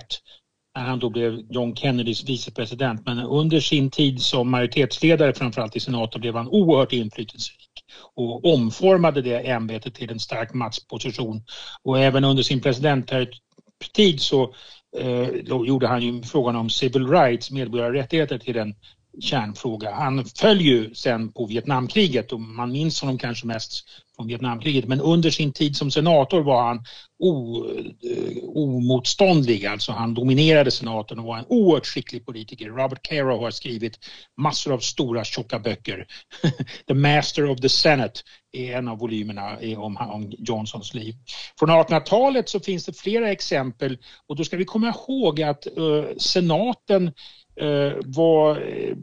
när 0.76 0.82
han 0.82 0.98
då 0.98 1.10
blev 1.10 1.40
John 1.50 1.76
Kennedys 1.76 2.24
vicepresident. 2.24 3.06
Men 3.06 3.18
under 3.18 3.60
sin 3.60 3.90
tid 3.90 4.22
som 4.22 4.50
majoritetsledare 4.50 5.34
framförallt 5.34 5.76
i 5.76 5.80
senaten 5.80 6.20
blev 6.20 6.34
han 6.34 6.48
oerhört 6.48 6.92
inflytelserik 6.92 7.84
och 8.14 8.54
omformade 8.54 9.22
det 9.22 9.50
ämbetet 9.50 9.94
till 9.94 10.10
en 10.10 10.20
stark 10.20 10.54
maktposition. 10.54 11.42
Och 11.82 11.98
även 11.98 12.24
under 12.24 12.42
sin 12.42 12.60
presidenttid 12.60 14.20
så 14.20 14.54
eh, 14.98 15.28
gjorde 15.44 15.86
han 15.86 16.02
ju 16.02 16.22
frågan 16.22 16.56
om 16.56 16.70
civil 16.70 17.08
rights, 17.08 17.50
medborgarrättigheter, 17.50 18.38
till 18.38 18.56
en 18.56 18.74
kärnfråga. 19.20 19.94
Han 19.94 20.24
föll 20.24 20.60
ju 20.60 20.94
sen 20.94 21.32
på 21.32 21.46
Vietnamkriget 21.46 22.32
och 22.32 22.40
man 22.40 22.72
minns 22.72 23.00
honom 23.00 23.18
kanske 23.18 23.46
mest 23.46 23.84
från 24.16 24.26
Vietnamkriget 24.26 24.88
men 24.88 25.00
under 25.00 25.30
sin 25.30 25.52
tid 25.52 25.76
som 25.76 25.90
senator 25.90 26.42
var 26.42 26.66
han 26.66 26.84
o, 27.18 27.64
eh, 27.84 28.44
omotståndlig, 28.44 29.66
alltså 29.66 29.92
han 29.92 30.14
dominerade 30.14 30.70
senaten 30.70 31.18
och 31.18 31.24
var 31.24 31.38
en 31.38 31.44
oerhört 31.48 31.86
skicklig 31.86 32.26
politiker. 32.26 32.66
Robert 32.66 33.02
Caro 33.02 33.40
har 33.40 33.50
skrivit 33.50 33.98
massor 34.36 34.72
av 34.72 34.78
stora 34.78 35.24
tjocka 35.24 35.58
böcker. 35.58 36.06
the 36.88 36.94
Master 36.94 37.50
of 37.50 37.60
the 37.60 37.68
Senate 37.68 38.20
är 38.52 38.76
en 38.76 38.88
av 38.88 38.98
volymerna 38.98 39.58
om, 39.76 39.96
om 39.96 40.32
Johnsons 40.38 40.94
liv. 40.94 41.14
Från 41.58 41.70
1800-talet 41.70 42.48
så 42.48 42.60
finns 42.60 42.86
det 42.86 42.98
flera 42.98 43.32
exempel 43.32 43.98
och 44.26 44.36
då 44.36 44.44
ska 44.44 44.56
vi 44.56 44.64
komma 44.64 44.88
ihåg 44.88 45.42
att 45.42 45.66
uh, 45.78 46.04
senaten 46.18 47.12
Eh, 47.60 47.92
var, 48.04 48.56
eh, 48.56 48.96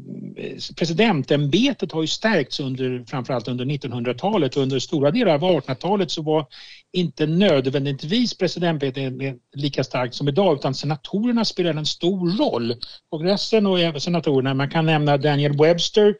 presidentämbetet 0.78 1.92
har 1.92 2.02
ju 2.02 2.08
stärkts 2.08 2.60
under, 2.60 3.06
framförallt 3.08 3.48
under 3.48 3.66
1900-talet 3.66 4.56
och 4.56 4.64
under 4.64 4.80
stora 4.80 5.12
delar 5.12 5.34
av 5.34 5.44
1800-talet 5.44 6.12
så 6.12 6.22
var 6.22 6.46
inte 6.92 7.26
nödvändigtvis 7.26 8.38
presidentämbetet 8.38 9.40
lika 9.56 9.84
starkt 9.84 10.16
som 10.16 10.28
idag 10.28 10.56
utan 10.56 10.74
senatorerna 10.74 11.46
spelade 11.46 11.80
en 11.80 11.86
stor 11.86 12.38
roll. 12.38 12.76
Kongressen 13.10 13.66
och 13.66 13.80
även 13.80 14.02
senatorerna, 14.02 14.54
man 14.54 14.70
kan 14.70 14.86
nämna 14.86 15.18
Daniel 15.18 15.58
Webster 15.58 16.16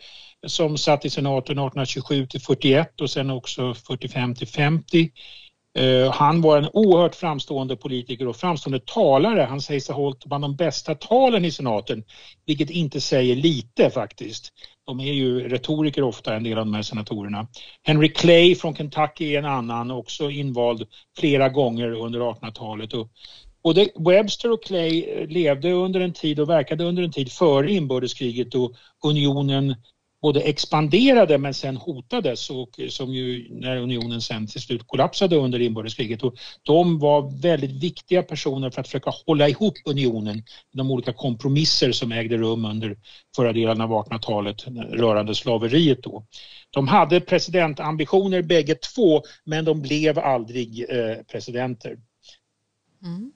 som 0.48 0.78
satt 0.78 1.06
i 1.06 1.10
senaten 1.10 1.60
1827 1.60 2.28
till 2.28 2.42
41 2.42 3.02
och 3.02 3.10
sen 3.10 3.30
också 3.30 3.74
45 3.74 4.36
till 4.36 4.48
50. 4.48 5.12
Eh, 5.76 6.12
han 6.12 6.42
var 6.42 6.58
en 6.58 6.70
oerhört 6.74 7.16
framstående 7.16 7.76
politiker 7.76 8.28
och 8.28 8.36
framstående 8.36 8.80
talare. 8.80 9.42
Han 9.42 9.62
sägs 9.62 9.88
ha 9.88 9.96
hållit 9.96 10.26
bland 10.26 10.44
de 10.44 10.56
bästa 10.56 10.96
talen 10.96 11.46
i 11.46 11.52
senaten, 11.52 12.04
vilket 12.46 12.70
inte 12.70 13.02
säger 13.02 13.36
lite 13.36 13.90
faktiskt. 13.90 14.54
De 14.86 15.00
är 15.00 15.14
ju 15.14 15.50
retoriker 15.50 16.04
ofta, 16.04 16.36
en 16.36 16.44
del 16.44 16.58
av 16.58 16.66
de 16.66 16.74
här 16.74 16.82
senatorerna. 16.82 17.48
Henry 17.84 18.14
Clay 18.14 18.56
från 18.56 18.76
Kentucky 18.76 19.36
är 19.36 19.40
en 19.40 19.46
annan, 19.46 19.92
också 19.92 20.30
invald 20.30 20.88
flera 21.20 21.50
gånger 21.50 21.92
under 21.92 22.20
1800-talet. 22.20 22.90
Både 23.64 23.90
Webster 23.96 24.52
och 24.52 24.64
Clay 24.64 25.26
levde 25.28 25.72
under 25.72 26.00
en 26.00 26.14
tid 26.14 26.40
och 26.40 26.50
verkade 26.50 26.84
under 26.84 27.04
en 27.04 27.12
tid 27.12 27.32
före 27.32 27.72
inbördeskriget 27.72 28.52
då 28.52 28.74
unionen 29.06 29.76
både 30.24 30.42
expanderade 30.42 31.38
men 31.38 31.54
sen 31.54 31.78
hotades 31.78 32.50
och 32.50 32.80
eh, 32.80 32.88
som 32.88 33.14
ju 33.14 33.48
när 33.50 33.78
unionen 33.78 34.22
sen 34.22 34.48
till 34.48 34.62
slut 34.62 34.88
kollapsade 34.88 35.36
under 35.36 35.60
inbördeskriget. 35.60 36.24
Och 36.24 36.36
de 36.64 37.00
var 37.00 37.42
väldigt 37.42 37.72
viktiga 37.72 38.24
personer 38.24 38.70
för 38.70 38.82
att 38.82 38.88
försöka 38.88 39.12
hålla 39.26 39.50
ihop 39.50 39.74
unionen, 39.86 40.44
de 40.74 40.92
olika 40.92 41.14
kompromisser 41.14 41.92
som 41.92 42.12
ägde 42.12 42.38
rum 42.38 42.66
under 42.66 42.98
förra 43.36 43.54
delen 43.54 43.82
av 43.82 43.90
1800-talet 43.90 44.68
eh, 44.68 44.74
rörande 44.74 45.36
slaveriet 45.36 46.04
då. 46.04 46.26
De 46.70 46.88
hade 46.88 47.22
presidentambitioner 47.22 48.42
bägge 48.42 48.76
två 48.76 49.22
men 49.44 49.66
de 49.66 49.82
blev 49.82 50.20
aldrig 50.20 50.86
eh, 50.90 51.18
presidenter. 51.32 51.98
Mm. 53.06 53.32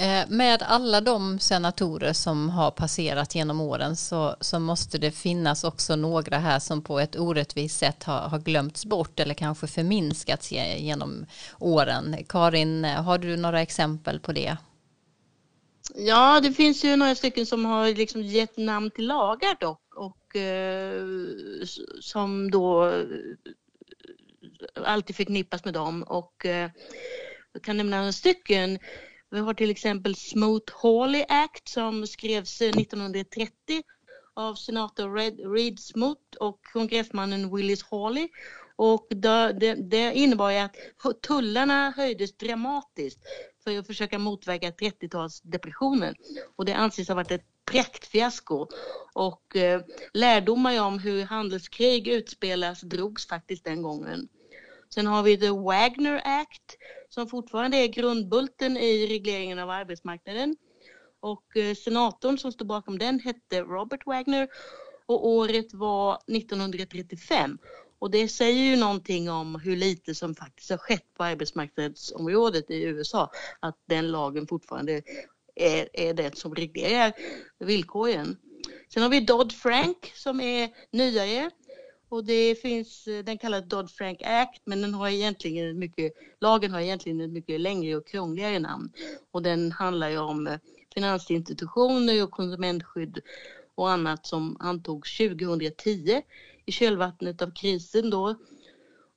Eh, 0.00 0.28
med 0.28 0.62
alla 0.62 1.00
de 1.00 1.38
senatorer 1.38 2.12
som 2.12 2.50
har 2.50 2.70
passerat 2.70 3.34
genom 3.34 3.60
åren 3.60 3.96
så, 3.96 4.36
så 4.40 4.58
måste 4.58 4.98
det 4.98 5.10
finnas 5.10 5.64
också 5.64 5.96
några 5.96 6.38
här 6.38 6.58
som 6.58 6.82
på 6.82 7.00
ett 7.00 7.16
orättvist 7.16 7.78
sätt 7.78 8.04
har, 8.04 8.20
har 8.20 8.38
glömts 8.38 8.86
bort 8.86 9.20
eller 9.20 9.34
kanske 9.34 9.66
förminskats 9.66 10.52
genom 10.52 11.26
åren. 11.58 12.16
Karin, 12.28 12.84
eh, 12.84 13.02
har 13.02 13.18
du 13.18 13.36
några 13.36 13.62
exempel 13.62 14.20
på 14.20 14.32
det? 14.32 14.56
Ja, 15.94 16.40
det 16.40 16.52
finns 16.52 16.84
ju 16.84 16.96
några 16.96 17.14
stycken 17.14 17.46
som 17.46 17.64
har 17.64 17.94
liksom 17.94 18.22
gett 18.22 18.56
namn 18.56 18.90
till 18.90 19.06
lagar 19.06 19.56
dock 19.60 19.94
och 19.96 20.36
eh, 20.36 21.02
som 22.00 22.50
då 22.50 22.86
eh, 22.86 23.04
alltid 24.84 25.16
förknippas 25.16 25.64
med 25.64 25.74
dem 25.74 26.02
och 26.02 26.46
eh, 26.46 26.70
jag 27.52 27.62
kan 27.62 27.76
nämna 27.76 27.98
några 27.98 28.12
stycken. 28.12 28.78
Vi 29.30 29.38
har 29.38 29.54
till 29.54 29.70
exempel 29.70 30.14
Smoot-Hawley 30.14 31.24
Act 31.28 31.68
som 31.68 32.06
skrevs 32.06 32.60
eh, 32.60 32.68
1930 32.68 33.52
av 34.34 34.54
senator 34.54 35.14
Red, 35.14 35.52
Reed 35.54 35.78
Smoot 35.78 36.34
och 36.40 36.60
kongressmannen 36.72 37.56
Willis 37.56 37.82
Hawley. 37.82 38.28
Och 38.76 39.06
det, 39.10 39.52
det, 39.60 39.74
det 39.74 40.14
innebar 40.14 40.52
att 40.52 40.76
tullarna 41.22 41.90
höjdes 41.96 42.36
dramatiskt 42.36 43.18
för 43.64 43.78
att 43.78 43.86
försöka 43.86 44.18
motverka 44.18 44.70
30-talsdepressionen. 44.70 46.14
Och 46.56 46.64
det 46.64 46.72
anses 46.72 47.08
ha 47.08 47.14
varit 47.14 47.30
ett 47.30 47.46
praktfiasko. 47.64 48.66
Och 49.14 49.56
eh, 49.56 49.80
lärdomar 50.14 50.80
om 50.80 50.98
hur 50.98 51.24
handelskrig 51.24 52.08
utspelas 52.08 52.80
drogs 52.80 53.26
faktiskt 53.26 53.64
den 53.64 53.82
gången. 53.82 54.28
Sen 54.94 55.06
har 55.06 55.22
vi 55.22 55.38
The 55.38 55.50
Wagner 55.50 56.22
Act 56.24 56.76
som 57.08 57.28
fortfarande 57.28 57.76
är 57.76 57.86
grundbulten 57.86 58.76
i 58.76 59.06
regleringen 59.06 59.58
av 59.58 59.70
arbetsmarknaden. 59.70 60.56
Och 61.20 61.56
eh, 61.56 61.74
senatorn 61.74 62.38
som 62.38 62.52
stod 62.52 62.66
bakom 62.66 62.98
den 62.98 63.20
hette 63.20 63.60
Robert 63.60 64.06
Wagner 64.06 64.48
och 65.06 65.28
året 65.28 65.74
var 65.74 66.14
1935. 66.14 67.58
Och 67.98 68.10
det 68.10 68.28
säger 68.28 68.62
ju 68.62 68.76
någonting 68.76 69.30
om 69.30 69.54
hur 69.54 69.76
lite 69.76 70.14
som 70.14 70.34
faktiskt 70.34 70.70
har 70.70 70.78
skett 70.78 71.14
på 71.16 71.24
arbetsmarknadsområdet 71.24 72.70
i 72.70 72.82
USA. 72.82 73.30
Att 73.60 73.76
den 73.86 74.10
lagen 74.10 74.46
fortfarande 74.46 75.02
är, 75.54 75.88
är 75.92 76.14
det 76.14 76.38
som 76.38 76.54
reglerar 76.54 77.12
villkoren. 77.58 78.36
Sen 78.94 79.02
har 79.02 79.10
vi 79.10 79.20
Dodd-Frank 79.20 80.12
som 80.14 80.40
är 80.40 80.70
nyare 80.90 81.50
och 82.08 82.24
det 82.24 82.54
finns, 82.54 83.06
eh, 83.06 83.24
den 83.24 83.38
kallas 83.38 83.64
Dodd-Frank 83.64 84.22
Act 84.22 84.62
men 84.64 84.82
den 84.82 84.94
har 84.94 85.08
egentligen 85.08 85.78
mycket, 85.78 86.12
lagen 86.40 86.70
har 86.70 86.80
egentligen 86.80 87.20
ett 87.20 87.30
mycket 87.30 87.60
längre 87.60 87.96
och 87.96 88.06
krångligare 88.06 88.58
namn. 88.58 88.92
Och 89.30 89.42
den 89.42 89.72
handlar 89.72 90.08
ju 90.08 90.18
om 90.18 90.46
eh, 90.46 90.58
finansinstitutioner 90.94 92.22
och 92.22 92.30
konsumentskydd 92.30 93.20
och 93.74 93.90
annat 93.90 94.26
som 94.26 94.56
antogs 94.60 95.18
2010 95.18 96.22
i 96.66 96.72
kölvattnet 96.72 97.42
av 97.42 97.50
krisen 97.54 98.10
då. 98.10 98.34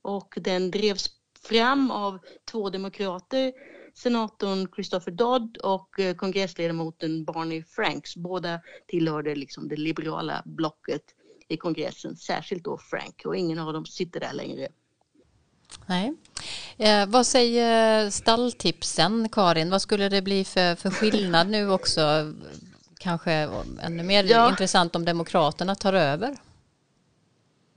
Och 0.01 0.33
den 0.37 0.71
drevs 0.71 1.09
fram 1.41 1.91
av 1.91 2.19
två 2.51 2.69
demokrater, 2.69 3.53
senatorn 3.93 4.67
Christopher 4.75 5.11
Dodd 5.11 5.57
och 5.57 5.99
eh, 5.99 6.15
kongressledamoten 6.15 7.25
Barney 7.25 7.63
Franks. 7.63 8.15
Båda 8.15 8.61
tillhörde 8.87 9.35
liksom 9.35 9.67
det 9.67 9.75
liberala 9.75 10.43
blocket 10.45 11.03
i 11.51 11.57
kongressen, 11.57 12.15
särskilt 12.15 12.63
då 12.63 12.77
Frank 12.77 13.21
och 13.25 13.35
ingen 13.35 13.59
av 13.59 13.73
dem 13.73 13.85
sitter 13.85 14.19
där 14.19 14.33
längre. 14.33 14.67
Nej. 15.85 16.13
Eh, 16.77 17.05
vad 17.05 17.27
säger 17.27 18.09
stalltipsen, 18.09 19.29
Karin? 19.31 19.69
Vad 19.69 19.81
skulle 19.81 20.09
det 20.09 20.21
bli 20.21 20.45
för, 20.45 20.75
för 20.75 20.89
skillnad 20.89 21.49
nu 21.49 21.71
också? 21.71 22.33
Kanske 22.99 23.31
ännu 23.81 24.03
mer 24.03 24.23
ja. 24.23 24.49
intressant 24.49 24.95
om 24.95 25.05
Demokraterna 25.05 25.75
tar 25.75 25.93
över? 25.93 26.37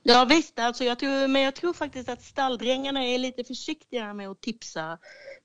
Ja 0.06 0.24
visst, 0.24 0.58
alltså 0.58 0.84
jag 0.84 0.98
tror, 0.98 1.28
men 1.28 1.42
jag 1.42 1.54
tror 1.54 1.72
faktiskt 1.72 2.08
att 2.08 2.22
stalldrängarna 2.22 3.04
är 3.04 3.18
lite 3.18 3.44
försiktiga 3.44 4.14
med 4.14 4.28
att 4.30 4.40
tipsa. 4.40 4.98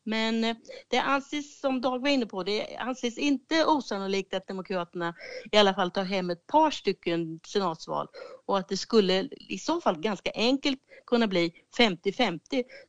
Men 0.03 0.43
eh, 0.43 0.55
det 0.87 0.97
anses, 0.97 1.59
som 1.59 1.81
Dag 1.81 1.99
var 1.99 2.09
inne 2.09 2.25
på, 2.25 2.43
det 2.43 2.75
anses 2.77 3.17
inte 3.17 3.65
osannolikt 3.65 4.33
att 4.33 4.47
Demokraterna 4.47 5.15
i 5.51 5.57
alla 5.57 5.73
fall 5.73 5.91
tar 5.91 6.03
hem 6.03 6.29
ett 6.29 6.47
par 6.47 6.71
stycken 6.71 7.39
senatsval 7.47 8.07
och 8.45 8.57
att 8.57 8.69
det 8.69 8.77
skulle 8.77 9.29
i 9.49 9.57
så 9.57 9.81
fall 9.81 9.99
ganska 10.01 10.31
enkelt 10.35 10.79
kunna 11.05 11.27
bli 11.27 11.53
50-50 11.77 12.39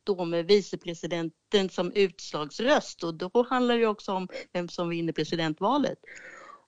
då 0.04 0.24
med 0.24 0.46
vicepresidenten 0.46 1.68
som 1.70 1.92
utslagsröst 1.92 3.04
och 3.04 3.14
då 3.14 3.46
handlar 3.50 3.78
det 3.78 3.86
också 3.86 4.12
om 4.12 4.28
vem 4.52 4.68
som 4.68 4.88
vinner 4.88 5.12
presidentvalet. 5.12 5.98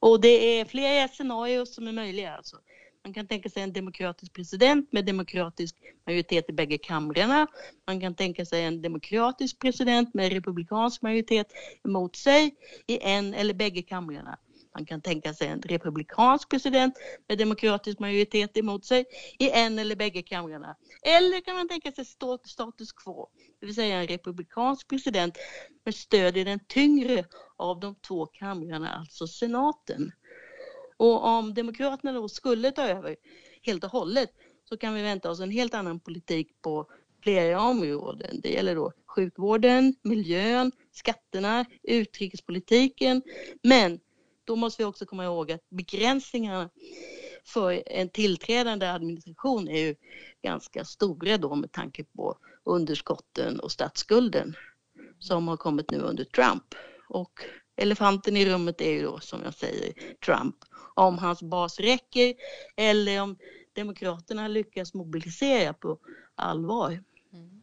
Och 0.00 0.20
det 0.20 0.60
är 0.60 0.64
flera 0.64 1.08
scenarier 1.08 1.64
som 1.64 1.88
är 1.88 1.92
möjliga 1.92 2.36
alltså. 2.36 2.56
Man 3.04 3.12
kan 3.14 3.26
tänka 3.26 3.48
sig 3.48 3.62
en 3.62 3.72
demokratisk 3.72 4.32
president 4.32 4.92
med 4.92 5.04
demokratisk 5.04 5.76
majoritet 6.06 6.48
i 6.48 6.52
bägge 6.52 6.78
kamrarna. 6.78 7.46
Man 7.86 8.00
kan 8.00 8.14
tänka 8.14 8.44
sig 8.44 8.64
en 8.64 8.82
demokratisk 8.82 9.58
president 9.58 10.14
med 10.14 10.32
republikansk 10.32 11.02
majoritet 11.02 11.46
emot 11.84 12.16
sig 12.16 12.54
i 12.86 12.98
en 13.02 13.34
eller 13.34 13.54
bägge 13.54 13.82
kamrarna. 13.82 14.38
Man 14.74 14.86
kan 14.86 15.00
tänka 15.00 15.34
sig 15.34 15.48
en 15.48 15.62
republikansk 15.62 16.48
president 16.48 16.94
med 17.28 17.38
demokratisk 17.38 17.98
majoritet 17.98 18.56
emot 18.56 18.84
sig 18.84 19.04
i 19.38 19.50
en 19.50 19.78
eller 19.78 19.96
bägge 19.96 20.22
kamrarna. 20.22 20.76
Eller 21.02 21.40
kan 21.40 21.56
man 21.56 21.68
tänka 21.68 21.92
sig 21.92 22.04
status 22.44 22.92
quo, 22.92 23.28
det 23.60 23.66
vill 23.66 23.74
säga 23.74 24.00
en 24.00 24.06
republikansk 24.06 24.88
president 24.88 25.36
med 25.84 25.94
stöd 25.94 26.36
i 26.36 26.44
den 26.44 26.60
tyngre 26.68 27.24
av 27.56 27.80
de 27.80 27.94
två 27.94 28.26
kamrarna, 28.26 28.94
alltså 28.94 29.26
senaten. 29.26 30.12
Och 31.02 31.24
om 31.24 31.54
Demokraterna 31.54 32.12
då 32.12 32.28
skulle 32.28 32.70
ta 32.70 32.82
över 32.82 33.16
helt 33.62 33.84
och 33.84 33.90
hållet 33.90 34.30
så 34.68 34.76
kan 34.76 34.94
vi 34.94 35.02
vänta 35.02 35.30
oss 35.30 35.40
en 35.40 35.50
helt 35.50 35.74
annan 35.74 36.00
politik 36.00 36.48
på 36.62 36.86
flera 37.22 37.60
områden. 37.60 38.40
Det 38.42 38.48
gäller 38.48 38.74
då 38.74 38.92
sjukvården, 39.06 39.94
miljön, 40.02 40.72
skatterna, 40.92 41.64
utrikespolitiken. 41.82 43.22
Men 43.62 44.00
då 44.44 44.56
måste 44.56 44.82
vi 44.82 44.86
också 44.86 45.06
komma 45.06 45.24
ihåg 45.24 45.52
att 45.52 45.68
begränsningarna 45.70 46.70
för 47.44 47.82
en 47.86 48.08
tillträdande 48.08 48.86
administration 48.86 49.68
är 49.68 49.80
ju 49.80 49.94
ganska 50.42 50.84
stora 50.84 51.38
då 51.38 51.54
med 51.54 51.72
tanke 51.72 52.04
på 52.04 52.38
underskotten 52.64 53.60
och 53.60 53.72
statsskulden 53.72 54.54
som 55.18 55.48
har 55.48 55.56
kommit 55.56 55.90
nu 55.90 55.98
under 55.98 56.24
Trump. 56.24 56.74
Och 57.08 57.32
elefanten 57.76 58.36
i 58.36 58.46
rummet 58.46 58.80
är 58.80 58.90
ju 58.90 59.02
då 59.02 59.20
som 59.20 59.42
jag 59.42 59.54
säger 59.54 59.92
Trump. 60.24 60.56
Om 60.94 61.18
hans 61.18 61.42
bas 61.42 61.80
räcker 61.80 62.34
eller 62.76 63.22
om 63.22 63.36
Demokraterna 63.72 64.48
lyckas 64.48 64.94
mobilisera 64.94 65.72
på 65.72 65.98
allvar. 66.34 67.02
Mm. 67.32 67.62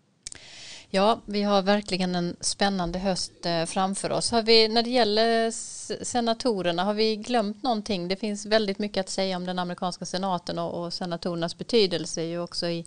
Ja, 0.89 1.19
vi 1.25 1.43
har 1.43 1.61
verkligen 1.61 2.15
en 2.15 2.35
spännande 2.39 2.99
höst 2.99 3.45
eh, 3.45 3.65
framför 3.65 4.11
oss. 4.11 4.31
Har 4.31 4.41
vi, 4.41 4.67
när 4.67 4.83
det 4.83 4.89
gäller 4.89 5.51
senatorerna, 6.03 6.83
har 6.83 6.93
vi 6.93 7.15
glömt 7.15 7.63
någonting? 7.63 8.07
Det 8.07 8.15
finns 8.15 8.45
väldigt 8.45 8.79
mycket 8.79 9.01
att 9.01 9.09
säga 9.09 9.37
om 9.37 9.45
den 9.45 9.59
amerikanska 9.59 10.05
senaten 10.05 10.59
och, 10.59 10.83
och 10.83 10.93
senatorernas 10.93 11.57
betydelse 11.57 12.23
ju 12.23 12.39
också 12.39 12.67
i, 12.67 12.85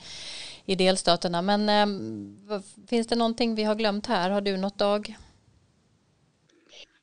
i 0.65 0.75
delstaterna. 0.75 1.43
Men 1.43 1.69
eh, 1.69 2.61
finns 2.87 3.07
det 3.07 3.17
någonting 3.17 3.55
vi 3.55 3.63
har 3.63 3.75
glömt 3.75 4.07
här? 4.07 4.31
Har 4.31 4.41
du 4.41 4.57
något 4.57 4.79
Dag? 4.79 5.17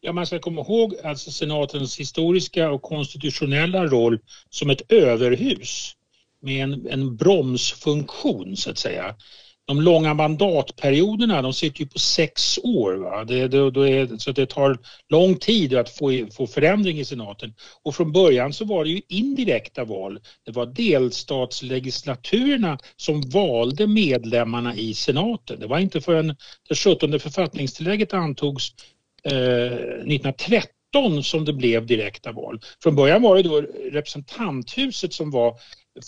Ja, 0.01 0.13
man 0.13 0.25
ska 0.25 0.39
komma 0.39 0.61
ihåg 0.61 0.95
alltså 1.03 1.31
senatens 1.31 1.99
historiska 1.99 2.71
och 2.71 2.81
konstitutionella 2.81 3.85
roll 3.85 4.19
som 4.49 4.69
ett 4.69 4.91
överhus 4.91 5.95
med 6.41 6.63
en, 6.63 6.87
en 6.87 7.15
bromsfunktion 7.15 8.57
så 8.57 8.69
att 8.69 8.77
säga 8.77 9.15
de 9.69 9.81
långa 9.81 10.13
mandatperioderna, 10.13 11.41
de 11.41 11.53
sitter 11.53 11.79
ju 11.79 11.87
på 11.87 11.99
sex 11.99 12.59
år. 12.63 12.93
Va? 12.93 13.25
Det, 13.25 13.47
det, 13.47 13.71
det 13.71 13.89
är, 13.89 14.17
så 14.17 14.31
det 14.31 14.45
tar 14.45 14.77
lång 15.09 15.35
tid 15.35 15.73
att 15.73 15.89
få, 15.89 16.27
få 16.31 16.47
förändring 16.47 16.99
i 16.99 17.05
senaten. 17.05 17.53
Och 17.83 17.95
från 17.95 18.11
början 18.11 18.53
så 18.53 18.65
var 18.65 18.83
det 18.83 18.89
ju 18.89 19.01
indirekta 19.07 19.83
val. 19.83 20.19
Det 20.45 20.51
var 20.51 20.65
delstatslegislaturerna 20.65 22.77
som 22.95 23.21
valde 23.21 23.87
medlemmarna 23.87 24.75
i 24.75 24.93
senaten. 24.93 25.59
Det 25.59 25.67
var 25.67 25.79
inte 25.79 26.01
förrän 26.01 26.35
det 26.69 26.75
17 26.75 27.19
författningstillägget 27.19 28.13
antogs 28.13 28.73
Eh, 29.23 29.33
1930 29.33 30.69
som 31.23 31.45
det 31.45 31.53
blev 31.53 31.85
direkta 31.85 32.31
val. 32.31 32.59
Från 32.83 32.95
början 32.95 33.21
var 33.21 33.35
det 33.35 33.43
då 33.43 33.61
representanthuset 33.91 35.13
som 35.13 35.31
var 35.31 35.55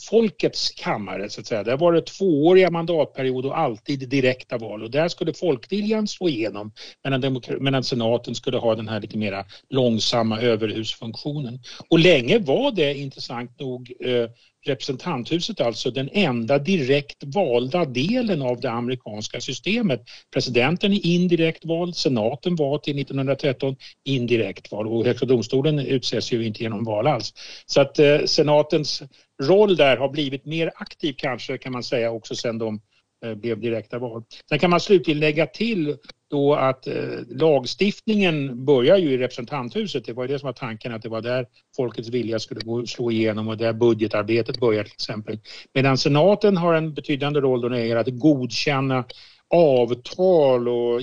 folkets 0.09 0.71
kammare 0.71 1.29
så 1.29 1.41
att 1.41 1.47
säga. 1.47 1.63
Där 1.63 1.77
var 1.77 1.93
det 1.93 2.01
tvååriga 2.01 2.71
mandatperioder 2.71 3.49
och 3.49 3.59
alltid 3.59 4.09
direkta 4.09 4.57
val 4.57 4.83
och 4.83 4.91
där 4.91 5.07
skulle 5.07 5.33
folkviljan 5.33 6.07
slå 6.07 6.29
igenom 6.29 6.71
medan, 7.03 7.41
medan 7.59 7.83
senaten 7.83 8.35
skulle 8.35 8.57
ha 8.57 8.75
den 8.75 8.87
här 8.87 9.01
lite 9.01 9.17
mera 9.17 9.45
långsamma 9.69 10.41
överhusfunktionen. 10.41 11.59
Och 11.89 11.99
länge 11.99 12.39
var 12.39 12.71
det 12.71 12.93
intressant 12.97 13.59
nog 13.59 13.93
eh, 13.99 14.29
representanthuset 14.65 15.61
alltså 15.61 15.91
den 15.91 16.09
enda 16.13 16.59
direkt 16.59 17.23
valda 17.23 17.85
delen 17.85 18.41
av 18.41 18.59
det 18.59 18.71
amerikanska 18.71 19.41
systemet. 19.41 20.03
Presidenten 20.33 20.93
är 20.93 21.05
indirekt 21.05 21.65
vald, 21.65 21.95
senaten 21.95 22.55
var 22.55 22.77
till 22.77 22.99
1913 22.99 23.75
indirekt 24.05 24.71
vald 24.71 24.87
och 24.87 25.05
högsta 25.05 25.25
domstolen 25.25 25.79
utses 25.79 26.31
ju 26.31 26.45
inte 26.45 26.63
genom 26.63 26.83
val 26.83 27.07
alls. 27.07 27.33
Så 27.65 27.81
att 27.81 27.99
eh, 27.99 28.19
senatens 28.25 29.03
roll 29.43 29.75
där 29.75 29.97
har 29.97 30.09
blivit 30.09 30.45
mer 30.45 30.71
aktiv 30.75 31.13
kanske 31.17 31.57
kan 31.57 31.71
man 31.71 31.83
säga 31.83 32.11
också 32.11 32.35
sen 32.35 32.57
de 32.57 32.81
Eh, 33.25 33.35
blev 33.35 33.59
direkta 33.59 33.99
val. 33.99 34.23
Sen 34.49 34.59
kan 34.59 34.69
man 34.69 34.79
slutligen 34.79 35.19
lägga 35.19 35.47
till 35.47 35.97
då 36.29 36.55
att 36.55 36.87
eh, 36.87 36.93
lagstiftningen 37.29 38.65
börjar 38.65 38.97
ju 38.97 39.11
i 39.11 39.17
representanthuset. 39.17 40.05
Det 40.05 40.13
var 40.13 40.23
ju 40.23 40.27
det 40.27 40.39
som 40.39 40.45
var 40.45 40.53
tanken 40.53 40.93
att 40.93 41.01
det 41.01 41.09
var 41.09 41.21
där 41.21 41.45
folkets 41.75 42.09
vilja 42.09 42.39
skulle 42.39 42.61
gå, 42.61 42.85
slå 42.85 43.11
igenom 43.11 43.47
och 43.47 43.57
där 43.57 43.73
budgetarbetet 43.73 44.59
börjar 44.59 44.83
till 44.83 44.93
exempel. 44.93 45.39
Medan 45.73 45.97
senaten 45.97 46.57
har 46.57 46.73
en 46.73 46.93
betydande 46.93 47.39
roll 47.39 47.61
då 47.61 47.67
när 47.67 47.77
det 47.77 47.85
gäller 47.85 48.01
att 48.01 48.19
godkänna 48.19 49.05
avtal 49.51 50.67
och 50.67 51.01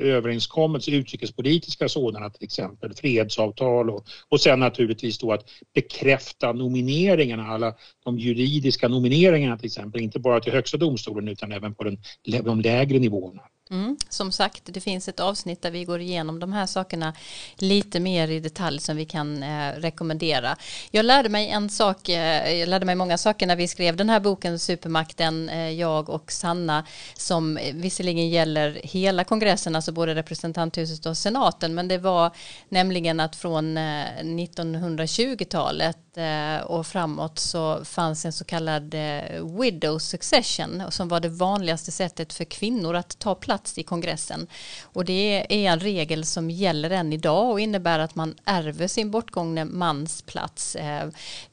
överenskommelser, 0.00 0.92
utrikespolitiska 0.92 1.88
sådana 1.88 2.30
till 2.30 2.44
exempel, 2.44 2.94
fredsavtal 2.94 3.90
och, 3.90 4.04
och 4.28 4.40
sen 4.40 4.60
naturligtvis 4.60 5.18
då 5.18 5.32
att 5.32 5.50
bekräfta 5.74 6.52
nomineringarna, 6.52 7.46
alla 7.46 7.74
de 8.04 8.18
juridiska 8.18 8.88
nomineringarna 8.88 9.58
till 9.58 9.66
exempel, 9.66 10.00
inte 10.00 10.18
bara 10.18 10.40
till 10.40 10.52
högsta 10.52 10.76
domstolen 10.76 11.28
utan 11.28 11.52
även 11.52 11.74
på 11.74 11.84
den, 11.84 11.98
de 12.44 12.60
lägre 12.60 12.98
nivåerna. 12.98 13.42
Mm, 13.70 13.96
som 14.08 14.32
sagt, 14.32 14.62
det 14.64 14.80
finns 14.80 15.08
ett 15.08 15.20
avsnitt 15.20 15.62
där 15.62 15.70
vi 15.70 15.84
går 15.84 16.00
igenom 16.00 16.40
de 16.40 16.52
här 16.52 16.66
sakerna 16.66 17.14
lite 17.56 18.00
mer 18.00 18.28
i 18.28 18.40
detalj 18.40 18.80
som 18.80 18.96
vi 18.96 19.04
kan 19.04 19.42
eh, 19.42 19.72
rekommendera. 19.72 20.56
Jag 20.90 21.04
lärde 21.04 21.28
mig 21.28 21.48
en 21.48 21.70
sak, 21.70 22.08
eh, 22.08 22.52
jag 22.52 22.68
lärde 22.68 22.86
mig 22.86 22.94
många 22.94 23.18
saker 23.18 23.46
när 23.46 23.56
vi 23.56 23.68
skrev 23.68 23.96
den 23.96 24.10
här 24.10 24.20
boken 24.20 24.58
Supermakten, 24.58 25.48
eh, 25.48 25.70
jag 25.70 26.08
och 26.08 26.32
Sanna, 26.32 26.84
som 27.14 27.58
visserligen 27.74 28.28
gäller 28.28 28.80
hela 28.82 29.24
kongressen, 29.24 29.76
alltså 29.76 29.92
både 29.92 30.14
representanthuset 30.14 31.06
och 31.06 31.18
senaten, 31.18 31.74
men 31.74 31.88
det 31.88 31.98
var 31.98 32.30
nämligen 32.68 33.20
att 33.20 33.36
från 33.36 33.76
eh, 33.76 34.04
1920-talet 34.22 35.98
Eh, 36.16 36.60
och 36.60 36.86
framåt 36.86 37.38
så 37.38 37.84
fanns 37.84 38.24
en 38.24 38.32
så 38.32 38.44
kallad 38.44 38.94
eh, 38.94 39.60
widow 39.60 39.98
succession 39.98 40.82
som 40.90 41.08
var 41.08 41.20
det 41.20 41.28
vanligaste 41.28 41.92
sättet 41.92 42.32
för 42.32 42.44
kvinnor 42.44 42.94
att 42.94 43.18
ta 43.18 43.34
plats 43.34 43.55
i 43.78 43.82
kongressen. 43.82 44.46
Och 44.82 45.04
det 45.04 45.46
är 45.48 45.72
en 45.72 45.80
regel 45.80 46.24
som 46.24 46.50
gäller 46.50 46.90
än 46.90 47.12
idag 47.12 47.50
och 47.50 47.60
innebär 47.60 47.98
att 47.98 48.14
man 48.14 48.34
ärver 48.44 48.86
sin 48.86 49.10
bortgångne 49.10 49.64
mans 49.64 50.22
plats. 50.22 50.76
Eh, 50.76 51.08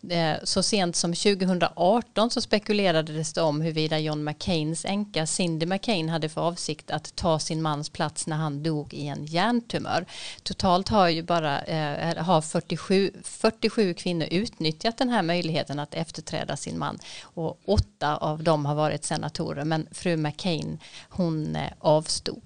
eh, 0.10 0.38
så 0.44 0.64
sent 0.64 0.96
som 0.96 1.14
2018 1.14 2.30
så 2.30 2.42
spekulerades 2.42 3.34
det 3.34 3.42
om 3.42 3.62
huruvida 3.62 4.00
John 4.00 4.24
McCains 4.24 4.86
änka 4.86 5.28
Cindy 5.28 5.66
McCain 5.66 6.10
hade 6.10 6.30
för 6.30 6.42
avsikt 6.42 6.92
att 6.92 7.16
ta 7.16 7.40
sin 7.40 7.62
mans 7.62 7.90
plats 7.90 8.28
när 8.28 8.38
han 8.38 8.64
dog 8.64 8.94
i 8.94 9.08
en 9.08 9.26
hjärntumör. 9.26 10.06
Totalt 10.44 10.90
har 10.90 11.10
ju 11.10 11.24
bara 11.24 11.62
eh, 11.62 12.24
har 12.24 12.42
47, 12.42 13.12
47 13.24 13.94
kvinnor 13.94 14.28
utnyttjat 14.32 14.98
den 14.98 15.10
här 15.10 15.22
möjligheten 15.22 15.80
att 15.80 15.94
efterträda 15.94 16.58
sin 16.58 16.80
man 16.80 17.00
och 17.24 17.60
åtta 17.66 18.18
av 18.18 18.44
dem 18.44 18.66
har 18.66 18.76
varit 18.76 19.06
senatorer 19.06 19.66
men 19.66 19.88
fru 19.92 20.18
McCain 20.18 20.80
hon 21.10 21.58
avstod. 21.98 22.42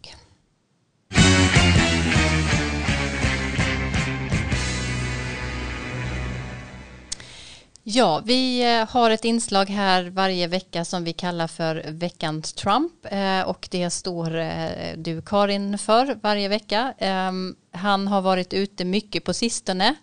Ja, 7.90 8.22
vi 8.26 8.74
eh, 8.76 8.90
har 8.90 9.10
ett 9.10 9.26
inslag 9.26 9.70
här 9.70 10.04
varje 10.10 10.48
vecka 10.48 10.86
som 10.86 11.04
vi 11.04 11.14
kallar 11.14 11.48
för 11.48 11.86
veckans 11.88 12.54
Trump 12.54 12.94
eh, 13.04 13.42
och 13.42 13.68
det 13.72 13.90
står 13.90 14.38
eh, 14.38 14.98
du 14.98 15.22
Karin 15.22 15.78
för 15.78 16.20
varje 16.22 16.48
vecka. 16.48 16.94
Ehm, 16.98 17.56
han 17.72 18.08
har 18.08 18.22
varit 18.22 18.54
ute 18.54 18.86
mycket 18.86 19.24
på 19.24 19.34
sistone, 19.34 19.96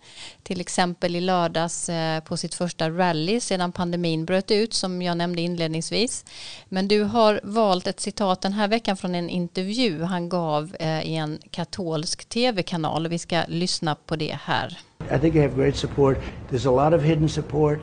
till 0.43 0.61
exempel 0.61 1.15
i 1.15 1.21
lördags 1.21 1.89
på 2.25 2.37
sitt 2.37 2.55
första 2.55 2.89
rally 2.89 3.39
sedan 3.39 3.71
pandemin 3.71 4.25
bröt 4.25 4.51
ut 4.51 4.73
som 4.73 5.01
jag 5.01 5.17
nämnde 5.17 5.41
inledningsvis. 5.41 6.25
Men 6.69 6.87
du 6.87 7.03
har 7.03 7.39
valt 7.43 7.87
ett 7.87 7.99
citat 7.99 8.41
den 8.41 8.53
här 8.53 8.67
veckan 8.67 8.97
från 8.97 9.15
en 9.15 9.29
intervju 9.29 10.03
han 10.03 10.29
gav 10.29 10.75
i 11.03 11.15
en 11.15 11.39
katolsk 11.51 12.25
tv-kanal 12.25 13.05
och 13.05 13.11
vi 13.11 13.19
ska 13.19 13.43
lyssna 13.47 13.95
på 13.95 14.15
det 14.15 14.37
här. 14.43 14.79
I 15.11 15.17
think 15.17 15.35
I 15.35 15.39
have 15.39 15.55
great 15.55 15.75
support. 15.75 16.19
There's 16.49 16.65
a 16.65 16.71
lot 16.71 16.93
of 16.93 17.01
hidden 17.01 17.27
support. 17.27 17.81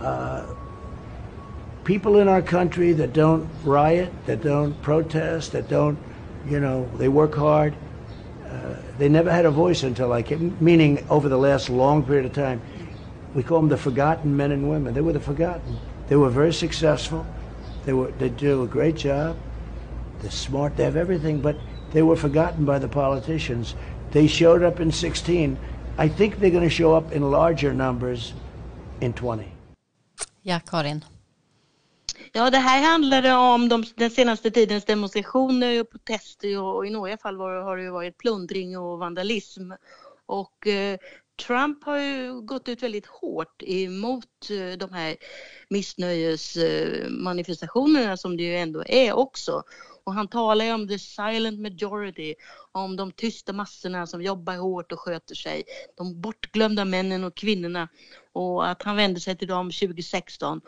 Uh, 0.00 0.46
people 1.84 2.18
in 2.18 2.28
our 2.28 2.42
country 2.42 2.92
that 2.92 3.12
don't 3.12 3.48
riot, 3.64 4.12
that 4.26 4.42
don't 4.42 4.80
protest, 4.82 5.52
that 5.52 5.68
don't, 5.68 5.98
you 6.48 6.60
know, 6.60 6.90
they 6.96 7.08
work 7.08 7.34
hard. 7.34 7.74
Uh, 8.44 8.76
they 8.98 9.08
never 9.08 9.30
had 9.30 9.44
a 9.44 9.50
voice 9.50 9.82
until 9.82 10.12
I 10.12 10.22
came, 10.22 10.56
meaning 10.60 11.04
over 11.10 11.28
the 11.28 11.38
last 11.38 11.68
long 11.68 12.04
period 12.04 12.26
of 12.26 12.32
time. 12.32 12.60
we 13.34 13.42
call 13.42 13.60
them 13.60 13.68
the 13.68 13.76
forgotten 13.76 14.36
men 14.36 14.52
and 14.52 14.68
women. 14.68 14.94
They 14.94 15.00
were 15.00 15.12
the 15.12 15.20
forgotten. 15.20 15.78
They 16.08 16.16
were 16.16 16.30
very 16.30 16.52
successful. 16.52 17.26
They 17.84 17.92
were 17.92 18.10
they 18.12 18.28
do 18.28 18.62
a 18.62 18.66
great 18.66 18.96
job. 18.96 19.36
They're 20.20 20.30
smart. 20.30 20.76
They 20.76 20.84
have 20.84 20.96
everything, 20.96 21.40
but 21.40 21.56
they 21.92 22.02
were 22.02 22.16
forgotten 22.16 22.64
by 22.64 22.78
the 22.78 22.88
politicians. 22.88 23.74
They 24.10 24.26
showed 24.26 24.62
up 24.62 24.80
in 24.80 24.90
16. 24.90 25.58
I 25.98 26.08
think 26.08 26.36
they're 26.36 26.50
going 26.50 26.68
to 26.68 26.74
show 26.74 26.98
up 26.98 27.12
in 27.12 27.30
larger 27.30 27.72
numbers 27.72 28.34
in 29.00 29.12
20. 29.12 29.44
Ja, 30.42 30.60
Karin. 30.66 31.04
Ja, 32.32 32.50
det 32.50 32.58
här 32.58 32.82
handlade 32.82 33.34
om 33.34 33.68
de, 33.68 33.84
den 33.96 34.10
senaste 34.10 34.50
tidens 34.50 34.84
demonstrationer 34.84 35.80
och 35.80 35.90
protester 35.90 36.60
och, 36.60 36.76
och 36.76 36.86
i 36.86 36.90
några 36.90 37.16
fall 37.16 37.36
var, 37.36 37.62
har 37.62 37.76
det 37.76 37.90
varit 37.90 38.18
plundring 38.18 38.78
och 38.78 38.98
vandalism. 38.98 39.72
Och 40.26 40.66
eh, 40.66 40.98
Trump 41.46 41.84
har 41.84 41.98
ju 41.98 42.40
gått 42.40 42.68
ut 42.68 42.82
väldigt 42.82 43.06
hårt 43.06 43.62
emot 43.62 44.50
eh, 44.50 44.72
de 44.78 44.92
här 44.92 45.16
missnöjesmanifestationerna 45.68 48.16
som 48.16 48.36
det 48.36 48.42
ju 48.42 48.56
ändå 48.56 48.84
är 48.86 49.12
också. 49.12 49.62
Och 50.06 50.14
han 50.14 50.28
talar 50.28 50.64
ju 50.64 50.72
om 50.72 50.88
the 50.88 50.98
silent 50.98 51.60
majority, 51.60 52.34
om 52.72 52.96
de 52.96 53.12
tysta 53.12 53.52
massorna 53.52 54.06
som 54.06 54.22
jobbar 54.22 54.56
hårt 54.56 54.92
och 54.92 55.00
sköter 55.00 55.34
sig, 55.34 55.64
de 55.96 56.20
bortglömda 56.20 56.84
männen 56.84 57.24
och 57.24 57.34
kvinnorna 57.34 57.88
och 58.32 58.68
att 58.68 58.82
han 58.82 58.96
vänder 58.96 59.20
sig 59.20 59.36
till 59.36 59.48
dem 59.48 59.70
2016 59.70 60.60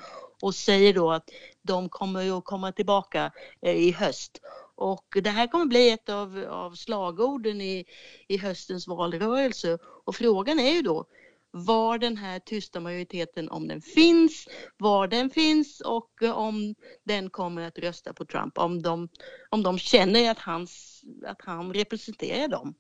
och 0.43 0.55
säger 0.55 0.95
då 0.95 1.12
att 1.12 1.30
de 1.62 1.89
kommer 1.89 2.39
att 2.39 2.45
komma 2.45 2.72
tillbaka 2.72 3.32
eh, 3.62 3.76
i 3.76 3.93
höst. 3.93 4.41
Och 4.74 5.18
det 5.22 5.30
här 5.30 5.47
kommer 5.47 5.66
bli 5.66 5.91
ett 5.91 6.09
av, 6.09 6.45
av 6.51 6.74
slagorden 6.74 7.61
i, 7.61 7.84
i 8.28 8.39
höstens 8.39 8.86
valrörelse. 8.86 9.78
Och 10.05 10.16
frågan 10.16 10.61
är 10.61 10.72
ju 10.72 10.82
då 10.82 11.07
var 11.51 11.99
den 11.99 12.16
här 12.16 12.38
tysta 12.38 12.80
majoriteten, 12.80 13.49
om 13.49 13.68
den 13.68 13.82
finns, 13.82 14.46
var 14.76 15.09
den 15.09 15.30
finns 15.30 15.80
och 15.80 16.22
eh, 16.22 16.38
om 16.38 16.74
den 17.05 17.30
kommer 17.30 17.62
att 17.62 17.78
rösta 17.78 18.12
på 18.12 18.24
Trump. 18.24 18.59
Om 18.59 18.82
de, 18.82 19.09
om 19.51 19.62
de 19.62 19.78
känner 19.78 20.30
att, 20.30 20.38
hans, 20.38 21.03
att 21.26 21.42
han 21.42 21.74
representerar 21.74 22.49
dem. 22.49 22.74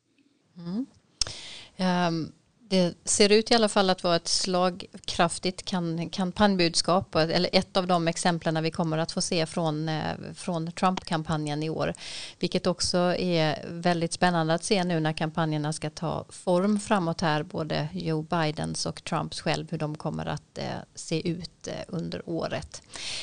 Mm. 0.56 0.86
Um, 2.08 2.32
det 2.68 2.94
ser 3.04 3.32
ut 3.32 3.50
i 3.50 3.54
alla 3.54 3.68
fall 3.68 3.90
att 3.90 4.04
vara 4.04 4.16
ett 4.16 4.28
slagkraftigt 4.28 5.64
kan, 5.64 6.10
kampanjbudskap 6.10 7.14
eller 7.14 7.50
ett 7.52 7.76
av 7.76 7.86
de 7.86 8.08
exemplen 8.08 8.62
vi 8.62 8.70
kommer 8.70 8.98
att 8.98 9.12
få 9.12 9.20
se 9.20 9.46
från, 9.46 9.88
eh, 9.88 10.02
från 10.34 10.72
Trump-kampanjen 10.72 11.62
i 11.62 11.70
år. 11.70 11.94
Vilket 12.38 12.66
också 12.66 12.98
är 13.18 13.64
väldigt 13.68 14.12
spännande 14.12 14.54
att 14.54 14.64
se 14.64 14.84
nu 14.84 15.00
när 15.00 15.12
kampanjerna 15.12 15.72
ska 15.72 15.90
ta 15.90 16.24
form 16.28 16.80
framåt 16.80 17.20
här 17.20 17.42
både 17.42 17.88
Joe 17.92 18.22
Bidens 18.22 18.86
och 18.86 19.04
Trumps 19.04 19.40
själv 19.40 19.70
hur 19.70 19.78
de 19.78 19.96
kommer 19.96 20.26
att 20.26 20.58
eh, 20.58 20.64
se 20.94 21.28
ut 21.28 21.68
eh, 21.68 21.74
under 21.88 22.28
året. 22.28 22.82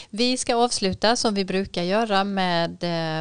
Vi 0.10 0.38
ska 0.38 0.56
avsluta 0.56 1.16
som 1.16 1.34
vi 1.34 1.46
brukar 1.46 1.84
göra 1.84 2.24
med 2.24 2.78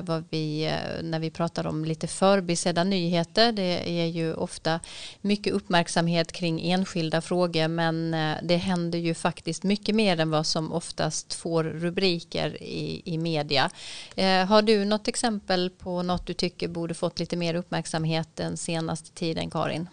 vad 0.06 0.24
vi 0.30 0.72
när 1.02 1.18
vi 1.18 1.30
pratar 1.30 1.66
om 1.66 1.84
lite 1.84 2.06
förbisedda 2.06 2.84
nyheter. 2.84 3.52
Det 3.52 4.00
är 4.00 4.06
ju 4.06 4.34
ofta 4.34 4.80
mycket 5.20 5.52
uppmärksamhet 5.52 6.13
uppmärksamhet 6.14 6.32
kring 6.32 6.60
enskilda 6.60 7.20
frågor 7.20 7.68
men 7.68 8.14
eh, 8.14 8.38
det 8.42 8.56
händer 8.56 8.98
ju 8.98 9.14
faktiskt 9.14 9.64
mycket 9.64 9.94
mer 9.94 10.20
än 10.20 10.30
vad 10.30 10.46
som 10.46 10.72
oftast 10.72 11.34
får 11.34 11.64
rubriker 11.64 12.62
i, 12.62 13.02
i 13.04 13.18
media. 13.18 13.70
Eh, 14.16 14.46
har 14.46 14.62
du 14.62 14.84
något 14.84 15.08
exempel 15.08 15.70
på 15.70 16.02
något 16.02 16.26
du 16.26 16.34
tycker 16.34 16.68
borde 16.68 16.94
fått 16.94 17.18
lite 17.20 17.36
mer 17.36 17.54
uppmärksamhet 17.56 18.28
den 18.36 18.56
senaste 18.56 19.10
tiden 19.10 19.50
Karin? 19.50 19.88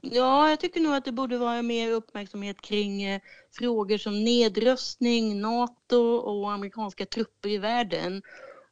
Ja, 0.00 0.48
jag 0.48 0.60
tycker 0.60 0.80
nog 0.80 0.94
att 0.94 1.04
det 1.04 1.12
borde 1.12 1.38
vara 1.38 1.62
mer 1.62 1.92
uppmärksamhet 1.92 2.60
kring 2.60 3.02
eh, 3.02 3.20
frågor 3.58 3.98
som 3.98 4.24
nedrustning, 4.24 5.40
NATO 5.40 5.98
och 6.16 6.52
amerikanska 6.52 7.06
trupper 7.06 7.48
i 7.48 7.58
världen. 7.58 8.22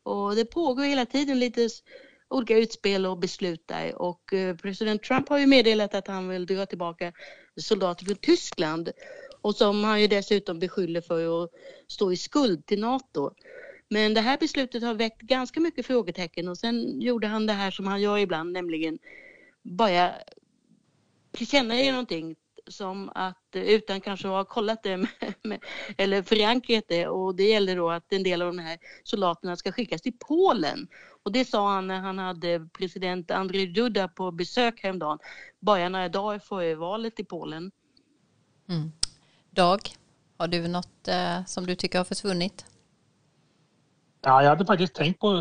Och 0.04 0.36
det 0.36 0.44
pågår 0.44 0.84
hela 0.84 1.06
tiden 1.06 1.38
lite 1.38 1.68
olika 2.34 2.58
utspel 2.58 3.06
och 3.06 3.18
beslut 3.18 3.68
där 3.68 4.02
och 4.02 4.32
eh, 4.32 4.56
president 4.56 5.02
Trump 5.02 5.28
har 5.28 5.38
ju 5.38 5.46
meddelat 5.46 5.94
att 5.94 6.08
han 6.08 6.28
vill 6.28 6.46
dra 6.46 6.66
tillbaka 6.66 7.12
soldater 7.56 8.04
från 8.04 8.16
Tyskland 8.16 8.92
och 9.40 9.56
som 9.56 9.84
han 9.84 10.00
ju 10.00 10.06
dessutom 10.06 10.58
beskyller 10.58 11.00
för 11.00 11.44
att 11.44 11.50
stå 11.88 12.12
i 12.12 12.16
skuld 12.16 12.66
till 12.66 12.80
NATO. 12.80 13.30
Men 13.88 14.14
det 14.14 14.20
här 14.20 14.38
beslutet 14.38 14.82
har 14.82 14.94
väckt 14.94 15.20
ganska 15.20 15.60
mycket 15.60 15.86
frågetecken 15.86 16.48
och 16.48 16.58
sen 16.58 17.00
gjorde 17.00 17.26
han 17.26 17.46
det 17.46 17.52
här 17.52 17.70
som 17.70 17.86
han 17.86 18.00
gör 18.00 18.18
ibland, 18.18 18.52
nämligen 18.52 18.98
bara 19.62 20.12
tillkännage 21.32 21.90
någonting 21.90 22.36
som 22.66 23.10
att 23.14 23.56
eh, 23.56 23.62
utan 23.62 24.00
kanske 24.00 24.28
ha 24.28 24.44
kollat 24.44 24.82
det 24.82 24.96
med, 24.96 25.08
med, 25.42 25.64
eller 25.96 26.22
förankrat 26.22 26.84
det 26.88 27.06
och 27.06 27.34
det 27.34 27.48
gäller 27.48 27.76
då 27.76 27.90
att 27.90 28.12
en 28.12 28.22
del 28.22 28.42
av 28.42 28.48
de 28.48 28.58
här 28.58 28.78
soldaterna 29.02 29.56
ska 29.56 29.72
skickas 29.72 30.02
till 30.02 30.18
Polen. 30.18 30.88
Och 31.24 31.32
det 31.32 31.44
sa 31.44 31.74
han 31.74 31.86
när 31.86 32.00
han 32.00 32.18
hade 32.18 32.68
president 32.78 33.30
Andrzej 33.30 33.66
Duda 33.66 34.08
på 34.08 34.30
besök 34.30 34.80
häromdagen, 34.82 35.18
bara 35.60 35.88
några 35.88 36.08
dagar 36.08 36.38
före 36.38 36.74
valet 36.74 37.20
i 37.20 37.24
Polen. 37.24 37.70
Mm. 38.68 38.92
Dag, 39.50 39.80
har 40.38 40.48
du 40.48 40.68
något 40.68 41.08
eh, 41.08 41.44
som 41.46 41.66
du 41.66 41.74
tycker 41.74 41.98
har 41.98 42.04
försvunnit? 42.04 42.66
Ja, 44.22 44.42
jag 44.42 44.50
hade 44.50 44.66
faktiskt 44.66 44.94
tänkt 44.94 45.20
på 45.20 45.32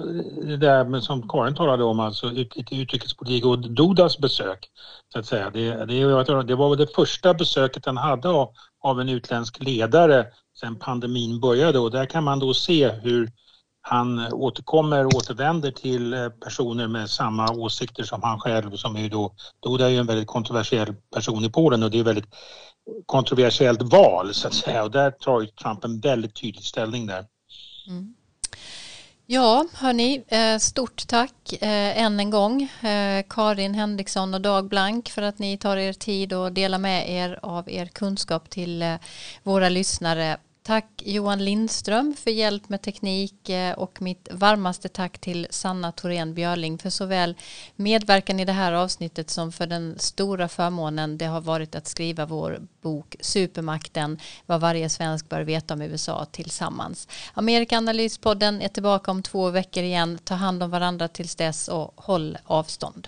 det 0.44 0.58
där 0.58 1.00
som 1.00 1.30
Karin 1.30 1.56
talade 1.56 1.84
om, 1.84 2.00
alltså 2.00 2.32
utrikespolitik 2.72 3.46
och 3.46 3.60
Dudas 3.60 4.18
besök. 4.18 4.70
Så 5.14 5.20
att 5.20 5.26
säga. 5.26 5.50
Det, 5.50 5.86
det, 5.86 6.44
det 6.44 6.56
var 6.56 6.70
väl 6.70 6.78
det 6.78 6.96
första 6.96 7.34
besöket 7.34 7.86
han 7.86 7.98
hade 7.98 8.30
av, 8.30 8.54
av 8.82 9.02
en 9.02 9.10
utländsk 9.10 9.64
ledare 9.64 10.28
sedan 10.60 10.80
pandemin 10.80 11.40
började 11.40 11.80
och 11.80 11.92
där 11.92 12.06
kan 12.06 12.24
man 12.24 12.40
då 12.40 12.54
se 12.54 12.92
hur 12.92 13.32
han 13.86 14.34
återkommer 14.34 15.06
och 15.06 15.16
återvänder 15.16 15.72
till 15.72 16.14
eh, 16.14 16.30
personer 16.30 16.88
med 16.88 17.10
samma 17.10 17.52
åsikter 17.52 18.04
som 18.04 18.24
han 18.24 18.40
själv 18.40 18.76
som 18.76 18.96
är 18.96 19.10
då, 19.10 19.34
Duda 19.64 19.86
är 19.86 19.90
ju 19.90 19.98
en 19.98 20.06
väldigt 20.06 20.28
kontroversiell 20.28 20.96
person 21.16 21.46
i 21.46 21.50
Polen 21.50 21.84
och 21.84 21.92
det 21.92 21.98
är 21.98 22.02
ett 22.02 22.08
väldigt 22.08 22.36
kontroversiellt 23.06 23.82
val 23.82 24.34
så 24.34 24.48
att 24.48 24.54
säga 24.54 24.84
och 24.84 24.92
där 24.92 25.12
tar 25.12 25.46
Trump 25.46 25.84
en 25.84 26.00
väldigt 26.00 26.42
tydlig 26.42 26.64
ställning 26.64 27.06
där. 27.06 27.26
Mm. 27.88 28.16
Ja, 29.26 29.66
hörni, 29.74 30.24
eh, 30.28 30.58
stort 30.58 31.08
tack 31.08 31.54
eh, 31.54 32.02
än 32.04 32.20
en 32.20 32.30
gång 32.30 32.68
Karin 33.30 33.74
Henriksson 33.74 34.34
och 34.34 34.42
Dag 34.42 34.70
Blank 34.70 35.10
för 35.10 35.22
att 35.22 35.40
ni 35.40 35.58
tar 35.58 35.78
er 35.78 35.94
tid 35.94 36.34
och 36.34 36.52
delar 36.52 36.78
med 36.78 37.10
er 37.10 37.40
av 37.42 37.70
er 37.70 37.86
kunskap 37.86 38.50
till 38.50 38.98
våra 39.44 39.70
lyssnare. 39.70 40.38
Tack 40.66 40.86
Johan 41.06 41.46
Lindström 41.46 42.16
för 42.18 42.32
hjälp 42.32 42.70
med 42.70 42.82
teknik 42.82 43.50
eh, 43.50 43.74
och 43.74 44.02
mitt 44.02 44.28
varmaste 44.32 44.90
tack 44.90 45.20
till 45.20 45.48
Sanna 45.50 45.92
Thorén 45.92 46.34
Björling 46.34 46.78
för 46.78 46.90
såväl 46.90 47.36
medverkan 47.76 48.40
i 48.40 48.46
det 48.46 48.52
här 48.52 48.74
avsnittet 48.74 49.30
som 49.30 49.52
för 49.52 49.68
den 49.68 49.96
stora 50.00 50.48
förmånen 50.48 51.18
det 51.18 51.26
har 51.26 51.42
varit 51.42 51.76
att 51.76 51.88
skriva 51.88 52.26
vår 52.26 52.62
bok 52.82 53.16
Supermakten 53.20 54.20
vad 54.46 54.62
varje 54.62 54.90
svensk 54.90 55.30
bör 55.30 55.42
veta 55.42 55.74
om 55.74 55.82
USA 55.82 56.26
tillsammans. 56.26 57.08
Amerikanalyspodden 57.34 58.62
är 58.62 58.68
tillbaka 58.68 59.12
om 59.12 59.24
två 59.24 59.50
veckor 59.50 59.84
igen. 59.84 60.20
Ta 60.24 60.34
hand 60.34 60.64
om 60.64 60.70
varandra 60.70 61.08
tills 61.08 61.36
dess 61.36 61.68
och 61.68 61.94
håll 61.96 62.38
avstånd. 62.46 63.08